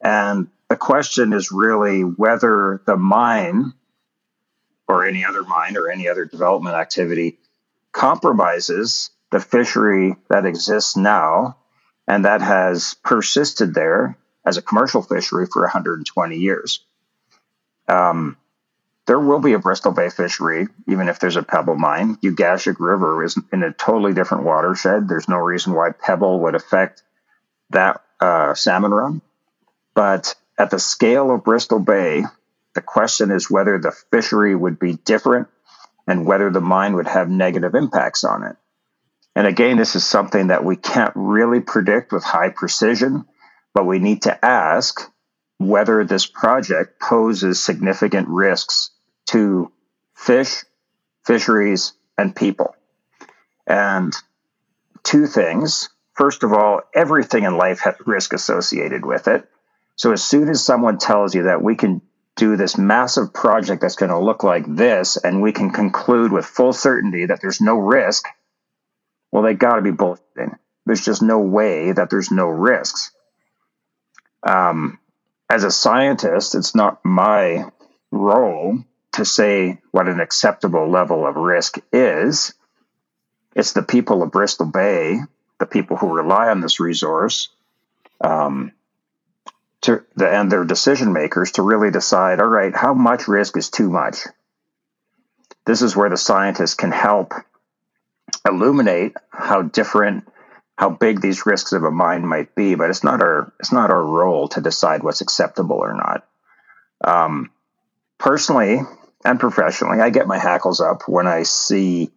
And 0.00 0.48
the 0.68 0.76
question 0.76 1.32
is 1.32 1.52
really 1.52 2.02
whether 2.02 2.82
the 2.86 2.96
mine 2.96 3.72
or 4.88 5.04
any 5.04 5.24
other 5.24 5.42
mine 5.42 5.76
or 5.76 5.90
any 5.90 6.08
other 6.08 6.24
development 6.24 6.74
activity 6.74 7.38
compromises 7.92 9.10
the 9.30 9.40
fishery 9.40 10.16
that 10.28 10.46
exists 10.46 10.96
now 10.96 11.58
and 12.06 12.24
that 12.24 12.40
has 12.40 12.94
persisted 13.04 13.74
there 13.74 14.16
as 14.44 14.56
a 14.56 14.62
commercial 14.62 15.02
fishery 15.02 15.46
for 15.46 15.62
120 15.62 16.36
years. 16.36 16.84
Um, 17.86 18.36
there 19.08 19.18
will 19.18 19.40
be 19.40 19.54
a 19.54 19.58
Bristol 19.58 19.92
Bay 19.92 20.10
fishery, 20.10 20.68
even 20.86 21.08
if 21.08 21.18
there's 21.18 21.36
a 21.36 21.42
Pebble 21.42 21.76
mine. 21.76 22.16
Ugashik 22.16 22.76
River 22.78 23.24
is 23.24 23.40
in 23.50 23.62
a 23.62 23.72
totally 23.72 24.12
different 24.12 24.44
watershed. 24.44 25.08
There's 25.08 25.30
no 25.30 25.38
reason 25.38 25.72
why 25.72 25.92
Pebble 25.92 26.40
would 26.40 26.54
affect 26.54 27.02
that 27.70 28.02
uh, 28.20 28.52
salmon 28.52 28.90
run. 28.90 29.22
But 29.94 30.34
at 30.58 30.68
the 30.68 30.78
scale 30.78 31.30
of 31.30 31.42
Bristol 31.42 31.78
Bay, 31.78 32.22
the 32.74 32.82
question 32.82 33.30
is 33.30 33.50
whether 33.50 33.78
the 33.78 33.92
fishery 34.10 34.54
would 34.54 34.78
be 34.78 34.96
different 34.96 35.48
and 36.06 36.26
whether 36.26 36.50
the 36.50 36.60
mine 36.60 36.94
would 36.94 37.08
have 37.08 37.30
negative 37.30 37.74
impacts 37.74 38.24
on 38.24 38.44
it. 38.44 38.56
And 39.34 39.46
again, 39.46 39.78
this 39.78 39.96
is 39.96 40.04
something 40.04 40.48
that 40.48 40.66
we 40.66 40.76
can't 40.76 41.14
really 41.14 41.60
predict 41.60 42.12
with 42.12 42.24
high 42.24 42.50
precision, 42.50 43.24
but 43.72 43.86
we 43.86 44.00
need 44.00 44.22
to 44.22 44.44
ask 44.44 45.00
whether 45.56 46.04
this 46.04 46.26
project 46.26 47.00
poses 47.00 47.64
significant 47.64 48.28
risks 48.28 48.90
to 49.28 49.70
fish, 50.14 50.64
fisheries, 51.24 51.92
and 52.16 52.34
people. 52.34 52.74
And 53.66 54.14
two 55.02 55.26
things. 55.26 55.90
First 56.14 56.42
of 56.42 56.52
all, 56.52 56.80
everything 56.94 57.44
in 57.44 57.56
life 57.56 57.80
has 57.80 57.94
risk 58.06 58.32
associated 58.32 59.04
with 59.04 59.28
it. 59.28 59.48
So 59.96 60.12
as 60.12 60.24
soon 60.24 60.48
as 60.48 60.64
someone 60.64 60.98
tells 60.98 61.34
you 61.34 61.44
that 61.44 61.62
we 61.62 61.76
can 61.76 62.02
do 62.36 62.56
this 62.56 62.78
massive 62.78 63.32
project 63.32 63.82
that's 63.82 63.96
going 63.96 64.10
to 64.10 64.18
look 64.18 64.42
like 64.42 64.64
this, 64.66 65.16
and 65.16 65.42
we 65.42 65.52
can 65.52 65.70
conclude 65.70 66.32
with 66.32 66.46
full 66.46 66.72
certainty 66.72 67.26
that 67.26 67.40
there's 67.40 67.60
no 67.60 67.76
risk, 67.76 68.24
well, 69.30 69.42
they 69.42 69.54
got 69.54 69.76
to 69.76 69.82
be 69.82 69.90
bullshitting. 69.90 70.56
There's 70.86 71.04
just 71.04 71.20
no 71.20 71.40
way 71.40 71.92
that 71.92 72.10
there's 72.10 72.30
no 72.30 72.46
risks. 72.46 73.10
Um, 74.42 74.98
as 75.50 75.64
a 75.64 75.70
scientist, 75.70 76.54
it's 76.54 76.74
not 76.74 77.04
my 77.04 77.66
role 78.10 78.84
to 79.18 79.24
say 79.24 79.78
what 79.90 80.08
an 80.08 80.20
acceptable 80.20 80.88
level 80.88 81.26
of 81.26 81.36
risk 81.36 81.78
is. 81.92 82.54
It's 83.54 83.72
the 83.72 83.82
people 83.82 84.22
of 84.22 84.30
Bristol 84.30 84.66
Bay, 84.66 85.18
the 85.58 85.66
people 85.66 85.96
who 85.96 86.14
rely 86.14 86.48
on 86.48 86.60
this 86.60 86.80
resource, 86.80 87.48
um, 88.20 88.72
to 89.82 90.04
the, 90.16 90.28
and 90.28 90.50
their 90.50 90.64
decision 90.64 91.12
makers 91.12 91.52
to 91.52 91.62
really 91.62 91.90
decide. 91.90 92.40
All 92.40 92.46
right, 92.46 92.74
how 92.74 92.94
much 92.94 93.28
risk 93.28 93.56
is 93.56 93.70
too 93.70 93.90
much? 93.90 94.18
This 95.66 95.82
is 95.82 95.94
where 95.94 96.08
the 96.08 96.16
scientists 96.16 96.74
can 96.74 96.92
help 96.92 97.34
illuminate 98.46 99.14
how 99.30 99.62
different 99.62 100.26
how 100.76 100.90
big 100.90 101.20
these 101.20 101.44
risks 101.44 101.72
of 101.72 101.82
a 101.82 101.90
mine 101.90 102.26
might 102.26 102.54
be 102.54 102.74
but 102.74 102.90
it's 102.90 103.02
not 103.02 103.20
our 103.22 103.52
it's 103.58 103.72
not 103.72 103.90
our 103.90 104.04
role 104.04 104.48
to 104.48 104.60
decide 104.60 105.02
what's 105.02 105.22
acceptable 105.22 105.76
or 105.76 105.94
not 105.94 106.26
um, 107.02 107.50
personally 108.18 108.80
and 109.24 109.40
professionally 109.40 110.00
i 110.00 110.10
get 110.10 110.26
my 110.26 110.38
hackles 110.38 110.80
up 110.80 111.02
when 111.08 111.26
i 111.26 111.42
see 111.42 112.10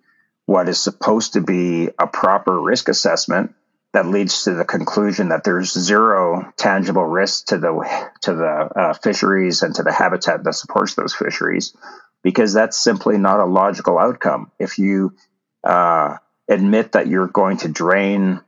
what 0.45 0.69
is 0.69 0.81
supposed 0.81 1.33
to 1.33 1.41
be 1.41 1.89
a 1.99 2.07
proper 2.07 2.59
risk 2.59 2.89
assessment 2.89 3.53
that 3.93 4.07
leads 4.07 4.43
to 4.43 4.53
the 4.53 4.65
conclusion 4.65 5.29
that 5.29 5.43
there's 5.43 5.73
zero 5.73 6.51
tangible 6.57 7.05
risk 7.05 7.47
to 7.47 7.57
the 7.57 8.09
to 8.21 8.33
the 8.33 8.45
uh, 8.45 8.93
fisheries 8.93 9.63
and 9.63 9.75
to 9.75 9.83
the 9.83 9.91
habitat 9.91 10.43
that 10.43 10.53
supports 10.53 10.95
those 10.95 11.13
fisheries 11.13 11.75
because 12.23 12.53
that's 12.53 12.77
simply 12.77 13.17
not 13.17 13.39
a 13.39 13.45
logical 13.45 13.97
outcome. 13.97 14.51
If 14.59 14.77
you 14.77 15.15
uh, 15.63 16.17
admit 16.47 16.93
that 16.93 17.07
you're 17.07 17.27
going 17.27 17.57
to 17.57 17.67
drain 17.67 18.41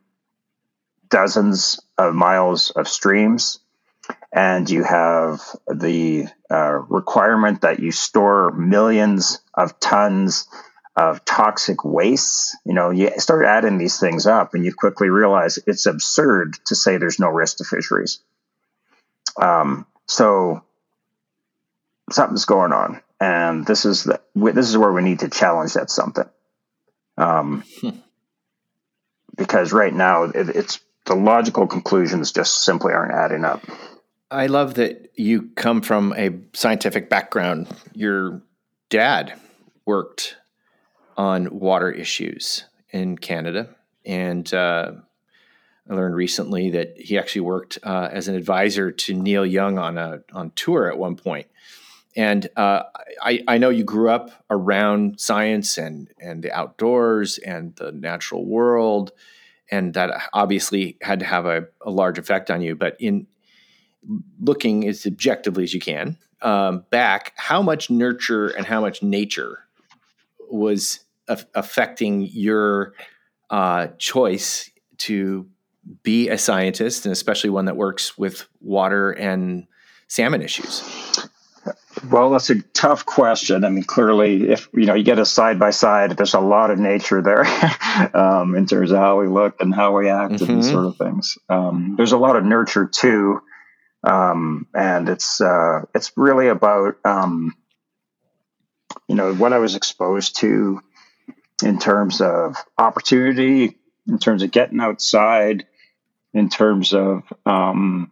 dozens 1.09 1.79
of 1.97 2.13
miles 2.13 2.71
of 2.71 2.87
streams 2.87 3.59
and 4.31 4.69
you 4.69 4.83
have 4.83 5.41
the 5.67 6.27
uh, 6.53 6.83
requirement 6.89 7.61
that 7.61 7.79
you 7.79 7.91
store 7.91 8.51
millions 8.51 9.39
of 9.53 9.79
tons 9.79 10.47
of 10.95 11.25
toxic 11.25 11.83
wastes 11.83 12.55
you 12.65 12.73
know 12.73 12.91
you 12.91 13.09
start 13.17 13.45
adding 13.45 13.79
these 13.79 13.99
things 13.99 14.27
up 14.27 14.53
and 14.53 14.63
you 14.63 14.71
quickly 14.73 15.09
realize 15.09 15.57
it's 15.65 15.87
absurd 15.87 16.55
to 16.67 16.75
say 16.75 16.97
there's 16.97 17.19
no 17.19 17.29
risk 17.29 17.57
to 17.57 17.63
fisheries 17.63 18.19
um, 19.41 19.87
so 20.07 20.63
something's 22.11 22.45
going 22.45 22.71
on 22.71 23.01
and 23.19 23.65
this 23.65 23.85
is 23.85 24.03
the 24.03 24.21
this 24.35 24.69
is 24.69 24.77
where 24.77 24.93
we 24.93 25.01
need 25.01 25.19
to 25.19 25.29
challenge 25.29 25.73
that 25.73 25.89
something 25.89 26.29
um, 27.17 27.63
hmm. 27.81 27.89
because 29.35 29.73
right 29.73 29.93
now 29.93 30.25
it, 30.25 30.49
it's 30.49 30.79
the 31.05 31.15
logical 31.15 31.67
conclusions 31.67 32.31
just 32.31 32.63
simply 32.63 32.93
aren't 32.93 33.13
adding 33.13 33.43
up. 33.43 33.61
I 34.33 34.47
love 34.47 34.73
that 34.75 35.11
you 35.15 35.49
come 35.55 35.81
from 35.81 36.11
a 36.17 36.31
scientific 36.53 37.07
background. 37.07 37.67
Your 37.93 38.41
dad 38.89 39.39
worked 39.85 40.37
on 41.15 41.59
water 41.59 41.91
issues 41.91 42.65
in 42.89 43.17
Canada, 43.17 43.69
and 44.05 44.51
uh, 44.51 44.93
I 45.87 45.93
learned 45.93 46.15
recently 46.15 46.71
that 46.71 46.99
he 46.99 47.17
actually 47.17 47.41
worked 47.41 47.77
uh, 47.83 48.09
as 48.11 48.27
an 48.27 48.35
advisor 48.35 48.91
to 48.91 49.13
Neil 49.13 49.45
Young 49.45 49.77
on 49.77 49.99
a 49.99 50.23
on 50.33 50.51
tour 50.55 50.91
at 50.91 50.97
one 50.97 51.15
point. 51.15 51.47
And 52.15 52.47
uh, 52.55 52.83
I, 53.21 53.43
I 53.47 53.57
know 53.59 53.69
you 53.69 53.83
grew 53.83 54.09
up 54.09 54.31
around 54.49 55.19
science 55.19 55.77
and 55.77 56.09
and 56.19 56.43
the 56.43 56.51
outdoors 56.51 57.37
and 57.37 57.75
the 57.75 57.91
natural 57.91 58.45
world, 58.45 59.11
and 59.69 59.93
that 59.93 60.29
obviously 60.33 60.97
had 61.01 61.19
to 61.19 61.25
have 61.25 61.45
a, 61.45 61.67
a 61.81 61.91
large 61.91 62.17
effect 62.17 62.49
on 62.49 62.61
you. 62.61 62.75
But 62.75 62.95
in 62.99 63.27
looking 64.39 64.87
as 64.87 65.05
objectively 65.05 65.63
as 65.63 65.73
you 65.73 65.79
can 65.79 66.17
um, 66.41 66.85
back, 66.89 67.33
how 67.35 67.61
much 67.61 67.89
nurture 67.89 68.47
and 68.49 68.65
how 68.65 68.81
much 68.81 69.01
nature 69.01 69.59
was 70.49 70.99
a- 71.27 71.45
affecting 71.55 72.21
your 72.21 72.93
uh, 73.49 73.87
choice 73.97 74.69
to 74.97 75.47
be 76.03 76.29
a 76.29 76.37
scientist, 76.37 77.05
and 77.05 77.11
especially 77.11 77.49
one 77.49 77.65
that 77.65 77.75
works 77.75 78.17
with 78.17 78.47
water 78.61 79.11
and 79.11 79.67
salmon 80.07 80.41
issues? 80.41 80.81
Well, 82.09 82.31
that's 82.31 82.49
a 82.49 82.61
tough 82.73 83.05
question. 83.05 83.63
I 83.63 83.69
mean, 83.69 83.83
clearly, 83.83 84.49
if 84.49 84.67
you 84.73 84.85
know 84.85 84.93
you 84.93 85.03
get 85.03 85.19
a 85.19 85.25
side 85.25 85.59
by 85.59 85.69
side, 85.69 86.11
there's 86.11 86.33
a 86.33 86.39
lot 86.39 86.71
of 86.71 86.79
nature 86.79 87.21
there 87.21 87.45
um, 88.13 88.55
in 88.55 88.65
terms 88.65 88.91
of 88.91 88.97
how 88.97 89.19
we 89.19 89.27
look 89.27 89.61
and 89.61 89.73
how 89.73 89.97
we 89.97 90.09
act 90.09 90.33
mm-hmm. 90.33 90.51
and 90.51 90.63
these 90.63 90.71
sort 90.71 90.85
of 90.85 90.97
things. 90.97 91.37
Um, 91.49 91.93
there's 91.95 92.11
a 92.11 92.17
lot 92.17 92.35
of 92.35 92.43
nurture 92.43 92.87
too, 92.87 93.41
um, 94.03 94.67
and 94.73 95.09
it's 95.09 95.39
uh, 95.41 95.81
it's 95.95 96.11
really 96.17 96.47
about 96.47 96.95
um, 97.05 97.55
you 99.07 99.15
know 99.15 99.33
what 99.33 99.53
I 99.53 99.59
was 99.59 99.75
exposed 99.75 100.37
to 100.39 100.81
in 101.63 101.79
terms 101.79 102.21
of 102.21 102.55
opportunity, 102.77 103.77
in 104.07 104.19
terms 104.19 104.43
of 104.43 104.51
getting 104.51 104.79
outside, 104.79 105.65
in 106.33 106.49
terms 106.49 106.93
of 106.93 107.23
um, 107.45 108.11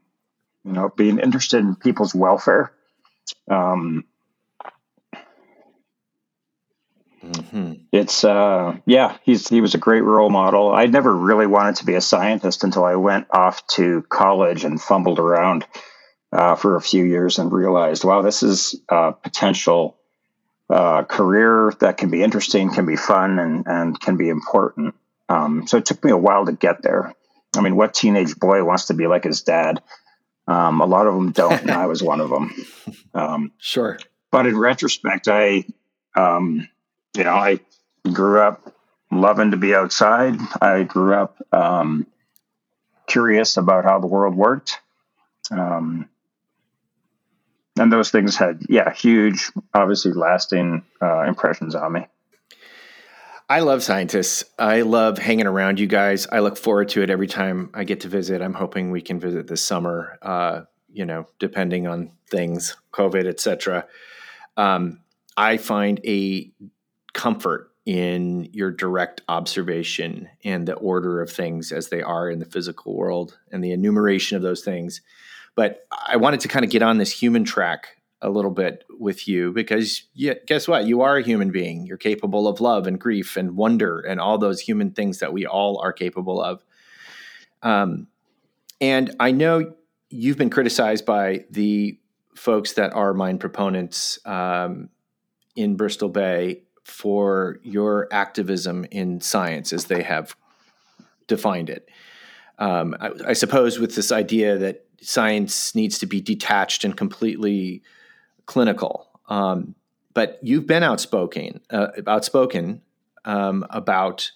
you 0.63 0.71
know 0.73 0.89
being 0.89 1.19
interested 1.19 1.59
in 1.59 1.75
people's 1.75 2.15
welfare. 2.15 2.71
Um, 3.49 4.05
mm-hmm. 7.31 7.73
It's 7.91 8.23
uh, 8.23 8.77
yeah, 8.85 9.17
he's 9.23 9.47
he 9.47 9.61
was 9.61 9.75
a 9.75 9.79
great 9.79 10.03
role 10.03 10.29
model. 10.29 10.71
I 10.73 10.85
never 10.85 11.15
really 11.15 11.47
wanted 11.47 11.77
to 11.77 11.85
be 11.85 11.95
a 11.95 12.01
scientist 12.01 12.63
until 12.63 12.83
I 12.83 12.95
went 12.95 13.27
off 13.31 13.65
to 13.67 14.03
college 14.09 14.63
and 14.63 14.81
fumbled 14.81 15.19
around 15.19 15.65
uh, 16.31 16.55
for 16.55 16.75
a 16.75 16.81
few 16.81 17.03
years 17.03 17.39
and 17.39 17.51
realized, 17.51 18.03
wow, 18.03 18.21
this 18.21 18.43
is 18.43 18.75
a 18.89 19.13
potential 19.13 19.97
uh, 20.69 21.03
career 21.03 21.73
that 21.79 21.97
can 21.97 22.09
be 22.09 22.23
interesting, 22.23 22.73
can 22.73 22.85
be 22.85 22.95
fun, 22.95 23.39
and 23.39 23.67
and 23.67 23.99
can 23.99 24.17
be 24.17 24.29
important. 24.29 24.95
Um, 25.29 25.67
so 25.67 25.77
it 25.77 25.85
took 25.85 26.03
me 26.03 26.11
a 26.11 26.17
while 26.17 26.45
to 26.45 26.53
get 26.53 26.81
there. 26.81 27.13
I 27.55 27.61
mean, 27.61 27.75
what 27.75 27.93
teenage 27.93 28.35
boy 28.35 28.63
wants 28.63 28.85
to 28.85 28.93
be 28.93 29.07
like 29.07 29.23
his 29.23 29.41
dad? 29.41 29.81
Um, 30.47 30.81
a 30.81 30.85
lot 30.85 31.07
of 31.07 31.13
them 31.13 31.31
don't, 31.31 31.61
and 31.61 31.71
I 31.71 31.85
was 31.85 32.01
one 32.01 32.21
of 32.21 32.29
them. 32.29 32.53
Um, 33.13 33.51
sure. 33.57 33.99
But 34.31 34.47
in 34.47 34.57
retrospect, 34.57 35.27
I, 35.27 35.65
um, 36.15 36.69
you 37.15 37.23
know, 37.23 37.33
I 37.33 37.59
grew 38.11 38.39
up 38.39 38.73
loving 39.11 39.51
to 39.51 39.57
be 39.57 39.75
outside. 39.75 40.35
I 40.61 40.83
grew 40.83 41.13
up 41.13 41.37
um, 41.51 42.07
curious 43.07 43.57
about 43.57 43.83
how 43.83 43.99
the 43.99 44.07
world 44.07 44.35
worked. 44.35 44.79
Um, 45.49 46.07
and 47.77 47.91
those 47.91 48.11
things 48.11 48.35
had, 48.35 48.61
yeah, 48.69 48.93
huge, 48.93 49.51
obviously 49.73 50.13
lasting 50.13 50.83
uh, 51.01 51.21
impressions 51.23 51.75
on 51.75 51.93
me. 51.93 52.07
I 53.49 53.59
love 53.59 53.83
scientists. 53.83 54.45
I 54.57 54.81
love 54.81 55.17
hanging 55.17 55.45
around 55.45 55.79
you 55.79 55.87
guys. 55.87 56.25
I 56.31 56.39
look 56.39 56.57
forward 56.57 56.87
to 56.89 57.01
it 57.01 57.09
every 57.09 57.27
time 57.27 57.69
I 57.73 57.83
get 57.83 58.01
to 58.01 58.07
visit. 58.07 58.41
I'm 58.41 58.53
hoping 58.53 58.91
we 58.91 59.01
can 59.01 59.19
visit 59.19 59.47
this 59.47 59.61
summer. 59.61 60.17
Uh, 60.21 60.61
you 60.93 61.05
know, 61.05 61.27
depending 61.39 61.87
on 61.87 62.11
things, 62.29 62.77
COVID, 62.93 63.25
etc. 63.25 63.87
Um, 64.55 65.01
I 65.35 65.57
find 65.57 65.99
a 66.05 66.51
comfort 67.13 67.71
in 67.85 68.47
your 68.53 68.71
direct 68.71 69.21
observation 69.27 70.29
and 70.43 70.67
the 70.67 70.75
order 70.75 71.21
of 71.21 71.31
things 71.31 71.71
as 71.71 71.89
they 71.89 72.01
are 72.01 72.29
in 72.29 72.39
the 72.39 72.45
physical 72.45 72.95
world 72.95 73.37
and 73.51 73.63
the 73.63 73.71
enumeration 73.71 74.37
of 74.37 74.43
those 74.43 74.61
things. 74.61 75.01
But 75.55 75.85
I 76.07 76.17
wanted 76.17 76.41
to 76.41 76.47
kind 76.47 76.63
of 76.63 76.71
get 76.71 76.83
on 76.83 76.97
this 76.97 77.11
human 77.11 77.43
track 77.43 77.97
a 78.21 78.29
little 78.29 78.51
bit 78.51 78.85
with 78.99 79.27
you 79.27 79.51
because 79.51 80.03
guess 80.45 80.67
what? 80.67 80.85
You 80.85 81.01
are 81.01 81.17
a 81.17 81.23
human 81.23 81.51
being. 81.51 81.87
You're 81.87 81.97
capable 81.97 82.47
of 82.47 82.61
love 82.61 82.85
and 82.85 82.99
grief 82.99 83.35
and 83.35 83.55
wonder 83.57 83.99
and 83.99 84.19
all 84.19 84.37
those 84.37 84.61
human 84.61 84.91
things 84.91 85.19
that 85.19 85.33
we 85.33 85.47
all 85.47 85.79
are 85.79 85.91
capable 85.91 86.41
of. 86.41 86.63
Um, 87.63 88.07
and 88.79 89.15
I 89.19 89.31
know 89.31 89.73
you've 90.09 90.37
been 90.37 90.49
criticized 90.51 91.05
by 91.05 91.45
the 91.49 91.99
folks 92.35 92.73
that 92.73 92.93
are 92.93 93.13
mine 93.13 93.39
proponents 93.39 94.19
um, 94.25 94.89
in 95.55 95.75
Bristol 95.75 96.09
Bay 96.09 96.61
for 96.83 97.59
your 97.63 98.07
activism 98.11 98.85
in 98.91 99.21
science 99.21 99.71
as 99.71 99.85
they 99.85 100.03
have 100.03 100.35
defined 101.27 101.69
it. 101.69 101.89
Um, 102.57 102.95
I, 102.99 103.11
I, 103.29 103.33
suppose 103.33 103.79
with 103.79 103.95
this 103.95 104.11
idea 104.11 104.57
that 104.57 104.85
science 105.01 105.73
needs 105.73 105.97
to 105.99 106.05
be 106.05 106.21
detached 106.21 106.83
and 106.83 106.95
completely 106.95 107.81
clinical. 108.45 109.09
Um, 109.29 109.75
but 110.13 110.39
you've 110.43 110.67
been 110.67 110.83
outspoken, 110.83 111.61
uh, 111.69 111.87
outspoken 112.05 112.81
um, 113.25 113.65
about 113.69 114.31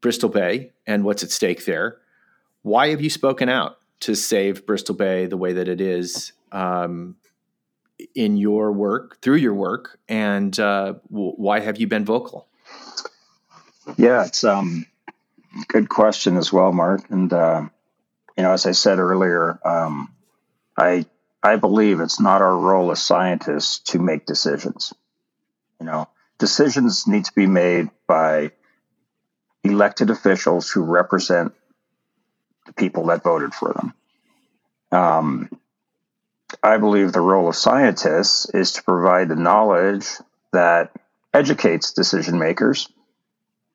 Bristol 0.00 0.28
Bay 0.28 0.72
and 0.86 1.04
what's 1.04 1.22
at 1.22 1.30
stake 1.30 1.64
there. 1.64 1.98
Why 2.62 2.88
have 2.88 3.00
you 3.00 3.10
spoken 3.10 3.48
out 3.48 3.78
to 4.00 4.14
save 4.14 4.66
Bristol 4.66 4.94
Bay 4.94 5.26
the 5.26 5.36
way 5.36 5.52
that 5.52 5.68
it 5.68 5.80
is 5.80 6.32
um, 6.52 7.16
in 8.14 8.36
your 8.36 8.72
work, 8.72 9.20
through 9.22 9.36
your 9.36 9.54
work, 9.54 9.98
and 10.08 10.58
uh, 10.58 10.94
w- 11.10 11.32
why 11.36 11.60
have 11.60 11.78
you 11.78 11.86
been 11.86 12.04
vocal? 12.04 12.46
Yeah, 13.96 14.24
it's 14.24 14.44
um, 14.44 14.86
good 15.68 15.88
question 15.88 16.36
as 16.36 16.52
well, 16.52 16.72
Mark. 16.72 17.08
And 17.10 17.32
uh, 17.32 17.68
you 18.36 18.42
know, 18.42 18.52
as 18.52 18.66
I 18.66 18.72
said 18.72 18.98
earlier, 18.98 19.58
um, 19.64 20.12
I 20.76 21.06
I 21.42 21.56
believe 21.56 22.00
it's 22.00 22.20
not 22.20 22.42
our 22.42 22.56
role 22.56 22.90
as 22.90 23.02
scientists 23.02 23.78
to 23.90 23.98
make 23.98 24.26
decisions. 24.26 24.92
You 25.80 25.86
know, 25.86 26.08
decisions 26.38 27.06
need 27.06 27.26
to 27.26 27.32
be 27.34 27.46
made 27.46 27.88
by 28.06 28.52
elected 29.62 30.10
officials 30.10 30.70
who 30.70 30.82
represent 30.82 31.54
the 32.66 32.72
people 32.72 33.06
that 33.06 33.22
voted 33.22 33.54
for 33.54 33.72
them. 33.72 33.94
Um, 34.92 35.50
I 36.62 36.78
believe 36.78 37.12
the 37.12 37.20
role 37.20 37.48
of 37.48 37.56
scientists 37.56 38.48
is 38.50 38.72
to 38.72 38.82
provide 38.82 39.28
the 39.28 39.36
knowledge 39.36 40.06
that 40.52 40.92
educates 41.32 41.92
decision 41.92 42.38
makers 42.38 42.88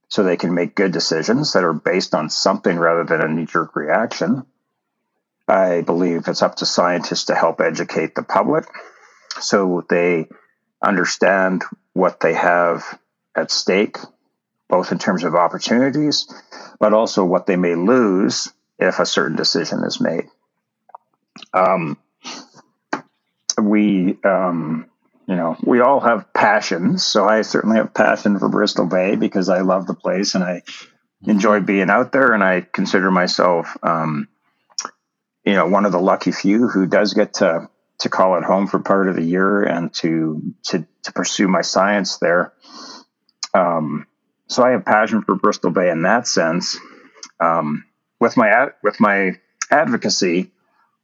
so 0.09 0.23
they 0.23 0.37
can 0.37 0.53
make 0.53 0.75
good 0.75 0.91
decisions 0.91 1.53
that 1.53 1.63
are 1.63 1.73
based 1.73 2.13
on 2.13 2.29
something 2.29 2.77
rather 2.77 3.03
than 3.03 3.21
a 3.21 3.27
knee 3.27 3.45
jerk 3.45 3.75
reaction. 3.75 4.45
I 5.47 5.81
believe 5.81 6.27
it's 6.27 6.41
up 6.41 6.55
to 6.57 6.65
scientists 6.65 7.25
to 7.25 7.35
help 7.35 7.61
educate 7.61 8.15
the 8.15 8.23
public 8.23 8.65
so 9.39 9.85
they 9.89 10.27
understand 10.81 11.63
what 11.93 12.19
they 12.19 12.33
have 12.33 12.99
at 13.35 13.51
stake, 13.51 13.97
both 14.69 14.91
in 14.91 14.99
terms 14.99 15.23
of 15.23 15.35
opportunities, 15.35 16.27
but 16.79 16.93
also 16.93 17.23
what 17.23 17.45
they 17.45 17.55
may 17.55 17.75
lose 17.75 18.51
if 18.79 18.99
a 18.99 19.05
certain 19.05 19.37
decision 19.37 19.83
is 19.83 20.01
made. 20.01 20.25
Um, 21.53 21.97
we, 23.63 24.17
um, 24.23 24.89
you 25.27 25.35
know, 25.35 25.55
we 25.63 25.79
all 25.79 25.99
have 25.99 26.33
passions. 26.33 27.05
So 27.05 27.27
I 27.27 27.41
certainly 27.41 27.77
have 27.77 27.93
passion 27.93 28.39
for 28.39 28.49
Bristol 28.49 28.85
Bay 28.85 29.15
because 29.15 29.49
I 29.49 29.61
love 29.61 29.87
the 29.87 29.93
place 29.93 30.35
and 30.35 30.43
I 30.43 30.63
enjoy 31.23 31.61
being 31.61 31.89
out 31.89 32.11
there. 32.11 32.33
And 32.33 32.43
I 32.43 32.61
consider 32.61 33.11
myself, 33.11 33.77
um, 33.83 34.27
you 35.45 35.53
know, 35.53 35.67
one 35.67 35.85
of 35.85 35.91
the 35.91 36.01
lucky 36.01 36.31
few 36.31 36.67
who 36.67 36.85
does 36.85 37.13
get 37.13 37.35
to 37.35 37.69
to 37.99 38.09
call 38.09 38.35
it 38.37 38.43
home 38.43 38.65
for 38.65 38.79
part 38.79 39.07
of 39.07 39.15
the 39.15 39.23
year 39.23 39.61
and 39.61 39.93
to 39.93 40.41
to 40.63 40.85
to 41.03 41.13
pursue 41.13 41.47
my 41.47 41.61
science 41.61 42.17
there. 42.17 42.53
Um, 43.53 44.07
so 44.47 44.63
I 44.63 44.71
have 44.71 44.85
passion 44.85 45.21
for 45.21 45.35
Bristol 45.35 45.71
Bay 45.71 45.89
in 45.89 46.01
that 46.03 46.27
sense. 46.27 46.77
Um, 47.39 47.85
with 48.19 48.37
my 48.37 48.49
ad, 48.49 48.73
with 48.83 48.99
my 48.99 49.33
advocacy, 49.71 50.51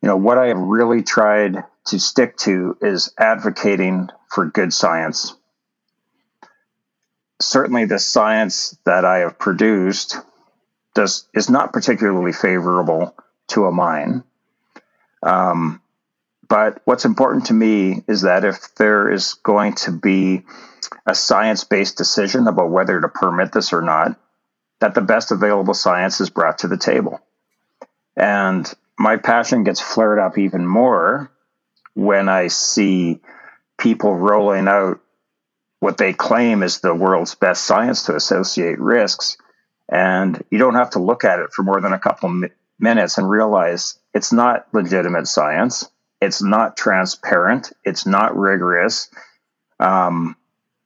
you 0.01 0.07
know, 0.07 0.17
what 0.17 0.37
I 0.37 0.47
have 0.47 0.57
really 0.57 1.01
tried 1.01 1.63
to 1.87 1.99
stick 1.99 2.37
to 2.37 2.77
is 2.81 3.13
advocating 3.17 4.09
for 4.29 4.45
good 4.45 4.73
science. 4.73 5.35
Certainly, 7.41 7.85
the 7.85 7.99
science 7.99 8.77
that 8.85 9.05
I 9.05 9.19
have 9.19 9.37
produced 9.37 10.17
does 10.95 11.27
is 11.33 11.49
not 11.49 11.73
particularly 11.73 12.33
favorable 12.33 13.15
to 13.49 13.65
a 13.65 13.71
mine. 13.71 14.23
Um, 15.21 15.81
but 16.49 16.81
what's 16.85 17.05
important 17.05 17.47
to 17.47 17.53
me 17.53 18.03
is 18.07 18.21
that 18.21 18.45
if 18.45 18.73
there 18.75 19.11
is 19.11 19.35
going 19.35 19.73
to 19.75 19.91
be 19.91 20.43
a 21.05 21.13
science 21.13 21.63
based 21.63 21.97
decision 21.97 22.47
about 22.47 22.69
whether 22.69 22.99
to 22.99 23.07
permit 23.07 23.51
this 23.51 23.73
or 23.73 23.81
not, 23.81 24.19
that 24.79 24.93
the 24.93 25.01
best 25.01 25.31
available 25.31 25.73
science 25.73 26.21
is 26.21 26.29
brought 26.29 26.59
to 26.59 26.67
the 26.67 26.77
table. 26.77 27.19
And 28.15 28.71
my 28.97 29.17
passion 29.17 29.63
gets 29.63 29.81
flared 29.81 30.19
up 30.19 30.37
even 30.37 30.65
more 30.65 31.31
when 31.97 32.29
I 32.29 32.47
see 32.47 33.19
people 33.79 34.15
rolling 34.15 34.67
out 34.67 34.99
what 35.79 35.97
they 35.97 36.13
claim 36.13 36.61
is 36.61 36.79
the 36.79 36.93
world's 36.93 37.33
best 37.33 37.63
science 37.65 38.03
to 38.03 38.15
associate 38.15 38.79
risks. 38.79 39.35
And 39.89 40.43
you 40.51 40.59
don't 40.59 40.75
have 40.75 40.91
to 40.91 40.99
look 40.99 41.23
at 41.23 41.39
it 41.39 41.51
for 41.53 41.63
more 41.63 41.81
than 41.81 41.93
a 41.93 41.99
couple 41.99 42.29
mi- 42.29 42.49
minutes 42.79 43.17
and 43.17 43.27
realize 43.27 43.97
it's 44.13 44.31
not 44.31 44.67
legitimate 44.73 45.27
science. 45.27 45.89
It's 46.21 46.39
not 46.39 46.77
transparent. 46.77 47.73
It's 47.83 48.05
not 48.05 48.37
rigorous. 48.37 49.09
Um, 49.79 50.35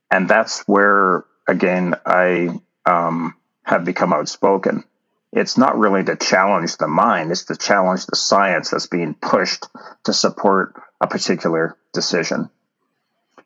and 0.10 0.30
that's 0.30 0.62
where, 0.62 1.26
again, 1.46 1.96
I 2.06 2.58
um, 2.86 3.36
have 3.64 3.84
become 3.84 4.14
outspoken 4.14 4.86
it's 5.32 5.58
not 5.58 5.78
really 5.78 6.04
to 6.04 6.16
challenge 6.16 6.78
the 6.78 6.88
mind, 6.88 7.32
it's 7.32 7.46
to 7.46 7.56
challenge 7.56 8.06
the 8.06 8.16
science 8.16 8.70
that's 8.70 8.88
being 8.88 9.14
pushed 9.14 9.66
to 10.04 10.14
support 10.14 10.76
a 11.00 11.08
particular 11.08 11.78
decision. 11.94 12.50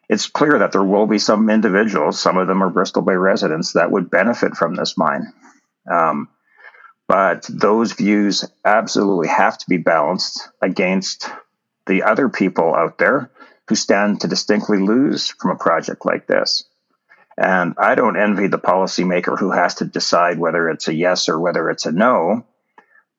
It's 0.10 0.28
clear 0.28 0.60
that 0.60 0.72
there 0.72 0.84
will 0.84 1.08
be 1.08 1.20
some 1.20 1.50
individuals, 1.50 2.20
some 2.20 2.38
of 2.38 2.48
them 2.48 2.64
are 2.64 2.70
Bristol 2.70 3.02
Bay 3.02 3.16
residents, 3.16 3.74
that 3.74 3.92
would 3.92 4.10
benefit 4.10 4.56
from 4.56 4.76
this 4.76 4.98
mine. 4.98 5.34
Um, 5.90 6.30
but 7.08 7.48
those 7.50 7.94
views 7.94 8.46
absolutely 8.64 9.28
have 9.28 9.58
to 9.60 9.66
be 9.70 9.78
balanced 9.78 10.50
against 10.62 11.30
the 11.86 12.04
other 12.04 12.30
people 12.30 12.74
out 12.74 12.98
there 12.98 13.30
who 13.68 13.76
stand 13.76 14.22
to 14.22 14.28
distinctly 14.28 14.80
lose 14.80 15.30
from 15.30 15.52
a 15.52 15.56
project 15.56 16.06
like 16.06 16.28
this. 16.28 16.64
And 17.38 17.76
I 17.78 17.96
don't 17.96 18.18
envy 18.18 18.48
the 18.48 18.60
policymaker 18.60 19.38
who 19.38 19.52
has 19.52 19.76
to 19.76 19.86
decide 19.86 20.40
whether 20.40 20.70
it's 20.70 20.88
a 20.88 20.94
yes 20.94 21.28
or 21.28 21.40
whether 21.40 21.70
it's 21.70 21.86
a 21.86 21.92
no. 21.92 22.46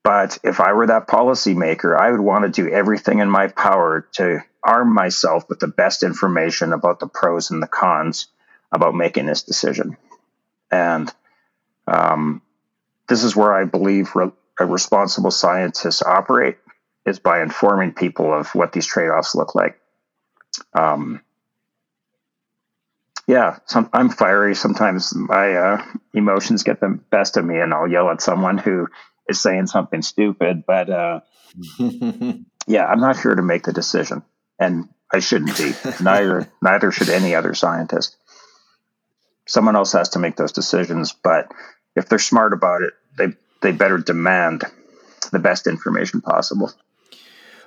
But 0.02 0.38
if 0.42 0.60
I 0.60 0.72
were 0.72 0.86
that 0.86 1.08
policymaker, 1.08 1.98
I 1.98 2.10
would 2.10 2.20
want 2.20 2.44
to 2.44 2.62
do 2.62 2.72
everything 2.72 3.18
in 3.18 3.28
my 3.28 3.48
power 3.48 4.08
to 4.12 4.40
arm 4.62 4.94
myself 4.94 5.44
with 5.48 5.58
the 5.58 5.68
best 5.68 6.02
information 6.02 6.72
about 6.72 7.00
the 7.00 7.08
pros 7.08 7.50
and 7.50 7.62
the 7.62 7.66
cons 7.66 8.28
about 8.72 8.94
making 8.94 9.26
this 9.26 9.42
decision. 9.42 9.96
And 10.70 11.12
um, 11.86 12.42
this 13.08 13.22
is 13.22 13.36
where 13.36 13.52
I 13.52 13.64
believe 13.64 14.14
re- 14.14 14.32
responsible 14.58 15.30
scientists 15.30 16.02
operate 16.02 16.58
is 17.04 17.18
by 17.18 17.42
informing 17.42 17.92
people 17.92 18.32
of 18.32 18.48
what 18.54 18.72
these 18.72 18.86
trade-offs 18.86 19.34
look 19.34 19.54
like. 19.54 19.80
Um, 20.72 21.20
yeah, 23.26 23.58
some, 23.66 23.90
I'm 23.92 24.08
fiery. 24.08 24.54
Sometimes 24.54 25.14
my 25.14 25.54
uh, 25.54 25.84
emotions 26.14 26.62
get 26.62 26.80
the 26.80 27.00
best 27.10 27.36
of 27.36 27.44
me, 27.44 27.58
and 27.58 27.74
I'll 27.74 27.88
yell 27.88 28.08
at 28.10 28.22
someone 28.22 28.56
who 28.56 28.86
is 29.28 29.40
saying 29.40 29.66
something 29.66 30.02
stupid. 30.02 30.64
But 30.64 30.88
uh, 30.88 31.20
yeah, 32.66 32.86
I'm 32.86 33.00
not 33.00 33.18
here 33.18 33.34
to 33.34 33.42
make 33.42 33.64
the 33.64 33.72
decision, 33.72 34.22
and 34.60 34.88
I 35.12 35.18
shouldn't 35.18 35.56
be. 35.58 35.72
neither 36.02 36.48
neither 36.62 36.92
should 36.92 37.08
any 37.08 37.34
other 37.34 37.54
scientist. 37.54 38.16
Someone 39.48 39.74
else 39.74 39.92
has 39.92 40.10
to 40.10 40.20
make 40.20 40.36
those 40.36 40.52
decisions. 40.52 41.12
But 41.12 41.50
if 41.96 42.08
they're 42.08 42.20
smart 42.20 42.52
about 42.52 42.82
it, 42.82 42.92
they 43.18 43.34
they 43.60 43.72
better 43.72 43.98
demand 43.98 44.62
the 45.32 45.40
best 45.40 45.66
information 45.66 46.20
possible. 46.20 46.72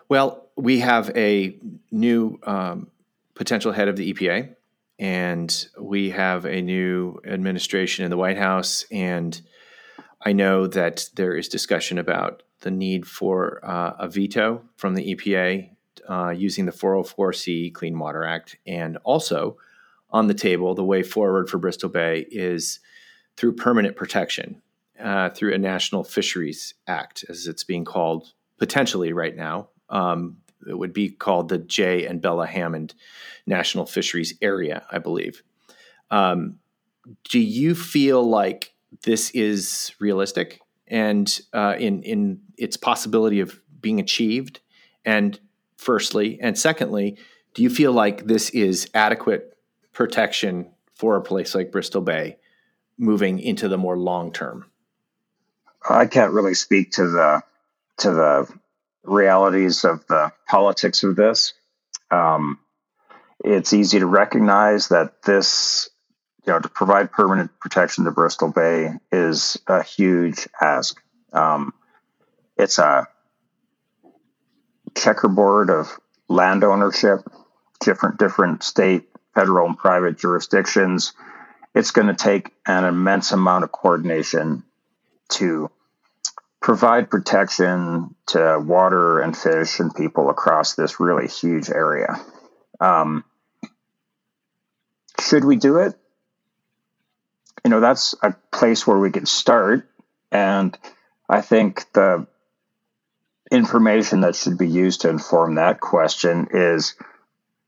Well, 0.07 0.47
we 0.55 0.79
have 0.79 1.15
a 1.17 1.57
new 1.91 2.39
um, 2.43 2.89
potential 3.35 3.73
head 3.73 3.89
of 3.89 3.97
the 3.97 4.13
EPA 4.13 4.55
and 4.99 5.67
we 5.79 6.09
have 6.09 6.45
a 6.45 6.61
new 6.61 7.19
administration 7.25 8.03
in 8.03 8.11
the 8.11 8.17
White 8.17 8.37
House, 8.37 8.85
and 8.91 9.41
I 10.21 10.33
know 10.33 10.67
that 10.67 11.09
there 11.15 11.35
is 11.35 11.47
discussion 11.47 11.97
about 11.97 12.43
the 12.61 12.71
need 12.71 13.07
for 13.07 13.63
uh, 13.63 13.93
a 13.97 14.09
veto 14.09 14.61
from 14.75 14.95
the 14.95 15.15
EPA 15.15 15.69
uh, 16.09 16.29
using 16.29 16.65
the 16.65 16.73
404C 16.73 17.73
Clean 17.73 17.97
Water 17.97 18.25
Act, 18.25 18.57
and 18.67 18.97
also 19.03 19.57
on 20.09 20.27
the 20.27 20.33
table, 20.33 20.75
the 20.75 20.83
way 20.83 21.03
forward 21.03 21.49
for 21.49 21.57
Bristol 21.57 21.89
Bay 21.89 22.25
is 22.29 22.79
through 23.37 23.55
permanent 23.55 23.95
protection, 23.95 24.61
uh, 24.99 25.29
through 25.29 25.53
a 25.53 25.57
National 25.57 26.03
Fisheries 26.03 26.73
Act, 26.87 27.23
as 27.29 27.47
it's 27.47 27.63
being 27.63 27.85
called 27.85 28.33
potentially 28.57 29.13
right 29.13 29.35
now. 29.35 29.69
Um, 29.89 30.37
it 30.67 30.77
would 30.77 30.93
be 30.93 31.09
called 31.09 31.49
the 31.49 31.57
Jay 31.57 32.05
and 32.05 32.21
Bella 32.21 32.47
Hammond 32.47 32.93
National 33.45 33.85
Fisheries 33.85 34.33
Area, 34.41 34.85
I 34.91 34.99
believe. 34.99 35.43
Um, 36.11 36.59
do 37.29 37.39
you 37.39 37.75
feel 37.75 38.27
like 38.27 38.73
this 39.03 39.29
is 39.31 39.93
realistic 39.99 40.61
and 40.87 41.39
uh, 41.53 41.75
in 41.77 42.03
in 42.03 42.41
its 42.57 42.77
possibility 42.77 43.39
of 43.39 43.59
being 43.81 43.99
achieved? 43.99 44.59
And 45.05 45.39
firstly, 45.77 46.39
and 46.41 46.57
secondly, 46.57 47.17
do 47.53 47.63
you 47.63 47.69
feel 47.69 47.91
like 47.91 48.25
this 48.25 48.49
is 48.51 48.89
adequate 48.93 49.57
protection 49.93 50.71
for 50.93 51.15
a 51.15 51.21
place 51.21 51.55
like 51.55 51.71
Bristol 51.71 52.01
Bay 52.01 52.37
moving 52.97 53.39
into 53.39 53.67
the 53.67 53.77
more 53.77 53.97
long 53.97 54.31
term? 54.31 54.65
I 55.87 56.05
can't 56.05 56.33
really 56.33 56.53
speak 56.53 56.91
to 56.93 57.07
the 57.07 57.41
to 57.97 58.11
the 58.11 58.59
realities 59.09 59.83
of 59.83 60.05
the 60.07 60.31
politics 60.47 61.03
of 61.03 61.15
this. 61.15 61.53
Um, 62.11 62.59
it's 63.43 63.73
easy 63.73 63.99
to 63.99 64.05
recognize 64.05 64.89
that 64.89 65.21
this, 65.23 65.89
you 66.45 66.53
know, 66.53 66.59
to 66.59 66.69
provide 66.69 67.11
permanent 67.11 67.51
protection 67.59 68.05
to 68.05 68.11
Bristol 68.11 68.51
Bay 68.51 68.93
is 69.11 69.57
a 69.67 69.83
huge 69.83 70.47
ask. 70.61 71.01
Um, 71.31 71.73
it's 72.57 72.77
a 72.79 73.07
checkerboard 74.95 75.69
of 75.69 75.97
land 76.27 76.63
ownership, 76.63 77.21
different 77.79 78.17
different 78.17 78.63
state, 78.63 79.09
federal, 79.33 79.67
and 79.67 79.77
private 79.77 80.17
jurisdictions. 80.17 81.13
It's 81.73 81.91
going 81.91 82.07
to 82.07 82.15
take 82.15 82.51
an 82.67 82.83
immense 82.83 83.31
amount 83.31 83.63
of 83.63 83.71
coordination 83.71 84.63
to 85.29 85.71
provide 86.61 87.09
protection 87.09 88.15
to 88.27 88.61
water 88.63 89.19
and 89.19 89.35
fish 89.35 89.79
and 89.79 89.95
people 89.95 90.29
across 90.29 90.75
this 90.75 90.99
really 90.99 91.27
huge 91.27 91.69
area. 91.69 92.19
Um, 92.79 93.23
should 95.19 95.45
we 95.45 95.55
do 95.55 95.77
it? 95.77 95.95
You 97.63 97.71
know, 97.71 97.79
that's 97.79 98.15
a 98.21 98.35
place 98.51 98.85
where 98.85 98.97
we 98.97 99.11
can 99.11 99.25
start. 99.25 99.89
And 100.31 100.77
I 101.27 101.41
think 101.41 101.91
the 101.93 102.27
information 103.51 104.21
that 104.21 104.35
should 104.35 104.57
be 104.57 104.67
used 104.67 105.01
to 105.01 105.09
inform 105.09 105.55
that 105.55 105.79
question 105.79 106.47
is 106.51 106.95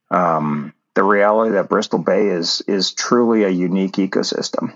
um, 0.09 0.73
the 0.93 1.03
reality 1.03 1.53
that 1.53 1.69
Bristol 1.69 1.99
Bay 1.99 2.27
is 2.27 2.61
is 2.67 2.93
truly 2.93 3.43
a 3.43 3.49
unique 3.49 3.93
ecosystem 3.93 4.75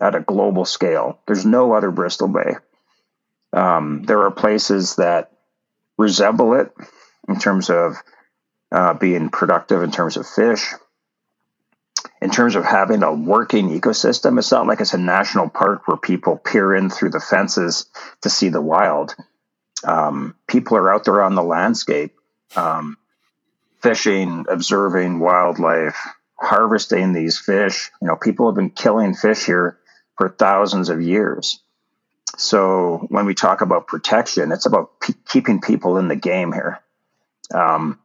at 0.00 0.14
a 0.14 0.20
global 0.20 0.64
scale. 0.64 1.18
There's 1.26 1.46
no 1.46 1.72
other 1.72 1.90
Bristol 1.90 2.28
Bay. 2.28 2.56
Um, 3.54 4.02
there 4.02 4.22
are 4.22 4.32
places 4.32 4.96
that 4.96 5.30
resemble 5.96 6.54
it 6.54 6.72
in 7.28 7.38
terms 7.38 7.70
of 7.70 7.96
uh, 8.72 8.94
being 8.94 9.30
productive 9.30 9.82
in 9.82 9.92
terms 9.92 10.16
of 10.16 10.26
fish. 10.26 10.72
In 12.20 12.30
terms 12.30 12.56
of 12.56 12.64
having 12.64 13.02
a 13.02 13.14
working 13.14 13.68
ecosystem, 13.68 14.38
it's 14.38 14.50
not 14.50 14.66
like 14.66 14.80
it's 14.80 14.94
a 14.94 14.98
national 14.98 15.48
park 15.48 15.86
where 15.86 15.96
people 15.96 16.36
peer 16.36 16.74
in 16.74 16.90
through 16.90 17.10
the 17.10 17.20
fences 17.20 17.86
to 18.22 18.30
see 18.30 18.48
the 18.48 18.60
wild. 18.60 19.14
Um, 19.84 20.34
people 20.48 20.76
are 20.76 20.92
out 20.92 21.04
there 21.04 21.22
on 21.22 21.34
the 21.34 21.42
landscape, 21.42 22.14
um, 22.56 22.96
fishing, 23.82 24.46
observing 24.48 25.20
wildlife, 25.20 25.98
harvesting 26.34 27.12
these 27.12 27.38
fish. 27.38 27.90
You 28.02 28.08
know, 28.08 28.16
people 28.16 28.46
have 28.46 28.56
been 28.56 28.70
killing 28.70 29.14
fish 29.14 29.44
here 29.44 29.78
for 30.16 30.28
thousands 30.28 30.88
of 30.88 31.00
years. 31.00 31.60
So 32.36 33.06
when 33.08 33.26
we 33.26 33.34
talk 33.34 33.60
about 33.60 33.86
protection, 33.86 34.52
it's 34.52 34.66
about 34.66 35.00
p- 35.00 35.14
keeping 35.28 35.60
people 35.60 35.98
in 35.98 36.08
the 36.08 36.16
game 36.16 36.52
here. 36.52 36.80
Um, 37.52 37.98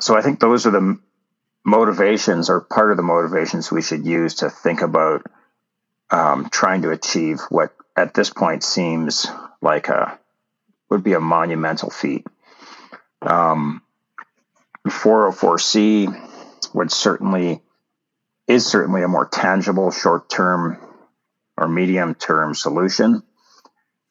so 0.00 0.16
I 0.16 0.22
think 0.22 0.40
those 0.40 0.66
are 0.66 0.70
the 0.70 0.98
motivations, 1.64 2.50
or 2.50 2.60
part 2.60 2.90
of 2.90 2.96
the 2.96 3.02
motivations 3.02 3.70
we 3.70 3.82
should 3.82 4.06
use 4.06 4.36
to 4.36 4.50
think 4.50 4.82
about 4.82 5.26
um, 6.10 6.48
trying 6.50 6.82
to 6.82 6.90
achieve 6.90 7.40
what 7.50 7.74
at 7.96 8.14
this 8.14 8.30
point 8.30 8.62
seems 8.62 9.26
like 9.60 9.88
a 9.88 10.18
would 10.88 11.04
be 11.04 11.12
a 11.12 11.20
monumental 11.20 11.90
feat. 11.90 12.26
Um, 13.20 13.82
404C 14.86 16.74
would 16.74 16.90
certainly 16.90 17.60
is 18.46 18.66
certainly 18.66 19.02
a 19.02 19.08
more 19.08 19.26
tangible 19.26 19.90
short 19.90 20.30
term 20.30 20.78
or 21.58 21.68
medium 21.68 22.14
term 22.14 22.54
solution 22.54 23.22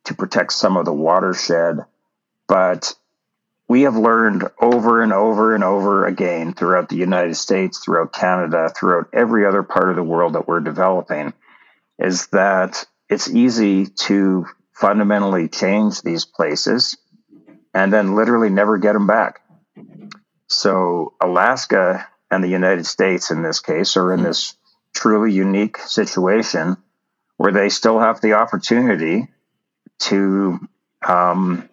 to 0.06 0.14
protect 0.14 0.54
some 0.54 0.78
of 0.78 0.86
the 0.86 0.94
watershed. 0.94 1.80
But 2.48 2.94
we 3.68 3.82
have 3.82 3.98
learned 3.98 4.46
over 4.62 5.02
and 5.02 5.12
over 5.12 5.54
and 5.54 5.64
over 5.64 6.06
again 6.06 6.54
throughout 6.54 6.90
the 6.90 6.96
United 6.96 7.36
States, 7.36 7.80
throughout 7.80 8.14
Canada, 8.14 8.72
throughout 8.76 9.10
every 9.14 9.46
other 9.46 9.64
part 9.64 9.90
of 9.90 9.96
the 9.96 10.04
world 10.04 10.34
that 10.34 10.48
we're 10.48 10.62
developing, 10.62 11.34
is 12.00 12.28
that 12.28 12.86
it's 13.10 13.30
easy 13.30 13.88
to 13.88 14.46
fundamentally 14.74 15.48
change 15.48 16.02
these 16.02 16.26
places 16.26 16.98
and 17.74 17.92
then 17.92 18.16
literally 18.16 18.50
never 18.50 18.78
get 18.78 18.94
them 18.94 19.08
back. 19.08 19.42
So, 20.48 21.14
Alaska 21.22 22.08
and 22.32 22.44
the 22.44 22.48
United 22.50 22.86
States, 22.86 23.32
in 23.32 23.42
this 23.42 23.60
case, 23.60 23.98
are 23.98 24.14
in 24.14 24.20
hmm. 24.20 24.26
this 24.26 24.56
truly 24.94 25.32
unique 25.34 25.78
situation 25.78 26.78
where 27.38 27.52
they 27.52 27.70
still 27.70 28.00
have 28.00 28.20
the 28.20 28.34
opportunity 28.34 29.28
to 30.00 30.60
um, 31.08 31.70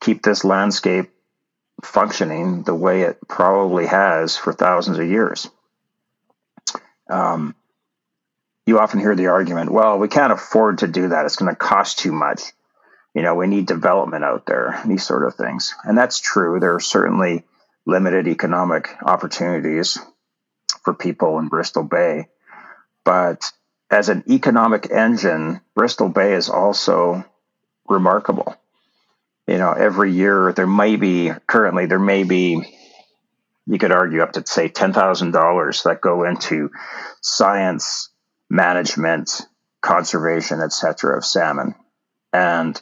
keep 0.00 0.22
this 0.22 0.44
landscape 0.44 1.10
functioning 1.82 2.62
the 2.62 2.74
way 2.74 3.02
it 3.02 3.18
probably 3.28 3.86
has 3.86 4.36
for 4.36 4.52
thousands 4.52 4.98
of 4.98 5.08
years. 5.08 5.48
Um, 7.10 7.54
you 8.66 8.78
often 8.78 9.00
hear 9.00 9.14
the 9.14 9.26
argument, 9.26 9.70
well, 9.70 9.98
we 9.98 10.08
can't 10.08 10.32
afford 10.32 10.78
to 10.78 10.86
do 10.86 11.08
that. 11.08 11.26
It's 11.26 11.36
going 11.36 11.52
to 11.52 11.56
cost 11.56 11.98
too 11.98 12.12
much. 12.12 12.40
You 13.14 13.22
know, 13.22 13.34
we 13.34 13.46
need 13.46 13.66
development 13.66 14.24
out 14.24 14.46
there, 14.46 14.80
these 14.86 15.06
sort 15.06 15.26
of 15.26 15.34
things. 15.34 15.74
And 15.84 15.96
that's 15.96 16.18
true. 16.18 16.58
There 16.60 16.74
are 16.74 16.80
certainly 16.80 17.44
limited 17.86 18.26
economic 18.26 18.88
opportunities 19.02 19.98
for 20.82 20.94
people 20.94 21.38
in 21.38 21.48
Bristol 21.48 21.82
Bay. 21.82 22.28
But 23.04 23.52
as 23.94 24.08
an 24.08 24.24
economic 24.28 24.90
engine, 24.90 25.60
Bristol 25.76 26.08
Bay 26.08 26.34
is 26.34 26.48
also 26.48 27.24
remarkable. 27.88 28.56
You 29.46 29.58
know, 29.58 29.70
every 29.70 30.12
year 30.12 30.52
there 30.52 30.66
may 30.66 30.96
be, 30.96 31.30
currently, 31.46 31.86
there 31.86 32.00
may 32.00 32.24
be, 32.24 32.60
you 33.66 33.78
could 33.78 33.92
argue 33.92 34.20
up 34.20 34.32
to 34.32 34.44
say 34.44 34.68
$10,000 34.68 35.82
that 35.84 36.00
go 36.00 36.24
into 36.24 36.72
science 37.20 38.08
management, 38.50 39.42
conservation, 39.80 40.60
etc., 40.60 41.18
of 41.18 41.24
salmon. 41.24 41.76
And 42.32 42.80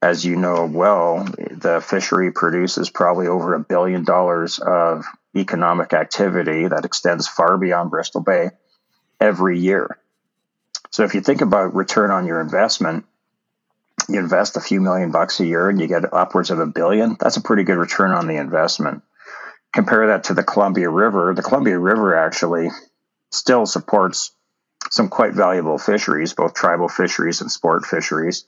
as 0.00 0.24
you 0.24 0.36
know 0.36 0.64
well, 0.64 1.24
the 1.24 1.84
fishery 1.86 2.32
produces 2.32 2.88
probably 2.88 3.26
over 3.26 3.52
a 3.52 3.60
billion 3.60 4.04
dollars 4.04 4.58
of 4.58 5.04
economic 5.36 5.92
activity 5.92 6.66
that 6.66 6.86
extends 6.86 7.28
far 7.28 7.58
beyond 7.58 7.90
Bristol 7.90 8.22
Bay 8.22 8.52
every 9.20 9.58
year. 9.58 9.98
So 10.94 11.02
if 11.02 11.16
you 11.16 11.22
think 11.22 11.40
about 11.40 11.74
return 11.74 12.12
on 12.12 12.24
your 12.24 12.40
investment, 12.40 13.04
you 14.08 14.20
invest 14.20 14.56
a 14.56 14.60
few 14.60 14.80
million 14.80 15.10
bucks 15.10 15.40
a 15.40 15.44
year 15.44 15.68
and 15.68 15.80
you 15.80 15.88
get 15.88 16.14
upwards 16.14 16.52
of 16.52 16.60
a 16.60 16.66
billion. 16.66 17.16
That's 17.18 17.36
a 17.36 17.40
pretty 17.40 17.64
good 17.64 17.78
return 17.78 18.12
on 18.12 18.28
the 18.28 18.36
investment. 18.36 19.02
Compare 19.72 20.06
that 20.06 20.22
to 20.24 20.34
the 20.34 20.44
Columbia 20.44 20.88
River. 20.88 21.34
The 21.34 21.42
Columbia 21.42 21.80
River 21.80 22.16
actually 22.16 22.68
still 23.32 23.66
supports 23.66 24.30
some 24.88 25.08
quite 25.08 25.34
valuable 25.34 25.78
fisheries, 25.78 26.32
both 26.32 26.54
tribal 26.54 26.88
fisheries 26.88 27.40
and 27.40 27.50
sport 27.50 27.84
fisheries. 27.86 28.44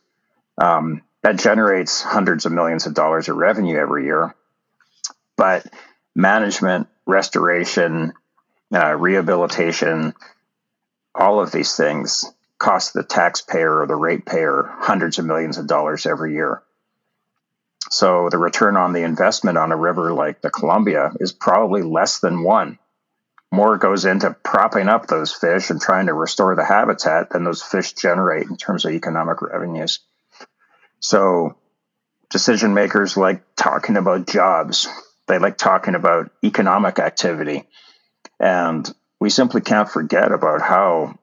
Um, 0.57 1.03
that 1.25 1.41
generates 1.41 2.01
hundreds 2.01 2.47
of 2.47 2.53
millions 2.53 2.87
of 2.87 2.95
dollars 2.95 3.29
of 3.29 3.35
revenue 3.35 3.77
every 3.77 4.05
year. 4.05 4.37
But 5.37 5.67
management, 6.15 6.87
restoration, 7.07 8.13
uh, 8.73 8.95
rehabilitation, 8.95 10.15
all 11.13 11.41
of 11.41 11.51
these 11.51 11.75
things 11.75 12.33
cost 12.59 12.93
the 12.95 13.03
taxpayer 13.03 13.81
or 13.81 13.87
the 13.87 13.95
ratepayer 13.95 14.69
hundreds 14.79 15.19
of 15.19 15.27
millions 15.27 15.59
of 15.59 15.67
dollars 15.67 16.07
every 16.07 16.35
year. 16.35 16.63
So 17.91 18.29
the 18.31 18.39
return 18.39 18.77
on 18.77 18.93
the 18.93 19.03
investment 19.03 19.59
on 19.59 19.73
a 19.73 19.77
river 19.77 20.13
like 20.13 20.41
the 20.41 20.51
Columbia 20.51 21.13
is 21.21 21.33
probably 21.33 21.83
less 21.83 22.19
than 22.19 22.43
one. 22.43 22.79
More 23.53 23.79
goes 23.79 24.05
into 24.05 24.37
propping 24.43 24.89
up 24.89 25.07
those 25.07 25.33
fish 25.33 25.71
and 25.71 25.81
trying 25.81 26.07
to 26.07 26.15
restore 26.15 26.57
the 26.57 26.65
habitat 26.65 27.31
than 27.31 27.45
those 27.45 27.63
fish 27.63 27.93
generate 27.93 28.49
in 28.49 28.57
terms 28.57 28.85
of 28.85 28.93
economic 28.93 29.41
revenues. 29.41 30.01
So 30.99 31.57
decision 32.31 32.75
makers 32.75 33.17
like 33.17 33.43
talking 33.55 33.97
about 33.97 34.27
jobs. 34.27 34.89
They 35.29 35.39
like 35.39 35.57
talking 35.57 35.95
about 35.95 36.31
economic 36.45 36.99
activity. 36.99 37.65
And 38.41 38.93
we 39.21 39.31
simply 39.31 39.61
can't 39.61 39.89
forget 39.89 40.33
about 40.33 40.61
how 40.61 41.19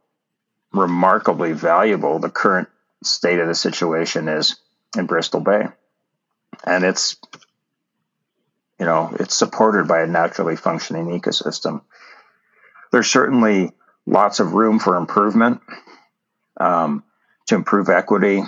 remarkably 0.74 1.54
valuable 1.54 2.20
the 2.20 2.30
current 2.30 2.68
state 3.04 3.40
of 3.40 3.48
the 3.48 3.56
situation 3.56 4.28
is 4.28 4.58
in 4.98 5.06
Bristol 5.06 5.40
Bay. 5.40 5.68
And 6.66 6.84
it's, 6.84 7.18
you 8.80 8.86
know, 8.86 9.16
it's 9.20 9.36
supported 9.36 9.88
by 9.88 10.02
a 10.02 10.08
naturally 10.08 10.56
functioning 10.56 11.20
ecosystem. 11.20 11.82
There's 12.92 13.10
certainly 13.10 13.72
lots 14.06 14.40
of 14.40 14.54
room 14.54 14.80
for 14.80 14.98
improvement 14.98 15.62
um, 16.60 17.04
to 17.48 17.56
improve 17.56 17.90
equity 17.90 18.42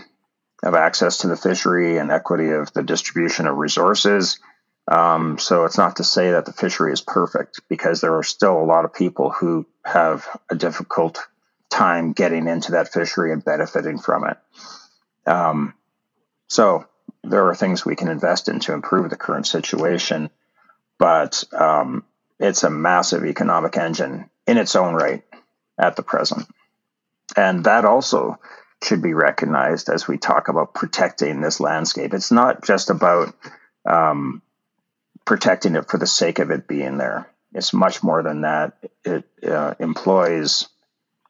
of 0.64 0.74
access 0.74 1.20
to 1.20 1.28
the 1.28 1.38
fishery 1.38 1.98
and 1.98 2.12
equity 2.12 2.50
of 2.50 2.72
the 2.74 2.84
distribution 2.84 3.48
of 3.48 3.58
resources. 3.58 4.40
Um, 4.88 5.38
so 5.40 5.66
it's 5.66 5.78
not 5.78 5.98
to 5.98 6.04
say 6.04 6.32
that 6.32 6.46
the 6.46 6.54
fishery 6.54 6.94
is 6.94 7.02
perfect 7.02 7.62
because 7.70 8.02
there 8.02 8.16
are 8.16 8.24
still 8.24 8.62
a 8.62 8.66
lot 8.66 8.86
of 8.86 8.94
people 8.94 9.32
who 9.32 9.66
have 9.84 10.28
a 10.50 10.56
difficult 10.56 11.20
time 11.76 12.14
getting 12.14 12.48
into 12.48 12.72
that 12.72 12.94
fishery 12.94 13.32
and 13.32 13.44
benefiting 13.44 14.00
from 14.00 14.28
it. 14.28 14.38
Um, 15.30 15.74
so 16.48 16.86
there 17.24 17.48
are 17.48 17.56
things 17.56 17.86
we 17.86 17.96
can 17.96 18.08
invest 18.08 18.48
in 18.48 18.60
to 18.62 18.74
improve 18.74 19.10
the 19.10 19.18
current 19.18 19.48
situation, 19.48 20.30
but 20.98 21.44
um, 21.52 22.04
it's 22.40 22.64
a 22.64 22.70
massive 22.70 23.26
economic 23.26 23.78
engine 23.78 24.30
in 24.48 24.58
its 24.58 24.76
own 24.76 24.94
right 24.94 25.24
at 25.78 25.96
the 25.96 26.04
present. 26.04 26.48
And 27.36 27.66
that 27.66 27.86
also 27.86 28.40
should 28.84 29.02
be 29.02 29.14
recognized 29.14 29.90
as 29.90 30.08
we 30.08 30.18
talk 30.18 30.48
about 30.48 30.74
protecting 30.74 31.42
this 31.42 31.60
landscape. 31.60 32.14
It's 32.14 32.32
not 32.32 32.64
just 32.64 32.90
about 32.90 33.34
um, 33.86 34.42
protecting 35.26 35.76
it 35.76 35.90
for 35.90 35.98
the 35.98 36.08
sake 36.08 36.40
of 36.40 36.52
it 36.52 36.68
being 36.68 36.98
there. 36.98 37.28
It's 37.54 37.74
much 37.74 38.04
more 38.04 38.22
than 38.22 38.42
that. 38.42 38.74
It 39.04 39.26
uh, 39.48 39.74
employs 39.80 40.68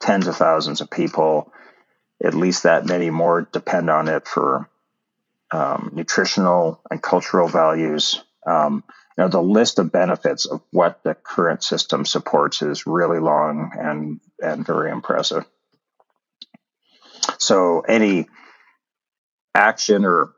tens 0.05 0.27
of 0.27 0.35
thousands 0.35 0.81
of 0.81 0.89
people. 0.89 1.51
At 2.23 2.33
least 2.33 2.63
that 2.63 2.85
many 2.85 3.09
more 3.09 3.41
depend 3.51 3.89
on 3.89 4.07
it 4.07 4.27
for 4.27 4.69
um, 5.51 5.91
nutritional 5.93 6.81
and 6.89 7.01
cultural 7.01 7.47
values. 7.47 8.23
Um, 8.47 8.83
you 9.17 9.23
know, 9.23 9.27
the 9.29 9.41
list 9.41 9.79
of 9.79 9.91
benefits 9.91 10.45
of 10.45 10.61
what 10.71 11.03
the 11.03 11.15
current 11.15 11.63
system 11.63 12.05
supports 12.05 12.61
is 12.61 12.85
really 12.85 13.19
long 13.19 13.71
and 13.77 14.19
and 14.39 14.65
very 14.65 14.91
impressive. 14.91 15.45
So 17.39 17.81
any 17.81 18.27
action 19.53 20.05
or 20.05 20.33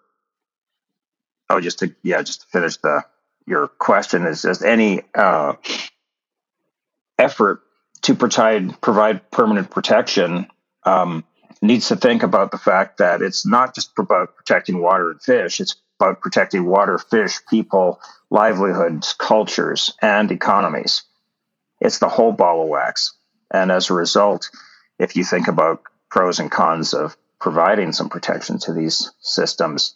oh, 1.50 1.60
just 1.60 1.80
to 1.80 1.96
yeah, 2.04 2.22
just 2.22 2.42
to 2.42 2.48
finish 2.48 2.78
the 2.78 3.04
your 3.46 3.68
question 3.68 4.26
is 4.26 4.42
just 4.42 4.64
any 4.64 5.02
uh, 5.16 5.54
effort 7.18 7.62
to 8.02 8.16
provide 8.16 8.80
provide 8.82 9.32
permanent 9.32 9.70
protection 9.70 10.48
um, 10.84 11.24
needs 11.62 11.90
to 11.90 11.96
think 11.96 12.24
about 12.24 12.52
the 12.52 12.58
fact 12.58 12.98
that 12.98 13.22
it's 13.22 13.46
not 13.46 13.76
just 13.76 13.92
about 13.98 14.36
protecting 14.36 14.82
water 14.82 15.12
and 15.12 15.22
fish; 15.22 15.60
it's 15.60 15.76
about 16.00 16.22
protecting 16.22 16.66
water, 16.66 16.98
fish, 16.98 17.40
people, 17.50 18.00
livelihoods, 18.30 19.14
cultures, 19.14 19.94
and 20.02 20.32
economies. 20.32 21.04
It's 21.80 22.00
the 22.00 22.10
whole 22.10 22.32
ball 22.32 22.64
of 22.64 22.70
wax, 22.70 23.14
and 23.52 23.72
as 23.72 23.90
a 23.90 23.94
result, 23.94 24.50
if 25.00 25.16
you 25.16 25.24
think 25.24 25.48
about 25.48 25.82
pros 26.10 26.40
and 26.40 26.52
cons 26.52 26.94
of 26.94 27.18
providing 27.40 27.92
some 27.92 28.10
protection 28.10 28.60
to 28.60 28.74
these 28.74 29.12
systems. 29.22 29.96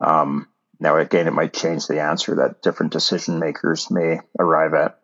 Um, 0.00 0.48
now, 0.80 0.96
again, 0.98 1.28
it 1.28 1.32
might 1.32 1.52
change 1.52 1.86
the 1.86 2.00
answer 2.00 2.36
that 2.36 2.62
different 2.62 2.92
decision 2.92 3.38
makers 3.38 3.90
may 3.90 4.20
arrive 4.38 4.74
at. 4.74 4.98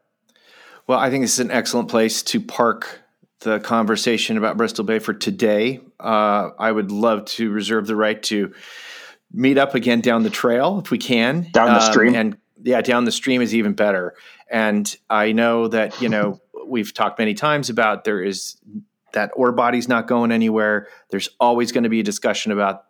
Well, 0.89 0.99
I 0.99 1.11
think 1.11 1.23
this 1.23 1.35
is 1.35 1.41
an 1.41 1.51
excellent 1.51 1.91
place 1.91 2.23
to 2.25 2.41
park 2.41 3.03
the 3.41 3.61
conversation 3.61 4.39
about 4.39 4.57
Bristol 4.57 4.85
Bay 4.85 4.99
for 4.99 5.13
today. 5.13 5.81
Uh, 6.01 6.51
I 6.59 6.73
would 6.73 6.91
love 6.91 7.27
to 7.27 7.51
reserve 7.51 7.87
the 7.87 7.95
right 7.95 8.21
to 8.25 8.55
meet 9.31 9.59
up 9.59 9.75
again 9.75 10.01
down 10.01 10.23
the 10.23 10.31
trail 10.31 10.81
if 10.83 10.91
we 10.91 10.97
can. 10.97 11.47
Down 11.53 11.69
the 11.69 11.85
um, 11.85 11.93
stream. 11.93 12.15
And 12.15 12.39
yeah, 12.63 12.81
down 12.81 13.05
the 13.05 13.13
stream 13.13 13.43
is 13.43 13.55
even 13.55 13.75
better. 13.75 14.15
And 14.51 14.97
I 15.11 15.33
know 15.33 15.69
that, 15.69 16.01
you 16.01 16.09
know, 16.09 16.41
we've 16.67 16.95
talked 16.95 17.19
many 17.19 17.35
times 17.35 17.69
about 17.69 18.05
there 18.05 18.23
is 18.23 18.57
that 19.13 19.31
ore 19.37 19.53
body's 19.53 19.89
not 19.89 20.07
going 20.07 20.33
anywhere. 20.33 20.89
There's 21.11 21.29
always 21.39 21.71
going 21.71 21.85
to 21.85 21.91
be 21.91 22.01
a 22.01 22.05
discussion 22.05 22.51
about 22.51 22.85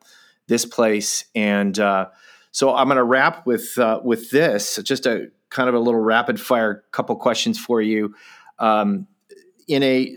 this 0.46 0.64
place, 0.64 1.24
and 1.34 1.78
uh, 1.78 2.06
so 2.52 2.74
I'm 2.74 2.86
going 2.88 2.96
to 2.96 3.04
wrap 3.04 3.46
with 3.46 3.76
uh, 3.78 4.00
with 4.02 4.30
this. 4.30 4.80
Just 4.82 5.06
a 5.06 5.30
kind 5.50 5.68
of 5.68 5.74
a 5.74 5.78
little 5.78 6.00
rapid 6.00 6.40
fire 6.40 6.84
couple 6.90 7.14
questions 7.16 7.58
for 7.58 7.80
you. 7.80 8.14
Um, 8.58 9.06
in 9.66 9.82
a 9.82 10.16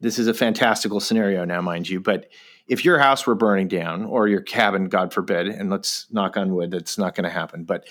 this 0.00 0.18
is 0.18 0.28
a 0.28 0.34
fantastical 0.34 1.00
scenario 1.00 1.44
now, 1.44 1.60
mind 1.60 1.88
you, 1.88 2.00
but 2.00 2.28
if 2.68 2.84
your 2.84 2.98
house 2.98 3.26
were 3.26 3.34
burning 3.34 3.66
down 3.66 4.04
or 4.04 4.28
your 4.28 4.42
cabin, 4.42 4.88
God 4.88 5.12
forbid, 5.12 5.48
and 5.48 5.70
let's 5.70 6.06
knock 6.10 6.36
on 6.36 6.54
wood, 6.54 6.70
that's 6.70 6.98
not 6.98 7.14
going 7.14 7.24
to 7.24 7.30
happen. 7.30 7.64
But 7.64 7.88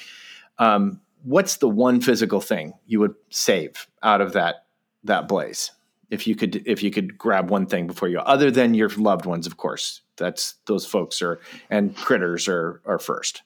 um, 0.60 1.02
what's 1.24 1.58
the 1.58 1.68
one 1.68 2.00
physical 2.00 2.40
thing 2.40 2.74
you 2.86 3.00
would 3.00 3.16
save 3.30 3.88
out 4.04 4.22
of 4.22 4.34
that 4.34 4.66
that 5.04 5.28
blaze? 5.28 5.72
if 6.10 6.26
you 6.26 6.36
could 6.36 6.64
if 6.66 6.82
you 6.84 6.92
could 6.92 7.18
grab 7.18 7.50
one 7.50 7.66
thing 7.66 7.88
before 7.88 8.08
you 8.08 8.20
other 8.20 8.52
than 8.52 8.74
your 8.74 8.90
loved 8.90 9.26
ones, 9.26 9.48
of 9.48 9.58
course. 9.58 10.02
That's 10.18 10.56
those 10.66 10.86
folks 10.86 11.22
are 11.22 11.40
and 11.70 11.96
critters 11.96 12.48
are 12.48 12.82
are 12.86 13.00
first. 13.00 13.44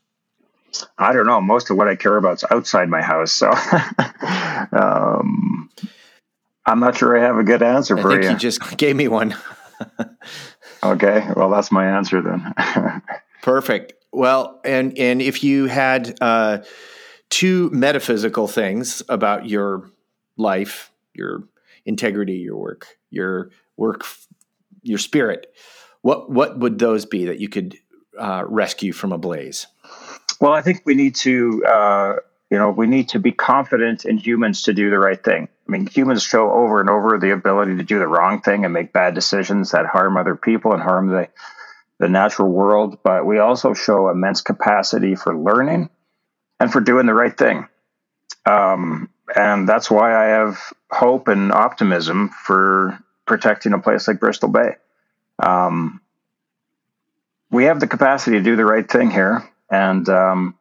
I 0.97 1.13
don't 1.13 1.26
know. 1.26 1.41
Most 1.41 1.69
of 1.69 1.78
what 1.78 1.88
I 1.88 1.95
care 1.95 2.17
about 2.17 2.36
is 2.36 2.45
outside 2.49 2.89
my 2.89 3.01
house, 3.01 3.32
so 3.32 3.51
um, 4.72 5.69
I'm 6.65 6.80
not 6.80 6.97
sure 6.97 7.17
I 7.17 7.22
have 7.22 7.38
a 7.38 7.43
good 7.43 7.61
answer 7.61 7.97
I 7.97 8.01
for 8.01 8.09
think 8.11 8.24
you. 8.24 8.30
You 8.32 8.38
just 8.38 8.78
gave 8.78 8.95
me 8.95 9.07
one. 9.07 9.36
okay, 10.84 11.28
well 11.36 11.49
that's 11.49 11.72
my 11.72 11.86
answer 11.86 12.22
then. 12.22 12.53
Perfect. 13.41 13.93
Well, 14.11 14.59
and 14.63 14.97
and 14.97 15.22
if 15.22 15.43
you 15.43 15.65
had 15.65 16.17
uh, 16.22 16.59
two 17.30 17.69
metaphysical 17.72 18.47
things 18.47 19.01
about 19.09 19.47
your 19.47 19.89
life, 20.38 20.91
your 21.13 21.43
integrity, 21.86 22.38
your 22.38 22.57
work, 22.57 22.97
your 23.09 23.49
work, 23.78 24.05
your 24.84 24.99
spirit. 24.99 25.53
What 26.01 26.32
what 26.32 26.59
would 26.59 26.80
those 26.80 27.05
be 27.05 27.26
that 27.26 27.39
you 27.39 27.49
could 27.49 27.78
uh, 28.17 28.43
rescue 28.47 28.91
from 28.93 29.11
a 29.11 29.17
blaze? 29.17 29.67
Well, 30.41 30.53
I 30.53 30.63
think 30.63 30.81
we 30.85 30.95
need 30.95 31.13
to, 31.17 31.63
uh, 31.65 32.15
you 32.49 32.57
know, 32.57 32.71
we 32.71 32.87
need 32.87 33.09
to 33.09 33.19
be 33.19 33.31
confident 33.31 34.05
in 34.05 34.17
humans 34.17 34.63
to 34.63 34.73
do 34.73 34.89
the 34.89 34.97
right 34.97 35.23
thing. 35.23 35.47
I 35.67 35.71
mean, 35.71 35.85
humans 35.85 36.23
show 36.23 36.51
over 36.51 36.81
and 36.81 36.89
over 36.89 37.19
the 37.19 37.31
ability 37.31 37.77
to 37.77 37.83
do 37.83 37.99
the 37.99 38.07
wrong 38.07 38.41
thing 38.41 38.65
and 38.65 38.73
make 38.73 38.91
bad 38.91 39.13
decisions 39.13 39.71
that 39.71 39.85
harm 39.85 40.17
other 40.17 40.35
people 40.35 40.73
and 40.73 40.81
harm 40.81 41.07
the 41.07 41.29
the 41.99 42.09
natural 42.09 42.49
world. 42.49 42.97
But 43.03 43.27
we 43.27 43.37
also 43.37 43.75
show 43.75 44.09
immense 44.09 44.41
capacity 44.41 45.13
for 45.13 45.37
learning 45.37 45.91
and 46.59 46.73
for 46.73 46.81
doing 46.81 47.05
the 47.05 47.13
right 47.13 47.37
thing. 47.37 47.67
Um, 48.43 49.09
and 49.35 49.69
that's 49.69 49.91
why 49.91 50.15
I 50.15 50.29
have 50.29 50.57
hope 50.89 51.27
and 51.27 51.51
optimism 51.51 52.29
for 52.29 52.97
protecting 53.27 53.73
a 53.73 53.79
place 53.79 54.07
like 54.07 54.19
Bristol 54.19 54.49
Bay. 54.49 54.77
Um, 55.37 56.01
we 57.51 57.65
have 57.65 57.79
the 57.79 57.87
capacity 57.87 58.37
to 58.37 58.43
do 58.43 58.55
the 58.55 58.65
right 58.65 58.89
thing 58.89 59.11
here, 59.11 59.47
and 59.72 60.07
um, 60.09 60.55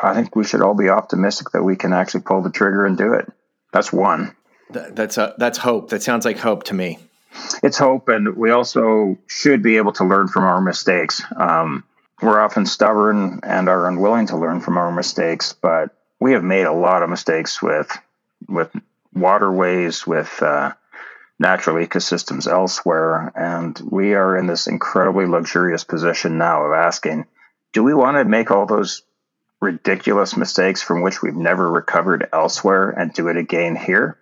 I 0.00 0.14
think 0.14 0.36
we 0.36 0.44
should 0.44 0.62
all 0.62 0.74
be 0.74 0.90
optimistic 0.90 1.50
that 1.50 1.62
we 1.62 1.74
can 1.74 1.92
actually 1.92 2.22
pull 2.22 2.42
the 2.42 2.50
trigger 2.50 2.86
and 2.86 2.96
do 2.96 3.14
it. 3.14 3.26
That's 3.72 3.92
one. 3.92 4.36
that's 4.70 5.18
a, 5.18 5.34
that's 5.38 5.58
hope. 5.58 5.90
That 5.90 6.02
sounds 6.02 6.24
like 6.24 6.38
hope 6.38 6.64
to 6.64 6.74
me. 6.74 6.98
It's 7.62 7.78
hope, 7.78 8.08
and 8.08 8.36
we 8.36 8.50
also 8.50 9.16
should 9.26 9.62
be 9.62 9.78
able 9.78 9.92
to 9.92 10.04
learn 10.04 10.28
from 10.28 10.44
our 10.44 10.60
mistakes. 10.60 11.22
Um, 11.34 11.84
we're 12.20 12.40
often 12.40 12.66
stubborn 12.66 13.40
and 13.42 13.68
are 13.68 13.88
unwilling 13.88 14.26
to 14.28 14.36
learn 14.36 14.60
from 14.60 14.76
our 14.76 14.92
mistakes, 14.92 15.54
but 15.54 15.96
we 16.20 16.32
have 16.32 16.44
made 16.44 16.64
a 16.64 16.72
lot 16.72 17.02
of 17.02 17.10
mistakes 17.10 17.62
with 17.62 17.90
with 18.48 18.70
waterways, 19.14 20.06
with 20.06 20.42
uh, 20.42 20.72
natural 21.38 21.76
ecosystems 21.76 22.46
elsewhere, 22.46 23.32
and 23.34 23.78
we 23.90 24.14
are 24.14 24.36
in 24.36 24.46
this 24.46 24.66
incredibly 24.66 25.26
luxurious 25.26 25.84
position 25.84 26.38
now 26.38 26.64
of 26.64 26.72
asking, 26.72 27.26
do 27.72 27.82
we 27.82 27.94
want 27.94 28.16
to 28.16 28.24
make 28.24 28.50
all 28.50 28.66
those 28.66 29.02
ridiculous 29.60 30.36
mistakes 30.36 30.82
from 30.82 31.02
which 31.02 31.22
we've 31.22 31.36
never 31.36 31.70
recovered 31.70 32.28
elsewhere 32.32 32.90
and 32.90 33.12
do 33.12 33.28
it 33.28 33.36
again 33.36 33.76
here? 33.76 34.18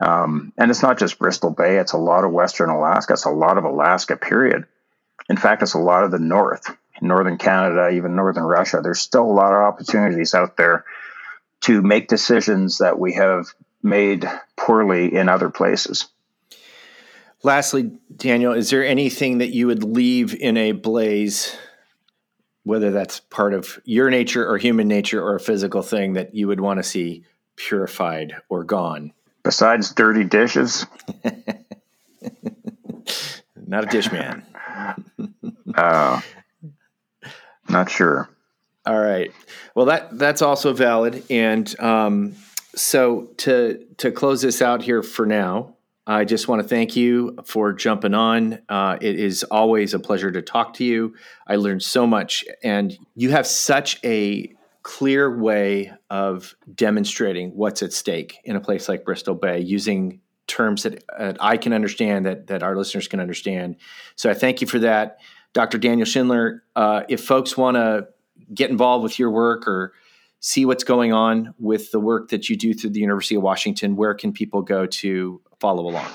Um, 0.00 0.52
and 0.58 0.70
it's 0.70 0.82
not 0.82 0.98
just 0.98 1.18
Bristol 1.18 1.50
Bay; 1.50 1.78
it's 1.78 1.92
a 1.92 1.98
lot 1.98 2.24
of 2.24 2.32
Western 2.32 2.70
Alaska. 2.70 3.14
It's 3.14 3.24
a 3.24 3.30
lot 3.30 3.58
of 3.58 3.64
Alaska. 3.64 4.16
Period. 4.16 4.66
In 5.28 5.36
fact, 5.36 5.62
it's 5.62 5.74
a 5.74 5.78
lot 5.78 6.04
of 6.04 6.10
the 6.10 6.18
North. 6.18 6.76
northern 7.00 7.38
Canada, 7.38 7.88
even 7.90 8.16
northern 8.16 8.44
Russia. 8.44 8.80
There's 8.82 9.00
still 9.00 9.24
a 9.24 9.32
lot 9.32 9.52
of 9.52 9.60
opportunities 9.60 10.34
out 10.34 10.56
there 10.56 10.84
to 11.62 11.80
make 11.80 12.08
decisions 12.08 12.78
that 12.78 12.98
we 12.98 13.14
have 13.14 13.46
made 13.82 14.28
poorly 14.56 15.14
in 15.14 15.28
other 15.28 15.50
places. 15.50 16.06
Lastly, 17.42 17.90
Daniel, 18.16 18.52
is 18.52 18.70
there 18.70 18.84
anything 18.84 19.38
that 19.38 19.54
you 19.54 19.66
would 19.66 19.84
leave 19.84 20.34
in 20.34 20.56
a 20.56 20.72
blaze, 20.72 21.56
whether 22.64 22.90
that's 22.90 23.20
part 23.20 23.54
of 23.54 23.78
your 23.84 24.10
nature 24.10 24.46
or 24.48 24.58
human 24.58 24.88
nature 24.88 25.22
or 25.22 25.36
a 25.36 25.40
physical 25.40 25.82
thing 25.82 26.14
that 26.14 26.34
you 26.34 26.48
would 26.48 26.60
want 26.60 26.78
to 26.78 26.82
see 26.82 27.24
purified 27.56 28.34
or 28.48 28.64
gone? 28.64 29.12
Besides 29.42 29.92
dirty 29.92 30.24
dishes? 30.24 30.86
Not 33.66 33.84
a 33.84 33.86
dish 33.86 34.12
man. 34.12 34.44
uh, 35.74 36.20
not 37.68 37.90
sure. 37.90 38.28
All 38.86 38.98
right. 38.98 39.32
Well, 39.74 39.86
that 39.86 40.18
that's 40.18 40.42
also 40.42 40.72
valid. 40.72 41.24
And 41.30 41.80
um, 41.80 42.34
so 42.74 43.30
to 43.38 43.84
to 43.98 44.12
close 44.12 44.42
this 44.42 44.60
out 44.60 44.82
here 44.82 45.02
for 45.02 45.26
now, 45.26 45.73
I 46.06 46.24
just 46.24 46.48
want 46.48 46.60
to 46.60 46.68
thank 46.68 46.96
you 46.96 47.36
for 47.44 47.72
jumping 47.72 48.14
on. 48.14 48.60
Uh, 48.68 48.98
it 49.00 49.18
is 49.18 49.42
always 49.44 49.94
a 49.94 49.98
pleasure 49.98 50.30
to 50.30 50.42
talk 50.42 50.74
to 50.74 50.84
you. 50.84 51.14
I 51.46 51.56
learned 51.56 51.82
so 51.82 52.06
much, 52.06 52.44
and 52.62 52.96
you 53.14 53.30
have 53.30 53.46
such 53.46 54.00
a 54.04 54.54
clear 54.82 55.34
way 55.38 55.92
of 56.10 56.54
demonstrating 56.74 57.50
what's 57.56 57.82
at 57.82 57.92
stake 57.92 58.38
in 58.44 58.54
a 58.54 58.60
place 58.60 58.86
like 58.86 59.04
Bristol 59.04 59.34
Bay 59.34 59.60
using 59.60 60.20
terms 60.46 60.82
that 60.82 61.02
I 61.40 61.56
can 61.56 61.72
understand, 61.72 62.26
that 62.26 62.48
that 62.48 62.62
our 62.62 62.76
listeners 62.76 63.08
can 63.08 63.18
understand. 63.18 63.76
So 64.14 64.30
I 64.30 64.34
thank 64.34 64.60
you 64.60 64.66
for 64.66 64.78
that, 64.80 65.20
Dr. 65.54 65.78
Daniel 65.78 66.04
Schindler. 66.04 66.62
Uh, 66.76 67.04
if 67.08 67.24
folks 67.24 67.56
want 67.56 67.76
to 67.76 68.08
get 68.52 68.70
involved 68.70 69.02
with 69.02 69.18
your 69.18 69.30
work 69.30 69.66
or 69.66 69.94
see 70.40 70.66
what's 70.66 70.84
going 70.84 71.14
on 71.14 71.54
with 71.58 71.90
the 71.90 71.98
work 71.98 72.28
that 72.28 72.50
you 72.50 72.56
do 72.56 72.74
through 72.74 72.90
the 72.90 73.00
University 73.00 73.36
of 73.36 73.42
Washington, 73.42 73.96
where 73.96 74.12
can 74.12 74.34
people 74.34 74.60
go 74.60 74.84
to 74.84 75.40
follow 75.64 75.88
along? 75.88 76.10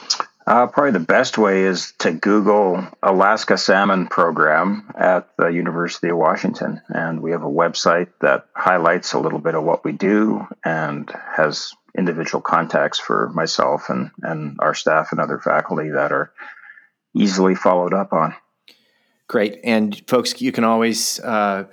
Uh, 0.46 0.68
probably 0.68 0.92
the 0.92 1.00
best 1.00 1.40
way 1.40 1.64
is 1.64 1.94
to 1.98 2.12
Google 2.12 2.88
Alaska 3.02 3.58
Salmon 3.58 4.06
Program 4.06 4.92
at 4.96 5.28
the 5.38 5.48
University 5.48 6.10
of 6.10 6.18
Washington. 6.18 6.82
And 6.88 7.22
we 7.22 7.32
have 7.32 7.42
a 7.44 7.50
website 7.50 8.10
that 8.22 8.46
highlights 8.56 9.14
a 9.14 9.20
little 9.20 9.40
bit 9.40 9.56
of 9.56 9.64
what 9.64 9.84
we 9.84 9.92
do 9.92 10.46
and 10.64 11.12
has 11.36 11.74
individual 11.98 12.42
contacts 12.42 13.00
for 13.00 13.30
myself 13.30 13.90
and, 13.90 14.12
and 14.22 14.58
our 14.60 14.76
staff 14.76 15.08
and 15.12 15.20
other 15.20 15.40
faculty 15.40 15.90
that 15.90 16.12
are 16.12 16.32
easily 17.16 17.56
followed 17.56 17.96
up 17.96 18.14
on. 18.14 18.36
Great. 19.28 19.60
And 19.64 20.00
folks, 20.08 20.40
you 20.42 20.52
can 20.52 20.64
always 20.64 21.20
uh, 21.22 21.66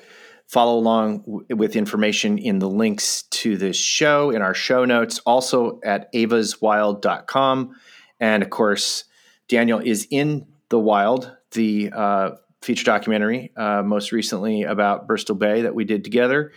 follow 0.47 0.79
along 0.79 1.19
w- 1.21 1.47
with 1.51 1.77
information 1.77 2.39
in 2.39 2.59
the 2.59 2.69
links 2.69 3.23
to 3.31 3.57
this 3.57 3.77
show 3.77 4.31
in 4.31 4.43
our 4.43 4.55
show 4.55 4.85
notes, 4.85 5.19
also 5.21 5.81
at 5.85 6.13
evaswild.com. 6.13 7.77
And 8.21 8.43
of 8.43 8.51
course, 8.51 9.05
Daniel 9.49 9.79
is 9.79 10.07
in 10.11 10.47
the 10.69 10.79
wild, 10.79 11.37
the 11.53 11.91
uh, 11.95 12.31
feature 12.63 12.85
documentary, 12.85 13.53
uh, 13.57 13.83
most 13.83 14.13
recently 14.13 14.65
about 14.65 15.07
Bristol 15.07 15.37
Bay 15.37 15.63
that 15.63 15.75
we 15.75 15.85
did 15.85 16.05
together. 16.05 16.53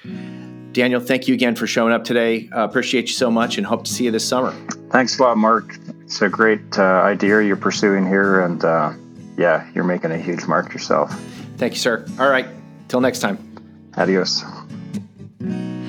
Daniel, 0.72 1.02
thank 1.02 1.28
you 1.28 1.34
again 1.34 1.56
for 1.56 1.68
showing 1.68 1.94
up 1.94 2.04
today. 2.04 2.50
Uh, 2.56 2.64
appreciate 2.64 3.08
you 3.08 3.14
so 3.14 3.32
much 3.32 3.58
and 3.58 3.66
hope 3.66 3.86
to 3.86 3.92
see 3.92 4.06
you 4.06 4.12
this 4.12 4.28
summer. 4.28 4.52
Thanks 4.92 5.18
a 5.20 5.24
lot, 5.24 5.38
Mark. 5.38 5.78
It's 6.02 6.22
a 6.22 6.30
great 6.30 6.78
uh, 6.78 6.84
idea 6.84 7.42
you're 7.42 7.56
pursuing 7.56 8.06
here. 8.06 8.42
And 8.42 8.64
uh, 8.64 8.94
yeah, 9.38 9.68
you're 9.74 9.84
making 9.84 10.12
a 10.12 10.18
huge 10.18 10.46
mark 10.46 10.74
yourself. 10.74 11.12
Thank 11.58 11.74
you, 11.74 11.80
sir. 11.80 12.06
All 12.20 12.30
right. 12.30 12.48
Till 12.88 13.02
next 13.02 13.20
time. 13.20 13.49
Adios. 13.98 14.44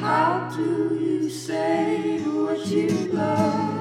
How 0.00 0.50
do 0.56 0.98
you 1.00 1.30
say 1.30 2.20
what 2.22 2.66
you 2.66 2.88
love? 3.12 3.80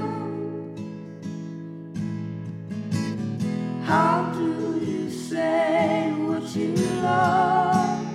How 3.83 4.31
do 4.33 4.79
you 4.85 5.09
say 5.09 6.11
what 6.17 6.55
you 6.55 6.75
love? 7.01 8.05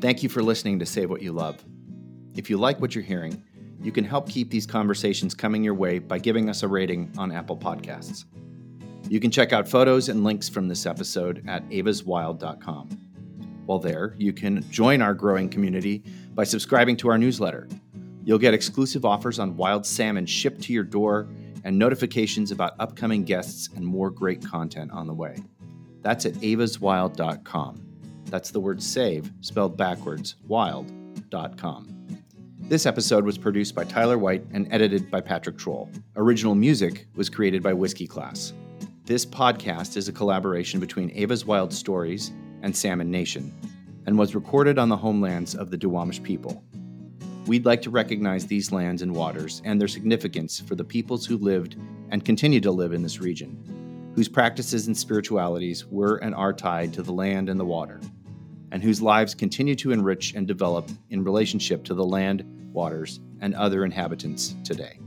Thank 0.00 0.22
you 0.22 0.28
for 0.28 0.42
listening 0.42 0.78
to 0.80 0.86
Save 0.86 1.08
What 1.10 1.22
You 1.22 1.32
Love. 1.32 1.64
If 2.36 2.50
you 2.50 2.58
like 2.58 2.80
what 2.80 2.94
you're 2.94 3.04
hearing, 3.04 3.42
you 3.80 3.92
can 3.92 4.04
help 4.04 4.28
keep 4.28 4.50
these 4.50 4.66
conversations 4.66 5.34
coming 5.34 5.62
your 5.62 5.74
way 5.74 5.98
by 5.98 6.18
giving 6.18 6.48
us 6.48 6.62
a 6.62 6.68
rating 6.68 7.12
on 7.16 7.30
Apple 7.30 7.56
Podcasts. 7.56 8.24
You 9.14 9.20
can 9.20 9.30
check 9.30 9.52
out 9.52 9.68
photos 9.68 10.08
and 10.08 10.24
links 10.24 10.48
from 10.48 10.66
this 10.66 10.86
episode 10.86 11.44
at 11.46 11.64
evaswild.com. 11.68 12.88
While 13.64 13.78
there, 13.78 14.16
you 14.18 14.32
can 14.32 14.68
join 14.72 15.00
our 15.00 15.14
growing 15.14 15.48
community 15.48 16.02
by 16.34 16.42
subscribing 16.42 16.96
to 16.96 17.10
our 17.10 17.16
newsletter. 17.16 17.68
You'll 18.24 18.40
get 18.40 18.54
exclusive 18.54 19.04
offers 19.04 19.38
on 19.38 19.56
wild 19.56 19.86
salmon 19.86 20.26
shipped 20.26 20.62
to 20.62 20.72
your 20.72 20.82
door 20.82 21.28
and 21.62 21.78
notifications 21.78 22.50
about 22.50 22.74
upcoming 22.80 23.22
guests 23.22 23.68
and 23.76 23.86
more 23.86 24.10
great 24.10 24.44
content 24.44 24.90
on 24.90 25.06
the 25.06 25.14
way. 25.14 25.36
That's 26.02 26.26
at 26.26 26.32
evaswild.com. 26.32 27.86
That's 28.24 28.50
the 28.50 28.58
word 28.58 28.82
save, 28.82 29.30
spelled 29.42 29.76
backwards, 29.76 30.34
wild.com. 30.48 32.08
This 32.62 32.84
episode 32.84 33.24
was 33.24 33.38
produced 33.38 33.76
by 33.76 33.84
Tyler 33.84 34.18
White 34.18 34.44
and 34.50 34.66
edited 34.72 35.08
by 35.08 35.20
Patrick 35.20 35.56
Troll. 35.56 35.88
Original 36.16 36.56
music 36.56 37.06
was 37.14 37.30
created 37.30 37.62
by 37.62 37.74
Whiskey 37.74 38.08
Class. 38.08 38.52
This 39.06 39.26
podcast 39.26 39.98
is 39.98 40.08
a 40.08 40.14
collaboration 40.14 40.80
between 40.80 41.10
Eva's 41.10 41.44
Wild 41.44 41.74
Stories 41.74 42.32
and 42.62 42.74
Salmon 42.74 43.10
Nation 43.10 43.52
and 44.06 44.18
was 44.18 44.34
recorded 44.34 44.78
on 44.78 44.88
the 44.88 44.96
homelands 44.96 45.54
of 45.54 45.70
the 45.70 45.76
Duwamish 45.76 46.22
people. 46.22 46.64
We'd 47.46 47.66
like 47.66 47.82
to 47.82 47.90
recognize 47.90 48.46
these 48.46 48.72
lands 48.72 49.02
and 49.02 49.14
waters 49.14 49.60
and 49.66 49.78
their 49.78 49.88
significance 49.88 50.58
for 50.58 50.74
the 50.74 50.84
peoples 50.84 51.26
who 51.26 51.36
lived 51.36 51.76
and 52.12 52.24
continue 52.24 52.60
to 52.60 52.70
live 52.70 52.94
in 52.94 53.02
this 53.02 53.20
region, 53.20 54.12
whose 54.14 54.26
practices 54.26 54.86
and 54.86 54.96
spiritualities 54.96 55.84
were 55.84 56.16
and 56.16 56.34
are 56.34 56.54
tied 56.54 56.94
to 56.94 57.02
the 57.02 57.12
land 57.12 57.50
and 57.50 57.60
the 57.60 57.64
water, 57.66 58.00
and 58.72 58.82
whose 58.82 59.02
lives 59.02 59.34
continue 59.34 59.74
to 59.74 59.92
enrich 59.92 60.32
and 60.32 60.46
develop 60.46 60.88
in 61.10 61.22
relationship 61.22 61.84
to 61.84 61.92
the 61.92 62.02
land, 62.02 62.42
waters, 62.72 63.20
and 63.42 63.54
other 63.54 63.84
inhabitants 63.84 64.54
today. 64.64 64.98